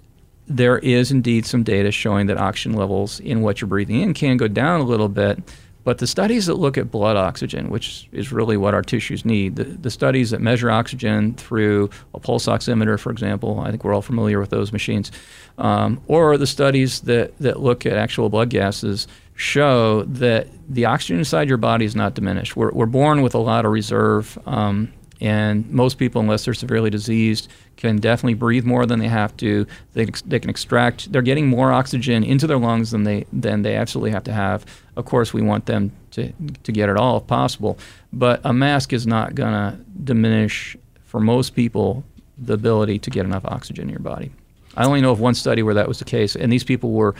there 0.46 0.78
is 0.78 1.10
indeed 1.10 1.46
some 1.46 1.62
data 1.62 1.90
showing 1.90 2.26
that 2.26 2.38
oxygen 2.38 2.74
levels 2.74 3.20
in 3.20 3.42
what 3.42 3.60
you're 3.60 3.68
breathing 3.68 4.00
in 4.00 4.14
can 4.14 4.36
go 4.36 4.48
down 4.48 4.80
a 4.80 4.84
little 4.84 5.08
bit. 5.08 5.42
But 5.84 5.98
the 5.98 6.06
studies 6.08 6.46
that 6.46 6.54
look 6.54 6.76
at 6.76 6.90
blood 6.90 7.16
oxygen, 7.16 7.70
which 7.70 8.08
is 8.10 8.32
really 8.32 8.56
what 8.56 8.74
our 8.74 8.82
tissues 8.82 9.24
need, 9.24 9.54
the, 9.54 9.62
the 9.62 9.90
studies 9.90 10.30
that 10.30 10.40
measure 10.40 10.68
oxygen 10.68 11.34
through 11.34 11.90
a 12.12 12.18
pulse 12.18 12.46
oximeter, 12.46 12.98
for 12.98 13.12
example, 13.12 13.60
I 13.60 13.70
think 13.70 13.84
we're 13.84 13.94
all 13.94 14.02
familiar 14.02 14.40
with 14.40 14.50
those 14.50 14.72
machines, 14.72 15.12
um, 15.58 16.00
or 16.08 16.36
the 16.38 16.46
studies 16.46 17.02
that, 17.02 17.38
that 17.38 17.60
look 17.60 17.86
at 17.86 17.92
actual 17.92 18.28
blood 18.28 18.50
gases 18.50 19.06
show 19.36 20.02
that 20.04 20.48
the 20.68 20.86
oxygen 20.86 21.18
inside 21.18 21.48
your 21.48 21.58
body 21.58 21.84
is 21.84 21.94
not 21.94 22.14
diminished. 22.14 22.56
We're, 22.56 22.72
we're 22.72 22.86
born 22.86 23.22
with 23.22 23.36
a 23.36 23.38
lot 23.38 23.64
of 23.64 23.70
reserve 23.70 24.36
um, 24.44 24.92
and 25.20 25.68
most 25.70 25.98
people, 25.98 26.20
unless 26.20 26.44
they're 26.44 26.54
severely 26.54 26.90
diseased, 26.90 27.48
can 27.76 27.96
definitely 27.96 28.34
breathe 28.34 28.64
more 28.64 28.86
than 28.86 28.98
they 28.98 29.08
have 29.08 29.36
to. 29.38 29.66
They, 29.94 30.04
they 30.26 30.38
can 30.38 30.50
extract. 30.50 31.10
They're 31.12 31.22
getting 31.22 31.46
more 31.46 31.72
oxygen 31.72 32.22
into 32.22 32.46
their 32.46 32.58
lungs 32.58 32.90
than 32.90 33.04
they 33.04 33.26
than 33.32 33.62
they 33.62 33.76
absolutely 33.76 34.10
have 34.10 34.24
to 34.24 34.32
have. 34.32 34.66
Of 34.96 35.04
course, 35.04 35.32
we 35.32 35.42
want 35.42 35.66
them 35.66 35.92
to 36.12 36.32
to 36.64 36.72
get 36.72 36.88
it 36.88 36.96
all 36.96 37.18
if 37.18 37.26
possible. 37.26 37.78
But 38.12 38.40
a 38.44 38.52
mask 38.52 38.92
is 38.92 39.06
not 39.06 39.34
going 39.34 39.52
to 39.52 39.78
diminish 40.04 40.76
for 41.04 41.20
most 41.20 41.54
people 41.54 42.04
the 42.38 42.54
ability 42.54 42.98
to 42.98 43.10
get 43.10 43.24
enough 43.24 43.44
oxygen 43.46 43.84
in 43.84 43.90
your 43.90 44.00
body. 44.00 44.30
I 44.76 44.84
only 44.84 45.00
know 45.00 45.12
of 45.12 45.20
one 45.20 45.34
study 45.34 45.62
where 45.62 45.74
that 45.74 45.88
was 45.88 45.98
the 45.98 46.04
case, 46.04 46.36
and 46.36 46.52
these 46.52 46.64
people 46.64 46.92
were 46.92 47.14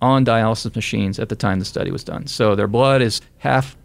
on 0.00 0.24
dialysis 0.24 0.74
machines 0.74 1.18
at 1.18 1.28
the 1.28 1.36
time 1.36 1.58
the 1.58 1.64
study 1.64 1.90
was 1.90 2.02
done. 2.02 2.26
So 2.26 2.54
their 2.54 2.66
blood 2.66 3.02
is 3.02 3.20
half 3.38 3.76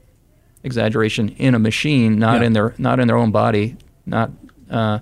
exaggeration 0.68 1.30
in 1.30 1.56
a 1.56 1.60
machine, 1.60 2.20
not 2.20 2.42
yeah. 2.42 2.48
in 2.48 2.54
their 2.54 2.76
not 2.78 3.00
in 3.00 3.08
their 3.08 3.18
own 3.18 3.32
body, 3.32 3.76
not 4.06 4.30
uh, 4.70 5.00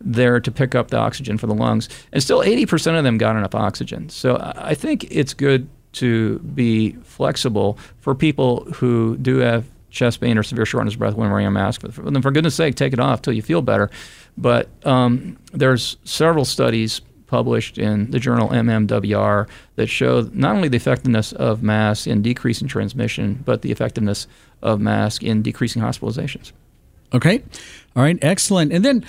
there 0.00 0.38
to 0.38 0.50
pick 0.50 0.74
up 0.74 0.88
the 0.88 0.98
oxygen 0.98 1.38
for 1.38 1.46
the 1.46 1.54
lungs. 1.54 1.88
And 2.12 2.22
still, 2.22 2.40
80% 2.40 2.98
of 2.98 3.04
them 3.04 3.18
got 3.18 3.34
enough 3.34 3.54
oxygen. 3.54 4.08
So 4.08 4.36
I 4.56 4.74
think 4.74 5.06
it's 5.10 5.34
good 5.34 5.68
to 5.94 6.38
be 6.40 6.92
flexible 7.02 7.78
for 8.00 8.14
people 8.14 8.64
who 8.74 9.16
do 9.16 9.38
have 9.38 9.64
chest 9.90 10.20
pain 10.20 10.36
or 10.36 10.42
severe 10.42 10.66
shortness 10.66 10.94
of 10.94 10.98
breath 10.98 11.14
when 11.14 11.30
wearing 11.30 11.46
a 11.46 11.50
mask. 11.50 11.80
For, 11.80 11.90
for 11.90 12.30
goodness 12.30 12.54
sake, 12.54 12.74
take 12.74 12.92
it 12.92 13.00
off 13.00 13.22
till 13.22 13.32
you 13.32 13.42
feel 13.42 13.62
better. 13.62 13.90
But 14.36 14.68
um, 14.84 15.38
there's 15.52 15.96
several 16.04 16.44
studies 16.44 17.00
published 17.26 17.78
in 17.78 18.10
the 18.10 18.18
journal 18.18 18.48
MMWR 18.48 19.48
that 19.76 19.86
show 19.88 20.28
not 20.32 20.56
only 20.56 20.68
the 20.68 20.76
effectiveness 20.76 21.32
of 21.32 21.62
masks 21.62 22.06
in 22.06 22.22
decreasing 22.22 22.68
transmission, 22.68 23.42
but 23.44 23.62
the 23.62 23.72
effectiveness 23.72 24.26
of 24.62 24.80
masks 24.80 25.24
in 25.24 25.42
decreasing 25.42 25.82
hospitalizations. 25.82 26.52
Okay. 27.12 27.42
All 27.94 28.02
right. 28.02 28.18
Excellent. 28.22 28.72
And 28.72 28.84
then 28.84 29.04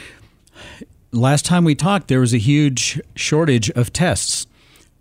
last 1.11 1.45
time 1.45 1.63
we 1.63 1.75
talked, 1.75 2.07
there 2.07 2.19
was 2.19 2.33
a 2.33 2.39
huge 2.39 3.01
shortage 3.15 3.69
of 3.71 3.93
tests 3.93 4.47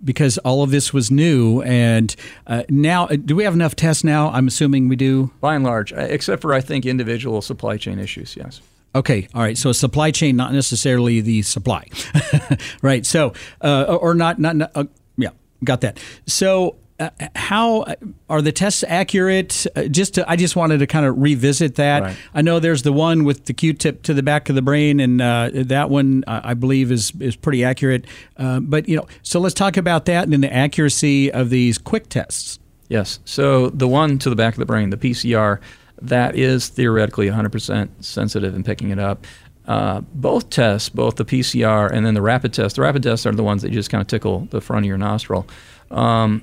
because 0.05 0.39
all 0.39 0.63
of 0.63 0.71
this 0.71 0.93
was 0.93 1.11
new. 1.11 1.63
And 1.63 2.15
uh, 2.47 2.65
now, 2.69 3.07
uh, 3.07 3.17
do 3.17 3.35
we 3.35 3.45
have 3.45 3.55
enough 3.55 3.77
tests 3.77 4.05
now? 4.05 4.31
I'm 4.31 4.47
assuming 4.47 4.89
we 4.89 4.97
do. 4.97 5.31
By 5.41 5.55
and 5.55 5.65
large, 5.65 5.93
uh, 5.93 5.97
except 5.97 6.43
for 6.43 6.53
I 6.53 6.61
think 6.61 6.87
individual 6.87 7.43
supply 7.43 7.77
chain 7.77 7.99
issues. 7.99 8.37
Yes. 8.37 8.61
Okay, 8.97 9.29
all 9.35 9.43
right. 9.43 9.59
So 9.59 9.73
supply 9.73 10.11
chain, 10.11 10.37
not 10.37 10.55
necessarily 10.55 11.21
the 11.21 11.43
supply, 11.43 11.87
right? 12.83 13.05
So, 13.05 13.35
uh, 13.61 13.85
or 13.85 14.15
not, 14.15 14.39
not, 14.39 14.57
not 14.57 14.71
uh, 14.75 14.85
yeah, 15.19 15.31
got 15.63 15.83
that. 15.83 16.01
So, 16.27 16.77
uh, 16.99 17.11
how 17.35 17.85
are 18.31 18.41
the 18.41 18.53
tests 18.53 18.83
accurate? 18.89 19.67
Uh, 19.77 19.83
just 19.83 20.15
to, 20.15 20.27
I 20.27 20.37
just 20.37 20.57
wanted 20.57 20.79
to 20.79 20.87
kind 20.87 21.05
of 21.05 21.19
revisit 21.19 21.75
that. 21.75 22.03
Right. 22.03 22.17
I 22.33 22.41
know 22.41 22.59
there's 22.59 22.85
the 22.85 22.93
one 22.93 23.25
with 23.25 23.45
the 23.45 23.53
Q-tip 23.53 24.03
to 24.05 24.15
the 24.15 24.23
back 24.23 24.49
of 24.49 24.55
the 24.55 24.63
brain, 24.63 24.99
and 24.99 25.21
uh, 25.21 25.51
that 25.53 25.91
one 25.91 26.25
I 26.27 26.55
believe 26.55 26.91
is 26.91 27.13
is 27.21 27.37
pretty 27.37 27.65
accurate. 27.65 28.07
Uh, 28.39 28.61
but 28.61 28.89
you 28.89 28.97
know, 28.97 29.07
so 29.23 29.41
let's 29.41 29.55
talk 29.55 29.77
about 29.77 30.07
that 30.07 30.25
and 30.25 30.33
then 30.33 30.41
the 30.41 30.53
accuracy 30.53 31.31
of 31.31 31.51
these 31.51 31.77
quick 31.77 32.09
tests. 32.09 32.59
Yes. 32.89 33.19
So 33.27 33.69
the 33.69 33.89
one 33.89 34.19
to 34.21 34.31
the 34.31 34.37
back 34.37 34.55
of 34.55 34.59
the 34.59 34.67
brain, 34.67 34.89
the 34.89 34.97
PCR 34.97 35.61
that 36.03 36.37
is 36.37 36.69
theoretically 36.69 37.29
100% 37.29 37.89
sensitive 38.01 38.55
in 38.55 38.63
picking 38.63 38.91
it 38.91 38.99
up. 38.99 39.27
Uh, 39.67 40.01
both 40.13 40.49
tests, 40.51 40.89
both 40.89 41.17
the 41.17 41.25
PCR 41.25 41.91
and 41.91 42.07
then 42.07 42.15
the 42.15 42.23
rapid 42.23 42.53
test, 42.53 42.77
the 42.77 42.83
rapid 42.83 43.03
tests 43.03 43.27
are 43.27 43.33
the 43.33 43.43
ones 43.43 43.63
that 43.63 43.73
just 43.73 43.91
kind 43.91 44.01
of 44.01 44.07
tickle 44.07 44.47
the 44.51 44.61
front 44.61 44.85
of 44.85 44.89
your 44.89 44.99
nostril. 44.99 45.47
Um, 45.91 46.43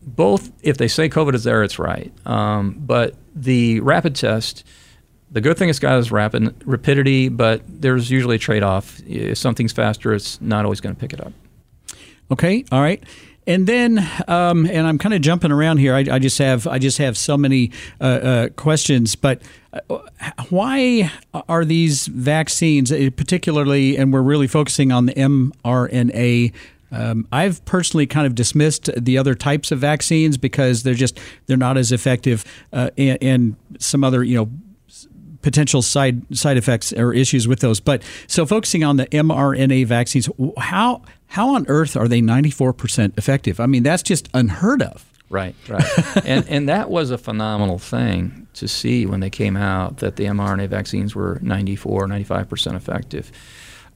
both, 0.00 0.50
if 0.62 0.78
they 0.78 0.88
say 0.88 1.08
COVID 1.08 1.34
is 1.34 1.44
there, 1.44 1.62
it's 1.62 1.78
right. 1.78 2.12
Um, 2.26 2.76
but 2.78 3.14
the 3.34 3.80
rapid 3.80 4.16
test, 4.16 4.66
the 5.30 5.40
good 5.40 5.56
thing 5.58 5.68
it's 5.68 5.78
got 5.78 5.98
is 5.98 6.10
rapid 6.10 6.54
rapidity, 6.66 7.28
but 7.28 7.62
there's 7.66 8.10
usually 8.10 8.36
a 8.36 8.38
trade 8.38 8.62
off. 8.62 9.00
If 9.06 9.38
something's 9.38 9.72
faster, 9.72 10.14
it's 10.14 10.40
not 10.40 10.64
always 10.64 10.80
going 10.80 10.94
to 10.94 11.00
pick 11.00 11.12
it 11.12 11.20
up. 11.20 11.32
Okay, 12.30 12.64
all 12.72 12.80
right. 12.80 13.02
And 13.46 13.66
then, 13.66 14.08
um, 14.28 14.66
and 14.66 14.86
I'm 14.86 14.98
kind 14.98 15.14
of 15.14 15.20
jumping 15.20 15.50
around 15.50 15.78
here. 15.78 15.94
I, 15.94 16.04
I, 16.10 16.18
just 16.20 16.38
have 16.38 16.66
I 16.66 16.78
just 16.78 16.98
have 16.98 17.18
so 17.18 17.36
many 17.36 17.72
uh, 18.00 18.04
uh, 18.04 18.48
questions. 18.50 19.16
But 19.16 19.42
uh, 19.72 19.98
why 20.48 21.10
are 21.48 21.64
these 21.64 22.06
vaccines, 22.06 22.92
uh, 22.92 23.10
particularly, 23.16 23.96
and 23.96 24.12
we're 24.12 24.22
really 24.22 24.46
focusing 24.46 24.92
on 24.92 25.06
the 25.06 25.14
mRNA? 25.14 26.52
Um, 26.92 27.26
I've 27.32 27.64
personally 27.64 28.06
kind 28.06 28.26
of 28.26 28.34
dismissed 28.34 28.90
the 28.96 29.18
other 29.18 29.34
types 29.34 29.72
of 29.72 29.78
vaccines 29.78 30.36
because 30.36 30.82
they're 30.82 30.94
just 30.94 31.18
they're 31.46 31.56
not 31.56 31.76
as 31.76 31.90
effective, 31.90 32.44
uh, 32.72 32.90
and, 32.96 33.18
and 33.22 33.56
some 33.78 34.04
other 34.04 34.22
you 34.22 34.36
know 34.36 34.50
potential 35.42 35.82
side 35.82 36.22
side 36.36 36.56
effects 36.56 36.92
or 36.92 37.12
issues 37.12 37.46
with 37.46 37.60
those. 37.60 37.80
But 37.80 38.02
so 38.26 38.46
focusing 38.46 38.84
on 38.84 38.96
the 38.96 39.06
mRNA 39.06 39.86
vaccines, 39.86 40.28
how 40.56 41.02
how 41.28 41.54
on 41.54 41.66
earth 41.68 41.96
are 41.96 42.08
they 42.08 42.20
94% 42.20 43.16
effective? 43.16 43.58
I 43.58 43.66
mean, 43.66 43.82
that's 43.82 44.02
just 44.02 44.28
unheard 44.34 44.82
of. 44.82 45.04
Right, 45.30 45.54
right. 45.68 45.84
and 46.26 46.46
and 46.48 46.68
that 46.68 46.90
was 46.90 47.10
a 47.10 47.18
phenomenal 47.18 47.78
thing 47.78 48.46
to 48.54 48.68
see 48.68 49.06
when 49.06 49.20
they 49.20 49.30
came 49.30 49.56
out 49.56 49.98
that 49.98 50.16
the 50.16 50.24
mRNA 50.24 50.68
vaccines 50.68 51.14
were 51.14 51.38
94, 51.42 52.06
95% 52.06 52.74
effective. 52.74 53.32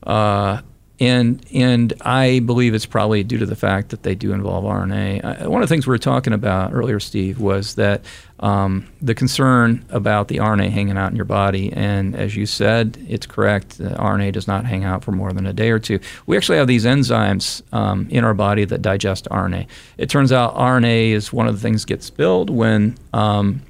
Uh, 0.02 0.62
and 0.98 1.44
and 1.52 1.92
I 2.00 2.40
believe 2.40 2.74
it's 2.74 2.86
probably 2.86 3.22
due 3.22 3.36
to 3.38 3.46
the 3.46 3.56
fact 3.56 3.90
that 3.90 4.02
they 4.02 4.14
do 4.14 4.32
involve 4.32 4.64
RNA. 4.64 5.42
I, 5.42 5.46
one 5.46 5.62
of 5.62 5.68
the 5.68 5.74
things 5.74 5.86
we 5.86 5.90
were 5.90 5.98
talking 5.98 6.32
about 6.32 6.72
earlier, 6.72 7.00
Steve, 7.00 7.38
was 7.38 7.74
that 7.74 8.02
um, 8.40 8.86
the 9.00 9.14
concern 9.14 9.84
about 9.88 10.28
the 10.28 10.36
RNA 10.36 10.70
hanging 10.70 10.98
out 10.98 11.10
in 11.10 11.16
your 11.16 11.24
body. 11.24 11.72
And 11.72 12.14
as 12.14 12.36
you 12.36 12.46
said, 12.46 12.98
it's 13.08 13.26
correct. 13.26 13.78
The 13.78 13.90
RNA 13.90 14.32
does 14.32 14.46
not 14.46 14.66
hang 14.66 14.84
out 14.84 15.04
for 15.04 15.12
more 15.12 15.32
than 15.32 15.46
a 15.46 15.52
day 15.52 15.70
or 15.70 15.78
two. 15.78 16.00
We 16.26 16.36
actually 16.36 16.58
have 16.58 16.66
these 16.66 16.84
enzymes 16.84 17.62
um, 17.72 18.08
in 18.10 18.24
our 18.24 18.34
body 18.34 18.64
that 18.64 18.82
digest 18.82 19.26
RNA. 19.30 19.66
It 19.96 20.10
turns 20.10 20.32
out 20.32 20.54
RNA 20.54 21.10
is 21.10 21.32
one 21.32 21.46
of 21.46 21.54
the 21.54 21.60
things 21.60 21.82
that 21.82 21.88
gets 21.88 22.06
spilled 22.06 22.50
when 22.50 22.96
um, 23.12 23.62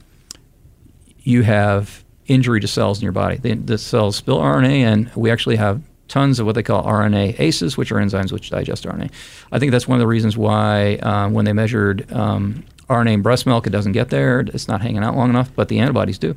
you 1.21 1.43
have 1.43 2.05
injury 2.27 2.61
to 2.61 2.69
cells 2.69 2.99
in 2.99 3.05
your 3.05 3.13
body. 3.13 3.37
The, 3.37 3.55
the 3.55 3.79
cells 3.79 4.17
spill 4.17 4.39
RNA, 4.39 4.79
and 4.79 5.11
we 5.15 5.31
actually 5.31 5.57
have 5.57 5.81
tons 6.09 6.39
of 6.39 6.47
what 6.47 6.55
they 6.55 6.63
call 6.63 6.85
RNases, 6.85 7.77
which 7.77 7.91
are 7.93 7.97
enzymes 7.97 8.33
which 8.33 8.51
digest 8.51 8.85
RNA. 8.85 9.11
I 9.53 9.59
think 9.59 9.73
that's 9.73 9.89
one 9.89 9.97
of 9.97 10.01
the 10.01 10.07
reasons 10.07 10.37
why 10.37 10.97
um, 10.97 11.33
when 11.33 11.45
they 11.45 11.53
measured 11.53 12.11
um, 12.13 12.65
RNA 12.89 13.15
in 13.15 13.23
breast 13.23 13.47
milk, 13.47 13.67
it 13.67 13.71
doesn't 13.71 13.93
get 13.93 14.11
there. 14.11 14.41
It's 14.41 14.69
not 14.69 14.81
hanging 14.81 15.03
out 15.03 15.17
long 15.17 15.31
enough, 15.31 15.51
but 15.55 15.69
the 15.69 15.79
antibodies 15.79 16.19
do. 16.19 16.37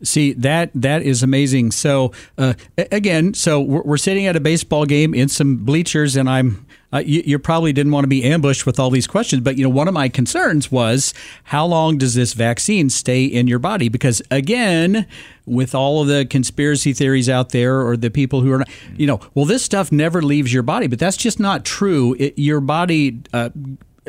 See 0.00 0.32
that 0.34 0.70
that 0.76 1.02
is 1.02 1.24
amazing. 1.24 1.72
So 1.72 2.12
uh, 2.36 2.54
again, 2.92 3.34
so 3.34 3.60
we're, 3.60 3.82
we're, 3.82 3.96
sitting 3.96 4.26
at 4.26 4.36
a 4.36 4.40
baseball 4.40 4.86
game 4.86 5.12
in 5.12 5.28
some 5.28 5.56
bleachers, 5.56 6.14
and 6.14 6.30
I'm 6.30 6.66
uh, 6.92 6.98
you, 6.98 7.22
you, 7.26 7.38
probably 7.38 7.72
didn't 7.72 7.90
want 7.90 8.04
to 8.04 8.08
be 8.08 8.22
ambushed 8.22 8.64
with 8.64 8.78
all 8.78 8.90
these 8.90 9.08
questions, 9.08 9.42
but 9.42 9.58
you 9.58 9.64
know 9.64 9.70
one 9.70 9.88
of 9.88 9.94
my 9.94 10.08
concerns 10.08 10.70
was 10.70 11.12
how 11.44 11.66
long 11.66 11.98
does 11.98 12.14
this 12.14 12.32
vaccine 12.32 12.88
stay 12.90 13.24
in 13.24 13.48
your 13.48 13.58
body? 13.58 13.88
Because 13.88 14.22
again, 14.30 15.04
with 15.46 15.74
all 15.74 16.00
of 16.00 16.06
the 16.06 16.24
conspiracy 16.24 16.92
theories 16.92 17.28
out 17.28 17.48
there, 17.48 17.80
or 17.80 17.96
the 17.96 18.10
people 18.10 18.40
who 18.40 18.52
are, 18.52 18.58
not, 18.58 18.70
you 18.96 19.06
know, 19.08 19.18
well, 19.34 19.46
this 19.46 19.64
stuff 19.64 19.90
never 19.90 20.22
leaves 20.22 20.52
your 20.52 20.62
body, 20.62 20.86
but 20.86 21.00
that's 21.00 21.16
just 21.16 21.40
not 21.40 21.64
true. 21.64 22.14
It, 22.20 22.38
your 22.38 22.60
body 22.60 23.20
uh, 23.32 23.50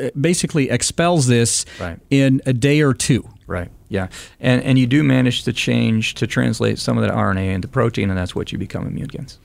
Uh, 0.00 0.10
basically 0.20 0.70
expels 0.70 1.26
this 1.26 1.64
right. 1.80 1.98
in 2.10 2.40
a 2.46 2.52
day 2.52 2.80
or 2.80 2.94
two. 2.94 3.28
Right. 3.46 3.70
Yeah, 3.88 4.06
and 4.38 4.62
and 4.62 4.78
you 4.78 4.86
do 4.86 5.02
manage 5.02 5.42
to 5.42 5.52
change 5.52 6.14
to 6.14 6.26
translate 6.28 6.78
some 6.78 6.96
of 6.96 7.02
that 7.02 7.12
RNA 7.12 7.52
into 7.54 7.66
protein, 7.66 8.08
and 8.08 8.16
that's 8.16 8.36
what 8.36 8.52
you 8.52 8.58
become 8.58 8.86
immune 8.86 9.06
against. 9.06 9.40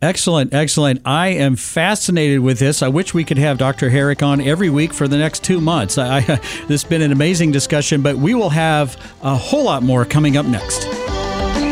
Excellent, 0.00 0.54
excellent. 0.54 1.02
I 1.04 1.28
am 1.30 1.56
fascinated 1.56 2.38
with 2.38 2.60
this. 2.60 2.80
I 2.80 2.86
wish 2.86 3.12
we 3.12 3.24
could 3.24 3.38
have 3.38 3.58
Dr. 3.58 3.90
Herrick 3.90 4.22
on 4.22 4.40
every 4.40 4.70
week 4.70 4.92
for 4.94 5.08
the 5.08 5.18
next 5.18 5.42
two 5.42 5.60
months. 5.60 5.98
I, 5.98 6.18
I, 6.18 6.20
this 6.68 6.82
has 6.82 6.84
been 6.84 7.02
an 7.02 7.10
amazing 7.10 7.50
discussion, 7.50 8.00
but 8.00 8.16
we 8.16 8.34
will 8.34 8.50
have 8.50 8.96
a 9.22 9.34
whole 9.34 9.64
lot 9.64 9.82
more 9.82 10.04
coming 10.04 10.36
up 10.36 10.46
next. 10.46 10.86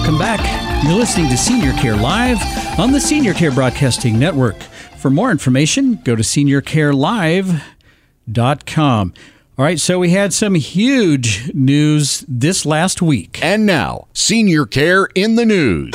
Welcome 0.00 0.18
back. 0.18 0.82
You're 0.82 0.94
listening 0.94 1.28
to 1.28 1.36
Senior 1.36 1.74
Care 1.74 1.94
Live 1.94 2.38
on 2.78 2.90
the 2.90 2.98
Senior 2.98 3.34
Care 3.34 3.50
Broadcasting 3.50 4.18
Network. 4.18 4.56
For 4.96 5.10
more 5.10 5.30
information, 5.30 5.96
go 5.96 6.16
to 6.16 6.22
seniorcarelive.com. 6.22 9.14
All 9.58 9.64
right, 9.64 9.78
so 9.78 9.98
we 9.98 10.10
had 10.10 10.32
some 10.32 10.54
huge 10.54 11.52
news 11.52 12.24
this 12.26 12.64
last 12.64 13.02
week. 13.02 13.44
And 13.44 13.66
now, 13.66 14.08
Senior 14.14 14.64
Care 14.64 15.06
in 15.14 15.34
the 15.34 15.44
News. 15.44 15.92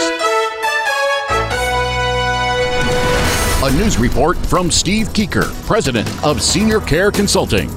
A 3.64 3.72
news 3.76 3.98
report 3.98 4.38
from 4.38 4.70
Steve 4.70 5.08
Keeker, 5.10 5.52
president 5.66 6.08
of 6.24 6.44
Senior 6.44 6.80
Care 6.80 7.10
Consulting. 7.10 7.72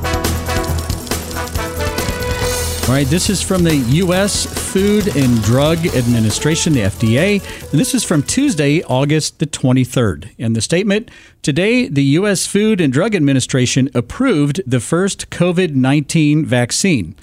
All 2.89 2.95
right, 2.95 3.07
this 3.07 3.29
is 3.29 3.43
from 3.43 3.65
the 3.65 3.77
U.S. 3.77 4.47
Food 4.73 5.15
and 5.15 5.43
Drug 5.43 5.77
Administration, 5.89 6.73
the 6.73 6.81
FDA, 6.81 7.35
and 7.71 7.79
this 7.79 7.95
is 7.95 8.03
from 8.03 8.23
Tuesday, 8.23 8.83
August 8.85 9.41
the 9.41 9.47
23rd. 9.47 10.31
And 10.39 10.57
the 10.57 10.63
statement 10.63 11.11
today, 11.43 11.87
the 11.87 12.03
U.S. 12.03 12.47
Food 12.47 12.81
and 12.81 12.91
Drug 12.91 13.15
Administration 13.15 13.91
approved 13.95 14.63
the 14.67 14.81
first 14.81 15.29
COVID 15.29 15.75
19 15.75 16.47
vaccine. 16.47 17.15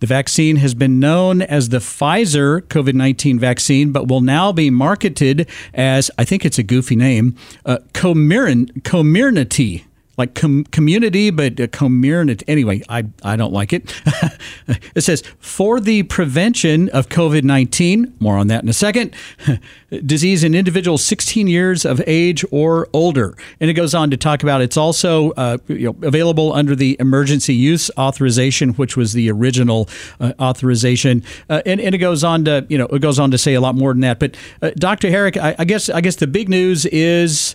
The 0.00 0.06
vaccine 0.06 0.56
has 0.56 0.74
been 0.74 1.00
known 1.00 1.40
as 1.40 1.70
the 1.70 1.78
Pfizer 1.78 2.60
COVID 2.60 2.92
19 2.92 3.38
vaccine, 3.38 3.92
but 3.92 4.08
will 4.08 4.20
now 4.20 4.52
be 4.52 4.68
marketed 4.68 5.48
as, 5.72 6.10
I 6.18 6.26
think 6.26 6.44
it's 6.44 6.58
a 6.58 6.62
goofy 6.62 6.96
name, 6.96 7.34
uh, 7.64 7.78
Comirnaty 7.94 9.84
like 10.16 10.34
com- 10.34 10.64
community, 10.64 11.30
but 11.30 11.58
uh, 11.58 11.66
community. 11.68 12.44
Anyway, 12.48 12.82
I, 12.88 13.04
I 13.22 13.36
don't 13.36 13.52
like 13.52 13.72
it. 13.72 13.94
it 14.94 15.02
says 15.02 15.22
for 15.38 15.80
the 15.80 16.04
prevention 16.04 16.88
of 16.90 17.08
COVID 17.08 17.42
19, 17.42 18.14
more 18.20 18.36
on 18.36 18.46
that 18.48 18.62
in 18.62 18.68
a 18.68 18.74
second, 18.74 19.14
disease 20.06 20.44
in 20.44 20.54
individuals 20.54 21.04
16 21.04 21.46
years 21.46 21.84
of 21.84 22.02
age 22.06 22.44
or 22.50 22.88
older. 22.92 23.36
And 23.60 23.70
it 23.70 23.74
goes 23.74 23.94
on 23.94 24.10
to 24.10 24.16
talk 24.16 24.42
about 24.42 24.60
it's 24.60 24.76
also 24.76 25.32
uh, 25.32 25.58
you 25.68 25.92
know, 25.92 26.06
available 26.06 26.52
under 26.52 26.76
the 26.76 26.96
emergency 27.00 27.54
use 27.54 27.90
authorization, 27.98 28.70
which 28.74 28.96
was 28.96 29.12
the 29.12 29.30
original 29.30 29.88
uh, 30.20 30.32
authorization. 30.40 31.22
Uh, 31.48 31.62
and, 31.66 31.80
and 31.80 31.94
it 31.94 31.98
goes 31.98 32.24
on 32.24 32.44
to, 32.44 32.66
you 32.68 32.78
know, 32.78 32.86
it 32.86 33.00
goes 33.00 33.18
on 33.18 33.30
to 33.30 33.38
say 33.38 33.54
a 33.54 33.60
lot 33.60 33.74
more 33.74 33.92
than 33.92 34.00
that. 34.02 34.18
But 34.18 34.36
uh, 34.62 34.70
Dr. 34.76 35.10
Herrick, 35.10 35.36
I, 35.36 35.54
I 35.58 35.64
guess, 35.64 35.88
I 35.88 36.00
guess 36.00 36.16
the 36.16 36.26
big 36.26 36.48
news 36.48 36.86
is 36.86 37.54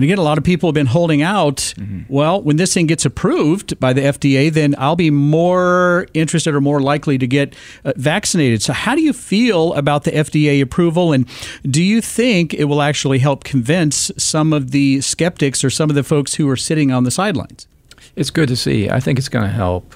and 0.00 0.04
again, 0.06 0.16
a 0.16 0.22
lot 0.22 0.38
of 0.38 0.44
people 0.44 0.66
have 0.66 0.74
been 0.74 0.86
holding 0.86 1.20
out. 1.20 1.58
Mm-hmm. 1.76 2.04
Well, 2.08 2.40
when 2.40 2.56
this 2.56 2.72
thing 2.72 2.86
gets 2.86 3.04
approved 3.04 3.78
by 3.78 3.92
the 3.92 4.00
FDA, 4.00 4.50
then 4.50 4.74
I'll 4.78 4.96
be 4.96 5.10
more 5.10 6.06
interested 6.14 6.54
or 6.54 6.60
more 6.62 6.80
likely 6.80 7.18
to 7.18 7.26
get 7.26 7.54
uh, 7.84 7.92
vaccinated. 7.96 8.62
So, 8.62 8.72
how 8.72 8.94
do 8.94 9.02
you 9.02 9.12
feel 9.12 9.74
about 9.74 10.04
the 10.04 10.12
FDA 10.12 10.62
approval? 10.62 11.12
And 11.12 11.28
do 11.64 11.82
you 11.82 12.00
think 12.00 12.54
it 12.54 12.64
will 12.64 12.80
actually 12.80 13.18
help 13.18 13.44
convince 13.44 14.10
some 14.16 14.54
of 14.54 14.70
the 14.70 15.02
skeptics 15.02 15.62
or 15.62 15.68
some 15.68 15.90
of 15.90 15.96
the 15.96 16.02
folks 16.02 16.36
who 16.36 16.48
are 16.48 16.56
sitting 16.56 16.90
on 16.90 17.04
the 17.04 17.10
sidelines? 17.10 17.68
It's 18.16 18.30
good 18.30 18.48
to 18.48 18.56
see. 18.56 18.88
I 18.88 19.00
think 19.00 19.18
it's 19.18 19.28
going 19.28 19.44
to 19.44 19.52
help 19.52 19.94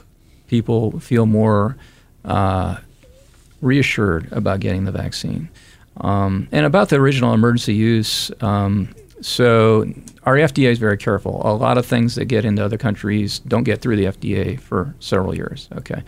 people 0.49 1.01
feel 1.01 1.25
more 1.25 1.79
uh, 2.27 2.77
reassured 3.63 4.31
about 4.33 4.61
getting 4.61 4.85
the 4.85 4.93
vaccine. 4.93 5.49
Um, 5.97 6.47
and 6.53 6.67
about 6.67 6.91
the 6.91 6.97
original 6.97 7.33
emergency 7.33 7.73
use, 7.73 8.31
um, 8.43 8.95
so 9.21 9.87
our 10.25 10.35
FDA 10.35 10.71
is 10.71 10.79
very 10.79 10.97
careful. 10.97 11.41
A 11.45 11.55
lot 11.55 11.79
of 11.79 11.87
things 11.87 12.15
that 12.17 12.27
get 12.27 12.45
into 12.45 12.65
other 12.65 12.77
countries 12.77 13.39
don't 13.41 13.65
get 13.65 13.81
through 13.81 13.97
the 13.97 14.05
FDA 14.05 14.59
for 14.61 14.95
several 15.01 15.35
years. 15.35 15.69
Okay, 15.77 16.03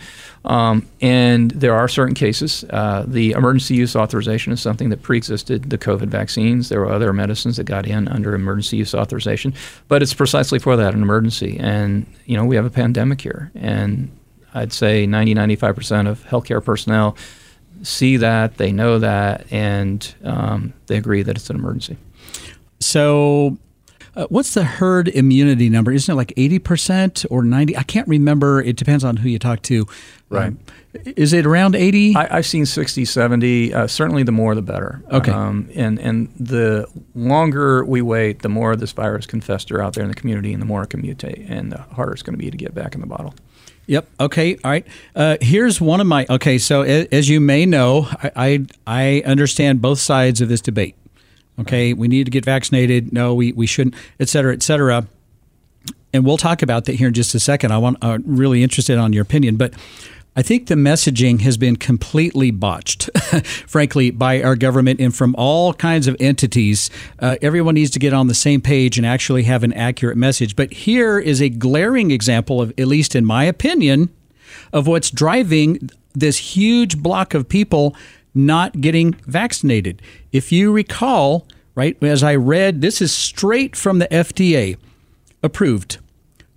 um, 0.44 0.86
and 1.00 1.50
there 1.52 1.74
are 1.74 1.88
certain 1.88 2.14
cases. 2.14 2.64
Uh, 2.70 3.04
the 3.06 3.32
emergency 3.32 3.74
use 3.74 3.94
authorization 3.94 4.52
is 4.52 4.60
something 4.60 4.90
that 4.90 5.02
pre-existed 5.02 5.70
the 5.70 5.78
COVID 5.78 6.08
vaccines. 6.08 6.68
There 6.68 6.80
were 6.80 6.92
other 6.92 7.12
medicines 7.12 7.56
that 7.56 7.64
got 7.64 7.86
in 7.86 8.08
under 8.08 8.34
emergency 8.34 8.78
use 8.78 8.94
authorization, 8.94 9.54
but 9.88 10.02
it's 10.02 10.14
precisely 10.14 10.58
for 10.58 10.76
that 10.76 10.94
an 10.94 11.02
emergency. 11.02 11.58
And 11.58 12.06
you 12.26 12.36
know 12.36 12.44
we 12.44 12.56
have 12.56 12.66
a 12.66 12.70
pandemic 12.70 13.20
here, 13.20 13.50
and 13.54 14.10
I'd 14.54 14.72
say 14.72 15.06
90, 15.06 15.34
95 15.34 15.76
percent 15.76 16.08
of 16.08 16.24
healthcare 16.24 16.64
personnel 16.64 17.16
see 17.82 18.16
that, 18.18 18.56
they 18.56 18.72
know 18.72 18.98
that, 18.98 19.50
and 19.52 20.14
um, 20.24 20.72
they 20.86 20.96
agree 20.96 21.22
that 21.22 21.36
it's 21.36 21.50
an 21.50 21.56
emergency. 21.56 21.96
So, 22.80 23.58
uh, 24.14 24.26
what's 24.30 24.54
the 24.54 24.64
herd 24.64 25.08
immunity 25.08 25.68
number? 25.68 25.92
Isn't 25.92 26.10
it 26.10 26.16
like 26.16 26.34
80% 26.36 27.26
or 27.30 27.42
90? 27.42 27.76
I 27.76 27.82
can't 27.82 28.08
remember. 28.08 28.62
It 28.62 28.76
depends 28.76 29.04
on 29.04 29.18
who 29.18 29.28
you 29.28 29.38
talk 29.38 29.62
to. 29.62 29.86
Right. 30.30 30.48
Um, 30.48 30.58
is 31.04 31.34
it 31.34 31.44
around 31.44 31.74
80? 31.76 32.16
I, 32.16 32.36
have 32.36 32.46
seen 32.46 32.64
60, 32.64 33.04
70. 33.04 33.74
Uh, 33.74 33.86
certainly 33.86 34.22
the 34.22 34.32
more 34.32 34.54
the 34.54 34.62
better. 34.62 35.02
Okay. 35.12 35.30
Um, 35.30 35.68
and, 35.74 35.98
and 35.98 36.32
the 36.40 36.88
longer 37.14 37.84
we 37.84 38.00
wait, 38.00 38.40
the 38.40 38.48
more 38.48 38.74
this 38.76 38.92
virus 38.92 39.26
can 39.26 39.42
fester 39.42 39.82
out 39.82 39.92
there 39.92 40.02
in 40.02 40.08
the 40.08 40.14
community 40.14 40.54
and 40.54 40.62
the 40.62 40.66
more 40.66 40.82
it 40.82 40.88
can 40.88 41.02
mutate 41.02 41.44
and 41.50 41.70
the 41.70 41.78
harder 41.78 42.12
it's 42.12 42.22
going 42.22 42.32
to 42.34 42.42
be 42.42 42.50
to 42.50 42.56
get 42.56 42.74
back 42.74 42.94
in 42.94 43.02
the 43.02 43.06
bottle. 43.06 43.34
Yep. 43.86 44.08
Okay. 44.18 44.56
All 44.64 44.70
right. 44.70 44.86
Uh, 45.14 45.36
here's 45.40 45.80
one 45.80 46.00
of 46.00 46.06
my. 46.06 46.26
Okay. 46.28 46.58
So 46.58 46.82
as 46.82 47.28
you 47.28 47.40
may 47.40 47.66
know, 47.66 48.08
I, 48.10 48.30
I, 48.36 48.66
I 48.86 49.22
understand 49.26 49.80
both 49.80 50.00
sides 50.00 50.40
of 50.40 50.48
this 50.48 50.60
debate. 50.60 50.96
Okay, 51.58 51.92
we 51.92 52.08
need 52.08 52.24
to 52.24 52.30
get 52.30 52.44
vaccinated. 52.44 53.12
No, 53.12 53.34
we, 53.34 53.52
we 53.52 53.66
shouldn't, 53.66 53.94
et 54.20 54.28
cetera, 54.28 54.52
et 54.52 54.62
cetera. 54.62 55.06
And 56.12 56.24
we'll 56.24 56.36
talk 56.36 56.62
about 56.62 56.84
that 56.84 56.94
here 56.94 57.08
in 57.08 57.14
just 57.14 57.34
a 57.34 57.40
second. 57.40 57.72
I 57.72 57.78
want 57.78 57.98
uh, 58.02 58.18
really 58.24 58.62
interested 58.62 58.98
on 58.98 59.12
your 59.12 59.22
opinion, 59.22 59.56
but 59.56 59.74
I 60.38 60.42
think 60.42 60.66
the 60.66 60.74
messaging 60.74 61.40
has 61.40 61.56
been 61.56 61.76
completely 61.76 62.50
botched, 62.50 63.08
frankly, 63.66 64.10
by 64.10 64.42
our 64.42 64.54
government 64.54 65.00
and 65.00 65.14
from 65.14 65.34
all 65.38 65.72
kinds 65.72 66.06
of 66.06 66.16
entities. 66.20 66.90
Uh, 67.18 67.36
everyone 67.40 67.74
needs 67.74 67.90
to 67.92 67.98
get 67.98 68.12
on 68.12 68.26
the 68.26 68.34
same 68.34 68.60
page 68.60 68.98
and 68.98 69.06
actually 69.06 69.44
have 69.44 69.64
an 69.64 69.72
accurate 69.72 70.18
message. 70.18 70.54
But 70.54 70.72
here 70.72 71.18
is 71.18 71.40
a 71.40 71.48
glaring 71.48 72.10
example 72.10 72.60
of, 72.60 72.70
at 72.76 72.86
least 72.86 73.16
in 73.16 73.24
my 73.24 73.44
opinion, 73.44 74.10
of 74.74 74.86
what's 74.86 75.10
driving 75.10 75.88
this 76.14 76.36
huge 76.36 76.98
block 76.98 77.32
of 77.32 77.48
people 77.48 77.96
not 78.36 78.80
getting 78.80 79.14
vaccinated. 79.26 80.02
If 80.32 80.52
you 80.52 80.72
recall, 80.72 81.46
right, 81.74 82.00
as 82.02 82.22
I 82.22 82.36
read, 82.36 82.80
this 82.80 83.00
is 83.00 83.12
straight 83.12 83.74
from 83.74 83.98
the 83.98 84.08
FDA 84.08 84.76
approved 85.42 85.98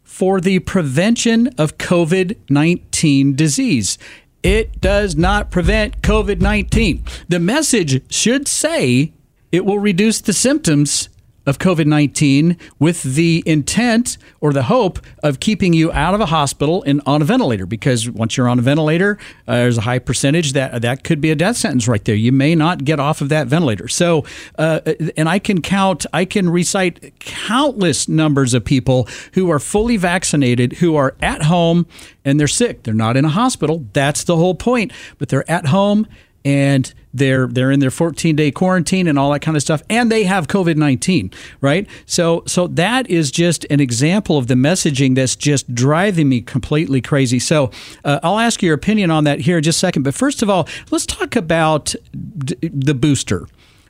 for 0.03 0.41
the 0.41 0.59
prevention 0.59 1.47
of 1.57 1.77
COVID 1.77 2.35
19 2.49 3.35
disease. 3.35 3.97
It 4.43 4.79
does 4.81 5.15
not 5.15 5.51
prevent 5.51 6.01
COVID 6.01 6.41
19. 6.41 7.03
The 7.27 7.39
message 7.39 8.13
should 8.13 8.47
say 8.47 9.11
it 9.51 9.65
will 9.65 9.79
reduce 9.79 10.21
the 10.21 10.33
symptoms 10.33 11.08
of 11.49 11.57
COVID 11.57 11.87
19 11.87 12.55
with 12.77 13.01
the 13.01 13.41
intent 13.45 14.19
or 14.39 14.53
the 14.53 14.63
hope 14.63 14.99
of 15.23 15.39
keeping 15.39 15.73
you 15.73 15.91
out 15.91 16.13
of 16.13 16.21
a 16.21 16.27
hospital 16.27 16.83
and 16.83 17.01
on 17.07 17.23
a 17.23 17.25
ventilator. 17.25 17.65
Because 17.65 18.07
once 18.07 18.37
you're 18.37 18.47
on 18.47 18.59
a 18.59 18.61
ventilator, 18.61 19.17
uh, 19.47 19.55
there's 19.55 19.79
a 19.79 19.81
high 19.81 19.97
percentage 19.97 20.53
that 20.53 20.83
that 20.83 21.03
could 21.03 21.19
be 21.19 21.31
a 21.31 21.35
death 21.35 21.57
sentence 21.57 21.87
right 21.87 22.05
there. 22.05 22.15
You 22.15 22.31
may 22.31 22.53
not 22.53 22.85
get 22.85 22.99
off 22.99 23.19
of 23.19 23.29
that 23.29 23.47
ventilator. 23.47 23.87
So, 23.87 24.23
uh, 24.59 24.81
and 25.17 25.27
I 25.27 25.39
can 25.39 25.61
count, 25.61 26.05
I 26.13 26.23
can 26.23 26.49
recite 26.49 27.19
countless 27.19 28.07
numbers 28.07 28.53
of 28.53 28.63
people 28.63 29.07
who 29.33 29.49
are 29.49 29.59
fully 29.59 29.97
vaccinated, 29.97 30.73
who 30.73 30.95
are 30.95 31.15
at 31.19 31.43
home 31.43 31.87
and 32.23 32.39
they're 32.39 32.47
sick. 32.47 32.83
They're 32.83 32.93
not 32.93 33.17
in 33.17 33.25
a 33.25 33.29
hospital. 33.29 33.85
That's 33.93 34.23
the 34.23 34.37
whole 34.37 34.55
point. 34.55 34.91
But 35.17 35.29
they're 35.29 35.49
at 35.49 35.65
home 35.65 36.05
and 36.45 36.93
they're 37.13 37.47
they're 37.47 37.71
in 37.71 37.79
their 37.79 37.91
14 37.91 38.35
day 38.35 38.51
quarantine 38.51 39.07
and 39.07 39.17
all 39.17 39.31
that 39.31 39.39
kind 39.41 39.57
of 39.57 39.63
stuff 39.63 39.81
and 39.89 40.11
they 40.11 40.23
have 40.23 40.47
covid-19 40.47 41.33
right? 41.61 41.87
So 42.05 42.43
so 42.45 42.67
that 42.67 43.09
is 43.09 43.31
just 43.31 43.65
an 43.69 43.79
example 43.79 44.37
of 44.37 44.47
the 44.47 44.53
messaging 44.55 45.15
that's 45.15 45.35
just 45.35 45.73
driving 45.73 46.29
me 46.29 46.41
completely 46.41 47.01
crazy. 47.01 47.39
So 47.39 47.71
uh, 48.03 48.19
i'll 48.23 48.39
ask 48.39 48.61
your 48.61 48.73
opinion 48.73 49.11
on 49.11 49.23
that 49.23 49.39
here 49.39 49.57
in 49.57 49.63
just 49.63 49.77
a 49.77 49.79
second 49.79 50.03
but 50.03 50.13
first 50.13 50.41
of 50.41 50.49
all 50.49 50.67
let's 50.91 51.05
talk 51.05 51.35
about 51.35 51.95
d- 52.37 52.57
the 52.61 52.93
booster 52.93 53.47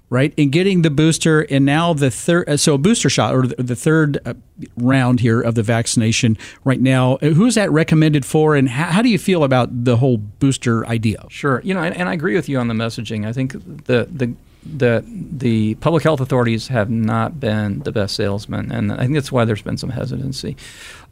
right? 0.09 0.33
And 0.37 0.51
getting 0.51 0.81
the 0.81 0.89
booster, 0.89 1.41
and 1.41 1.65
now 1.65 1.93
the 1.93 2.11
third, 2.11 2.49
uh, 2.49 2.57
so 2.57 2.77
booster 2.77 3.09
shot 3.09 3.33
or 3.33 3.47
the 3.47 3.75
third 3.75 4.19
uh, 4.25 4.33
round 4.75 5.19
here 5.19 5.41
of 5.41 5.55
the 5.55 5.63
vaccination 5.63 6.37
right 6.63 6.81
now. 6.81 7.15
Uh, 7.15 7.29
who 7.29 7.45
is 7.45 7.55
that 7.55 7.71
recommended 7.71 8.25
for, 8.25 8.55
and 8.55 8.69
how, 8.69 8.85
how, 8.85 9.01
do 9.01 9.09
you 9.09 9.19
feel 9.19 9.43
about 9.43 9.85
the 9.85 9.97
whole 9.97 10.17
booster 10.17 10.85
idea? 10.87 11.25
Sure, 11.29 11.61
you 11.63 11.73
know, 11.73 11.83
and, 11.83 11.95
and 11.95 12.09
I 12.09 12.13
agree 12.13 12.35
with 12.35 12.49
you 12.49 12.59
on 12.59 12.67
the 12.67 12.73
messaging. 12.73 13.27
I 13.27 13.33
think 13.33 13.53
the 13.85 14.07
the 14.11 14.33
the 14.65 15.03
the 15.07 15.75
public 15.75 16.03
health 16.03 16.19
authorities 16.19 16.67
have 16.67 16.89
not 16.89 17.39
been 17.39 17.79
the 17.79 17.91
best 17.91 18.15
salesmen, 18.15 18.71
and 18.71 18.91
I 18.91 18.97
think 18.97 19.13
that's 19.13 19.31
why 19.31 19.45
there's 19.45 19.61
been 19.61 19.77
some 19.77 19.89
hesitancy. 19.89 20.57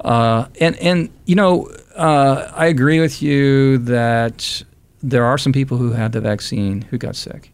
Uh, 0.04 0.48
and 0.60 0.76
and 0.78 1.10
you 1.26 1.36
know, 1.36 1.72
uh, 1.96 2.52
I 2.54 2.66
agree 2.66 3.00
with 3.00 3.22
you 3.22 3.78
that 3.80 4.64
there 5.04 5.24
are 5.24 5.38
some 5.38 5.54
people 5.54 5.78
who 5.78 5.92
had 5.92 6.12
the 6.12 6.22
vaccine 6.22 6.82
who 6.82 6.98
got 6.98 7.16
sick. 7.16 7.54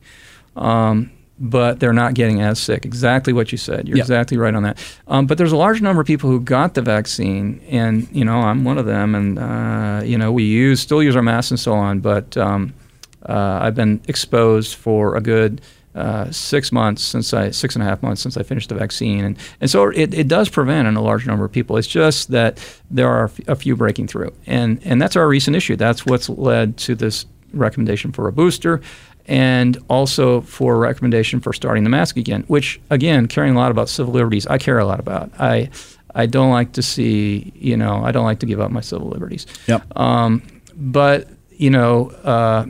Um, 0.56 1.12
but 1.40 1.80
they're 1.80 1.94
not 1.94 2.14
getting 2.14 2.42
as 2.42 2.60
sick. 2.60 2.86
Exactly 2.86 3.34
what 3.34 3.52
you 3.52 3.58
said. 3.58 3.88
You're 3.88 3.98
yep. 3.98 4.04
exactly 4.04 4.38
right 4.38 4.54
on 4.54 4.64
that. 4.64 4.78
Um, 5.08 5.26
but 5.26 5.38
there's 5.38 5.52
a 5.52 5.58
large 5.58 5.82
number 5.82 6.02
of 6.02 6.08
people 6.08 6.30
who 6.30 6.40
got 6.40 6.74
the 6.74 6.82
vaccine, 6.82 7.62
and 7.70 8.08
you 8.12 8.24
know 8.24 8.38
I'm 8.38 8.64
one 8.64 8.78
of 8.78 8.86
them. 8.86 9.16
And 9.16 9.40
uh, 9.40 10.02
you 10.06 10.18
know 10.18 10.32
we 10.32 10.44
use 10.44 10.80
still 10.80 11.02
use 11.02 11.16
our 11.16 11.22
masks 11.22 11.52
and 11.52 11.60
so 11.60 11.74
on, 11.74 12.00
but 12.00 12.38
um, 12.38 12.74
uh, 13.28 13.60
I've 13.62 13.76
been 13.76 14.02
exposed 14.08 14.76
for 14.76 15.16
a 15.16 15.22
good. 15.22 15.62
Uh, 15.96 16.32
six 16.32 16.72
months 16.72 17.04
since 17.04 17.36
I 17.36 17.52
six 17.52 17.76
and 17.76 17.84
a 17.84 17.86
half 17.86 18.02
months 18.02 18.20
since 18.20 18.36
I 18.36 18.42
finished 18.42 18.70
the 18.70 18.74
vaccine, 18.74 19.24
and 19.24 19.38
and 19.62 19.70
so 19.70 19.90
it, 19.90 20.12
it 20.12 20.28
does 20.28 20.50
prevent 20.50 20.88
in 20.88 20.96
a 20.96 21.04
large 21.04 21.28
number 21.28 21.46
of 21.46 21.52
people. 21.52 21.78
It's 21.78 21.88
just 21.88 22.32
that 22.32 22.58
there 22.90 23.08
are 23.08 23.30
a 23.48 23.56
few 23.56 23.76
breaking 23.76 24.08
through, 24.08 24.34
and 24.48 24.82
and 24.84 25.00
that's 25.00 25.16
our 25.16 25.28
recent 25.28 25.56
issue. 25.56 25.76
That's 25.76 26.04
what's 26.04 26.30
led 26.30 26.78
to 26.78 26.96
this 26.96 27.28
recommendation 27.54 28.12
for 28.12 28.28
a 28.28 28.32
booster 28.32 28.82
and 29.26 29.78
also 29.88 30.42
for 30.42 30.76
a 30.76 30.78
recommendation 30.78 31.40
for 31.40 31.54
starting 31.54 31.84
the 31.84 31.90
mask 31.90 32.18
again, 32.18 32.44
which, 32.48 32.82
again, 32.90 33.28
caring 33.28 33.56
a 33.56 33.58
lot 33.58 33.72
about 33.72 33.90
civil 33.90 34.14
liberties, 34.14 34.46
I 34.48 34.58
care 34.58 34.80
a 34.80 34.86
lot 34.86 35.00
about. 35.00 35.32
I, 35.40 35.70
I 36.14 36.26
don't 36.26 36.52
like 36.52 36.74
to 36.74 36.82
see, 36.82 37.54
you 37.56 37.78
know, 37.78 38.04
I 38.04 38.12
don't 38.12 38.26
like 38.26 38.40
to 38.40 38.46
give 38.46 38.60
up 38.60 38.72
my 38.72 38.82
civil 38.82 39.10
liberties. 39.10 39.46
Yep. 39.68 39.98
Um, 39.98 40.42
but, 40.76 41.30
you 41.52 41.70
know, 41.70 42.10
uh, 42.24 42.66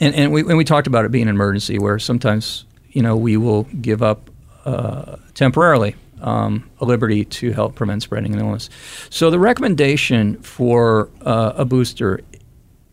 and, 0.00 0.14
and, 0.14 0.32
we, 0.32 0.40
and 0.42 0.56
we 0.56 0.64
talked 0.64 0.86
about 0.86 1.04
it 1.04 1.10
being 1.10 1.28
an 1.28 1.34
emergency 1.34 1.78
where 1.78 1.98
sometimes, 1.98 2.66
you 2.90 3.02
know, 3.02 3.16
we 3.16 3.36
will 3.36 3.62
give 3.80 4.02
up 4.02 4.30
uh, 4.64 5.16
temporarily 5.34 5.96
um, 6.20 6.68
a 6.80 6.84
liberty 6.84 7.24
to 7.24 7.52
help 7.52 7.74
prevent 7.74 8.02
spreading 8.02 8.34
an 8.34 8.40
illness. 8.40 8.70
So 9.10 9.30
the 9.30 9.38
recommendation 9.38 10.42
for 10.42 11.10
uh, 11.22 11.52
a 11.56 11.64
booster, 11.64 12.20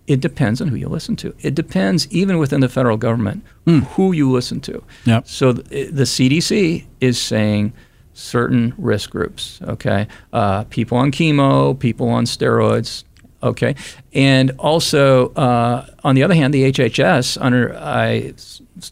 it 0.08 0.20
depends 0.20 0.62
on 0.62 0.68
who 0.68 0.76
you 0.76 0.90
listen 0.90 1.16
to. 1.18 1.34
It 1.42 1.56
depends 1.56 2.08
even 2.12 2.38
within 2.38 2.62
the 2.62 2.70
federal 2.70 2.98
government 2.98 3.44
mm. 3.66 3.84
who 3.92 4.12
you 4.12 4.32
listen 4.32 4.60
to. 4.62 4.84
Yep. 5.06 5.28
So 5.28 5.54
the, 5.54 5.86
the 5.86 6.04
CDC 6.04 6.86
is 7.00 7.22
saying 7.22 7.74
certain 8.14 8.74
risk 8.78 9.10
groups. 9.10 9.60
Okay, 9.64 10.08
uh, 10.34 10.64
people 10.66 10.98
on 10.98 11.12
chemo, 11.12 11.78
people 11.78 12.10
on 12.10 12.26
steroids. 12.26 13.04
Okay, 13.44 13.76
and 14.14 14.52
also 14.60 15.30
uh, 15.34 15.88
on 16.04 16.14
the 16.14 16.22
other 16.22 16.36
hand, 16.36 16.54
the 16.54 16.72
HHS 16.72 17.40
under 17.42 17.76
I, 17.76 18.34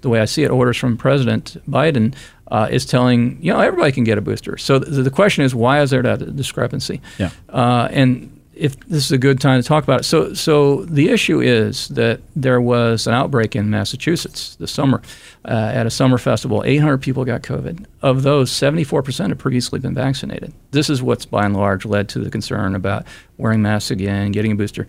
the 0.01 0.10
way 0.10 0.22
I 0.22 0.26
see 0.26 0.43
it, 0.43 0.49
orders 0.49 0.78
from 0.78 0.97
President 0.97 1.57
Biden 1.70 2.16
uh, 2.47 2.68
is 2.72 2.86
telling 2.86 3.38
you 3.41 3.53
know 3.53 3.60
everybody 3.60 3.91
can 3.91 4.03
get 4.03 4.18
a 4.18 4.22
booster. 4.22 4.57
So 4.57 4.80
the, 4.80 5.03
the 5.03 5.12
question 5.12 5.43
is 5.43 5.53
why 5.53 5.82
is 5.82 5.91
there 5.91 6.01
that 6.01 6.36
discrepancy? 6.36 7.01
Yeah. 7.20 7.30
Uh, 7.49 7.89
and 7.91 8.38
if 8.60 8.78
this 8.82 9.05
is 9.05 9.12
a 9.12 9.18
good 9.18 9.39
time 9.39 9.62
to 9.62 9.68
talk 9.68 9.84
about 9.84 10.01
it. 10.01 10.03
So 10.03 10.34
so 10.34 10.84
the 10.86 11.10
issue 11.10 11.39
is 11.39 11.88
that 11.89 12.20
there 12.36 12.60
was 12.60 13.07
an 13.07 13.14
outbreak 13.14 13.55
in 13.55 13.70
Massachusetts 13.70 14.55
this 14.57 14.72
summer 14.72 15.01
uh, 15.45 15.72
at 15.74 15.88
a 15.88 15.89
summer 15.89 16.18
festival. 16.18 16.64
800 16.66 16.97
people 16.97 17.24
got 17.24 17.41
COVID. 17.41 17.86
Of 18.01 18.24
those, 18.24 18.51
74% 18.51 19.30
had 19.30 19.39
previously 19.39 19.80
been 19.80 19.95
vaccinated. 19.95 20.53
This 20.72 20.89
is 20.89 21.01
what's 21.01 21.26
by 21.26 21.45
and 21.45 21.55
large 21.55 21.86
led 21.86 22.10
to 22.10 22.20
the 22.20 22.30
concern 22.30 22.76
about 22.76 23.05
wearing 23.38 23.62
masks 23.62 23.91
again, 23.91 24.32
getting 24.32 24.51
a 24.51 24.55
booster. 24.55 24.88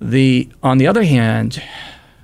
The 0.00 0.48
on 0.62 0.78
the 0.78 0.86
other 0.86 1.02
hand 1.02 1.62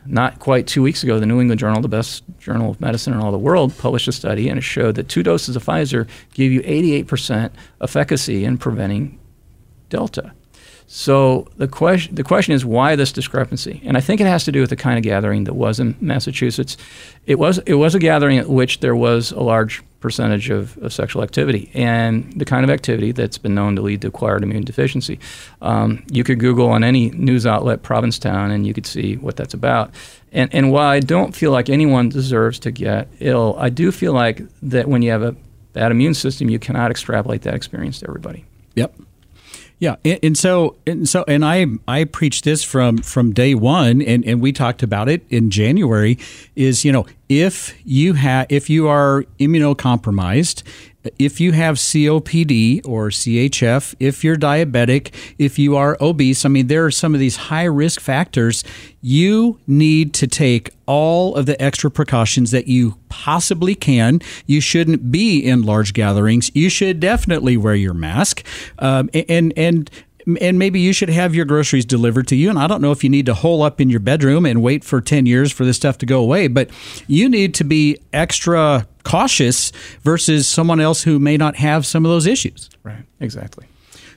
not 0.05 0.41
quite 0.41 0.67
two 0.67 0.83
weeks 0.83 1.05
ago, 1.05 1.21
the 1.21 1.27
New 1.27 1.41
England 1.41 1.61
Journal, 1.61 1.81
the 1.81 1.89
best 1.89 2.25
journal 2.39 2.73
of 2.73 2.81
medicine 2.81 3.15
in 3.15 3.21
all 3.21 3.31
the 3.31 3.39
world, 3.39 3.77
published 3.79 4.09
a 4.09 4.13
study 4.13 4.49
and 4.49 4.59
it 4.59 4.63
showed 4.63 4.97
that 4.97 5.09
two 5.09 5.23
doses 5.23 5.55
of 5.57 5.65
Pfizer 5.65 6.09
give 6.35 6.51
you 6.51 6.61
88% 6.63 7.53
efficacy 7.81 8.45
in 8.45 8.59
preventing 8.59 9.19
Delta. 9.89 10.33
So 10.95 11.49
the 11.57 11.69
question 11.69 12.15
the 12.15 12.23
question 12.23 12.53
is 12.53 12.67
why 12.67 12.97
this 12.97 13.13
discrepancy? 13.13 13.81
And 13.83 13.97
I 13.97 14.03
think 14.03 14.21
it 14.21 14.27
has 14.27 14.45
to 14.45 14.53
do 14.53 14.61
with 14.61 14.69
the 14.69 14.77
kind 14.77 14.99
of 14.99 15.03
gathering 15.03 15.45
that 15.45 15.55
was 15.55 15.81
in 15.81 15.97
Massachusetts. 16.03 16.77
It 17.25 17.39
was 17.39 17.57
it 17.61 17.77
was 17.77 17.95
a 17.95 17.99
gathering 17.99 18.37
at 18.37 18.51
which 18.51 18.81
there 18.81 18.95
was 18.95 19.31
a 19.31 19.41
large 19.41 19.83
percentage 20.01 20.51
of, 20.51 20.77
of 20.83 20.93
sexual 20.93 21.23
activity 21.23 21.71
and 21.73 22.31
the 22.35 22.45
kind 22.45 22.63
of 22.63 22.69
activity 22.69 23.11
that's 23.11 23.39
been 23.39 23.55
known 23.55 23.75
to 23.77 23.81
lead 23.81 24.03
to 24.03 24.09
acquired 24.09 24.43
immune 24.43 24.65
deficiency. 24.65 25.19
Um, 25.63 26.05
you 26.11 26.25
could 26.25 26.39
Google 26.39 26.69
on 26.69 26.85
any 26.85 27.09
news 27.13 27.47
outlet 27.47 27.83
Provincetown 27.83 28.51
and 28.51 28.67
you 28.67 28.75
could 28.75 28.85
see 28.85 29.17
what 29.17 29.37
that's 29.37 29.55
about. 29.55 29.95
And 30.31 30.55
and 30.55 30.71
while 30.71 30.91
I 30.91 31.01
don't 31.01 31.35
feel 31.35 31.53
like 31.53 31.71
anyone 31.71 32.11
deserves 32.11 32.59
to 32.59 32.71
get 32.71 33.09
ill, 33.19 33.57
I 33.59 33.71
do 33.71 33.93
feel 33.93 34.13
like 34.13 34.43
that 34.61 34.89
when 34.89 35.01
you 35.01 35.11
have 35.13 35.23
a 35.23 35.35
bad 35.73 35.91
immune 35.91 36.13
system, 36.13 36.51
you 36.51 36.59
cannot 36.59 36.91
extrapolate 36.91 37.41
that 37.43 37.55
experience 37.55 38.01
to 38.01 38.09
everybody. 38.11 38.45
Yep. 38.75 38.95
Yeah, 39.83 39.97
and, 40.05 40.19
and, 40.23 40.39
so 40.39 40.77
and 40.87 41.09
so 41.09 41.25
and 41.27 41.45
I 41.45 41.67
I 41.89 42.05
preached 42.05 42.45
this 42.45 42.63
from 42.63 42.99
from 42.99 43.33
day 43.33 43.57
one, 43.57 44.01
and 44.01 44.25
and 44.25 44.41
we 44.41 44.53
talked 44.53 44.85
about 44.85 45.09
it 45.09 45.25
in 45.29 45.51
January. 45.51 46.21
Is 46.55 46.85
you 46.85 46.93
know 46.93 47.05
if 47.29 47.75
you 47.85 48.13
have 48.13 48.47
if 48.49 48.71
you 48.71 48.87
are 48.87 49.25
immunocompromised 49.41 50.63
if 51.19 51.41
you 51.41 51.53
have 51.53 51.77
COPD 51.77 52.87
or 52.87 53.09
CHF, 53.09 53.95
if 53.99 54.23
you're 54.23 54.37
diabetic, 54.37 55.13
if 55.39 55.59
you 55.59 55.77
are 55.77 55.97
obese, 56.01 56.45
I 56.45 56.49
mean, 56.49 56.69
there 56.69 56.85
are 56.85 56.91
some 56.91 57.15
of 57.15 57.21
these 57.21 57.37
high 57.37 57.65
risk 57.65 58.01
factors. 58.01 58.65
You 59.01 59.59
need 59.67 60.15
to 60.15 60.27
take 60.27 60.71
all 60.87 61.35
of 61.35 61.47
the 61.47 61.61
extra 61.61 61.91
precautions 61.91 62.51
that 62.53 62.69
you 62.69 62.97
possibly 63.09 63.75
can. 63.75 64.21
You 64.47 64.61
shouldn't 64.61 65.11
be 65.11 65.41
in 65.41 65.63
large 65.63 65.93
gatherings. 65.93 66.51
You 66.55 66.69
should 66.69 67.01
definitely 67.01 67.57
wear 67.57 67.75
your 67.75 67.95
mask. 67.95 68.45
Um, 68.79 69.11
and, 69.29 69.53
and, 69.57 69.91
and 70.41 70.59
maybe 70.59 70.81
you 70.81 70.93
should 70.93 71.09
have 71.09 71.35
your 71.35 71.45
groceries 71.45 71.85
delivered 71.85 72.29
to 72.29 72.37
you. 72.37 72.51
And 72.51 72.59
I 72.59 72.67
don't 72.67 72.81
know 72.81 72.93
if 72.93 73.03
you 73.03 73.11
need 73.11 73.27
to 73.27 73.35
hole 73.35 73.63
up 73.63 73.81
in 73.81 73.91
your 73.91 74.01
bedroom 74.01 74.47
and 74.47 74.63
wait 74.63 74.85
for 74.85 75.01
10 75.01 75.27
years 75.27 75.53
for 75.53 75.65
this 75.65 75.77
stuff 75.77 75.99
to 75.99 76.07
go 76.07 76.21
away, 76.21 76.49
but 76.49 76.71
you 77.07 77.29
need 77.29 77.55
to 77.55 77.65
be 77.65 77.99
extra 78.13 78.87
cautious 79.05 79.73
versus 80.03 80.47
someone 80.47 80.81
else 80.81 81.03
who 81.03 81.19
may 81.19 81.37
not 81.37 81.57
have 81.57 81.85
some 81.85 82.05
of 82.05 82.11
those 82.11 82.27
issues. 82.27 82.71
Right, 82.83 83.05
exactly. 83.21 83.67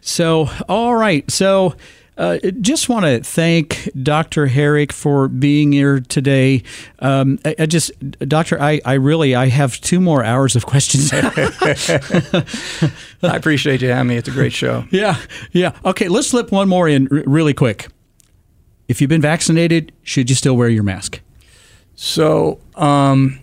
So, 0.02 0.50
all 0.70 0.96
right. 0.96 1.30
So, 1.32 1.76
uh, 2.18 2.38
just 2.62 2.88
want 2.88 3.06
to 3.06 3.22
thank 3.22 3.90
Dr. 4.02 4.48
Herrick 4.48 4.94
for 4.94 5.28
being 5.28 5.74
here 5.74 6.00
today. 6.00 6.64
Um, 7.00 7.40
I, 7.44 7.56
I, 7.60 7.66
just, 7.66 7.92
Doctor, 8.20 8.62
I, 8.62 8.80
I 8.86 8.94
really, 8.94 9.36
I 9.36 9.48
have 9.48 9.80
two 9.82 10.00
more 10.00 10.24
hours 10.24 10.56
of 10.56 10.66
questions. 10.66 11.12
I 11.14 12.86
appreciate 13.22 13.82
you 13.82 13.90
having 13.90 14.08
me. 14.08 14.18
It's 14.18 14.30
a 14.30 14.32
great 14.32 14.54
show. 14.54 14.86
Yeah, 14.92 15.18
yeah. 15.52 15.78
Okay, 15.84 16.08
let's 16.08 16.28
slip 16.28 16.52
one 16.52 16.70
more 16.70 16.88
in 16.88 17.10
r- 17.12 17.24
really 17.26 17.54
quick. 17.54 17.90
If 18.88 19.02
you've 19.02 19.10
been 19.10 19.22
vaccinated, 19.22 19.92
should 20.04 20.30
you 20.30 20.36
still 20.36 20.56
wear 20.56 20.70
your 20.70 20.84
mask? 20.84 21.20
So, 21.96 22.60
um, 22.76 23.40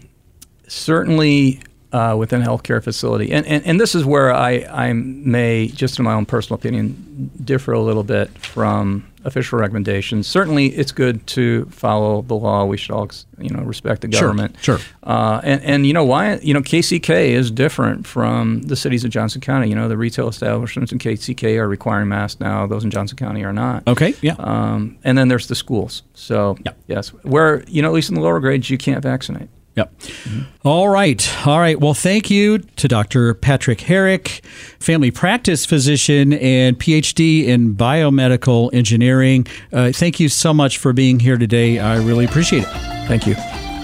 certainly 0.66 1.61
uh, 1.93 2.16
within 2.18 2.43
a 2.43 2.47
healthcare 2.47 2.82
facility. 2.82 3.32
And, 3.32 3.47
and, 3.47 3.64
and 3.66 3.80
this 3.80 3.95
is 3.95 4.05
where 4.05 4.32
I, 4.32 4.66
I 4.70 4.93
may, 4.93 5.68
just 5.68 5.99
in 5.99 6.05
my 6.05 6.14
own 6.14 6.26
personal 6.26 6.59
opinion, 6.59 7.30
differ 7.45 7.72
a 7.72 7.80
little 7.80 8.03
bit 8.03 8.30
from 8.38 9.07
official 9.24 9.59
recommendations. 9.59 10.26
Certainly, 10.26 10.68
it's 10.68 10.90
good 10.90 11.24
to 11.28 11.66
follow 11.66 12.22
the 12.22 12.34
law. 12.34 12.64
We 12.64 12.76
should 12.76 12.93
all, 12.93 13.11
you 13.38 13.51
know, 13.51 13.62
respect 13.62 14.01
the 14.01 14.09
government. 14.09 14.57
Sure. 14.61 14.78
sure. 14.78 14.95
Uh, 15.03 15.40
and, 15.45 15.62
and 15.62 15.86
you 15.86 15.93
know 15.93 16.05
why? 16.05 16.36
You 16.36 16.55
know, 16.55 16.61
KCK 16.62 17.28
is 17.28 17.51
different 17.51 18.07
from 18.07 18.62
the 18.62 18.74
cities 18.74 19.05
of 19.05 19.11
Johnson 19.11 19.40
County. 19.40 19.68
You 19.68 19.74
know, 19.74 19.88
the 19.88 19.97
retail 19.99 20.28
establishments 20.28 20.93
in 20.93 20.99
KCK 20.99 21.59
are 21.59 21.68
requiring 21.68 22.09
masks 22.09 22.40
now. 22.40 22.66
Those 22.66 22.84
in 22.84 22.90
Johnson 22.90 23.18
County 23.18 23.45
are 23.45 23.53
not. 23.53 23.86
Okay. 23.86 24.14
Yeah. 24.22 24.34
Um, 24.38 24.99
and 25.05 25.16
then 25.16 25.28
there's 25.28 25.47
the 25.47 25.55
schools. 25.55 26.03
So, 26.14 26.57
yep. 26.64 26.78
yes, 26.86 27.09
where, 27.22 27.62
you 27.64 27.82
know, 27.82 27.88
at 27.88 27.95
least 27.95 28.09
in 28.09 28.14
the 28.14 28.22
lower 28.22 28.40
grades, 28.40 28.70
you 28.70 28.78
can't 28.78 29.03
vaccinate. 29.03 29.51
Yep. 29.75 29.99
Mm-hmm. 29.99 30.68
All 30.68 30.89
right. 30.89 31.47
All 31.47 31.59
right. 31.59 31.81
Well, 31.81 31.95
thank 31.95 32.31
you 32.31 32.59
to 32.59 32.89
Dr. 32.89 33.33
Patrick 33.35 33.81
Herrick, 33.83 34.43
family 34.79 35.11
practice 35.11 35.64
physician 35.64 36.35
and 36.35 36.79
PhD 36.79 37.47
in 37.47 37.75
biomedical 37.75 38.73
engineering. 38.75 39.47
Uh, 39.73 39.91
thank 39.93 40.20
you 40.20 40.29
so 40.29 40.53
much 40.53 40.77
for 40.79 40.93
being 40.93 41.20
here 41.20 41.39
today. 41.39 41.79
I 41.79 41.97
really 41.97 42.27
appreciate 42.27 42.64
it. 42.64 42.68
Thank 43.09 43.27
you. 43.27 43.35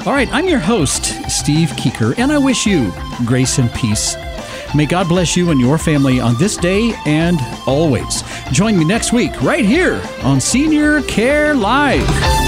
All 0.06 0.12
right. 0.12 0.28
I'm 0.32 0.46
your 0.46 0.58
host, 0.58 1.06
Steve 1.30 1.70
Keeker, 1.70 2.18
and 2.18 2.32
I 2.32 2.38
wish 2.38 2.66
you 2.66 2.92
grace 3.24 3.58
and 3.58 3.72
peace. 3.72 4.14
May 4.74 4.84
God 4.84 5.08
bless 5.08 5.36
you 5.36 5.50
and 5.50 5.58
your 5.58 5.78
family 5.78 6.20
on 6.20 6.36
this 6.36 6.56
day 6.56 6.92
and 7.06 7.40
always. 7.66 8.22
Join 8.52 8.78
me 8.78 8.84
next 8.84 9.12
week 9.12 9.40
right 9.40 9.64
here 9.64 10.02
on 10.22 10.40
Senior 10.40 11.00
Care 11.02 11.54
Live. 11.54 12.47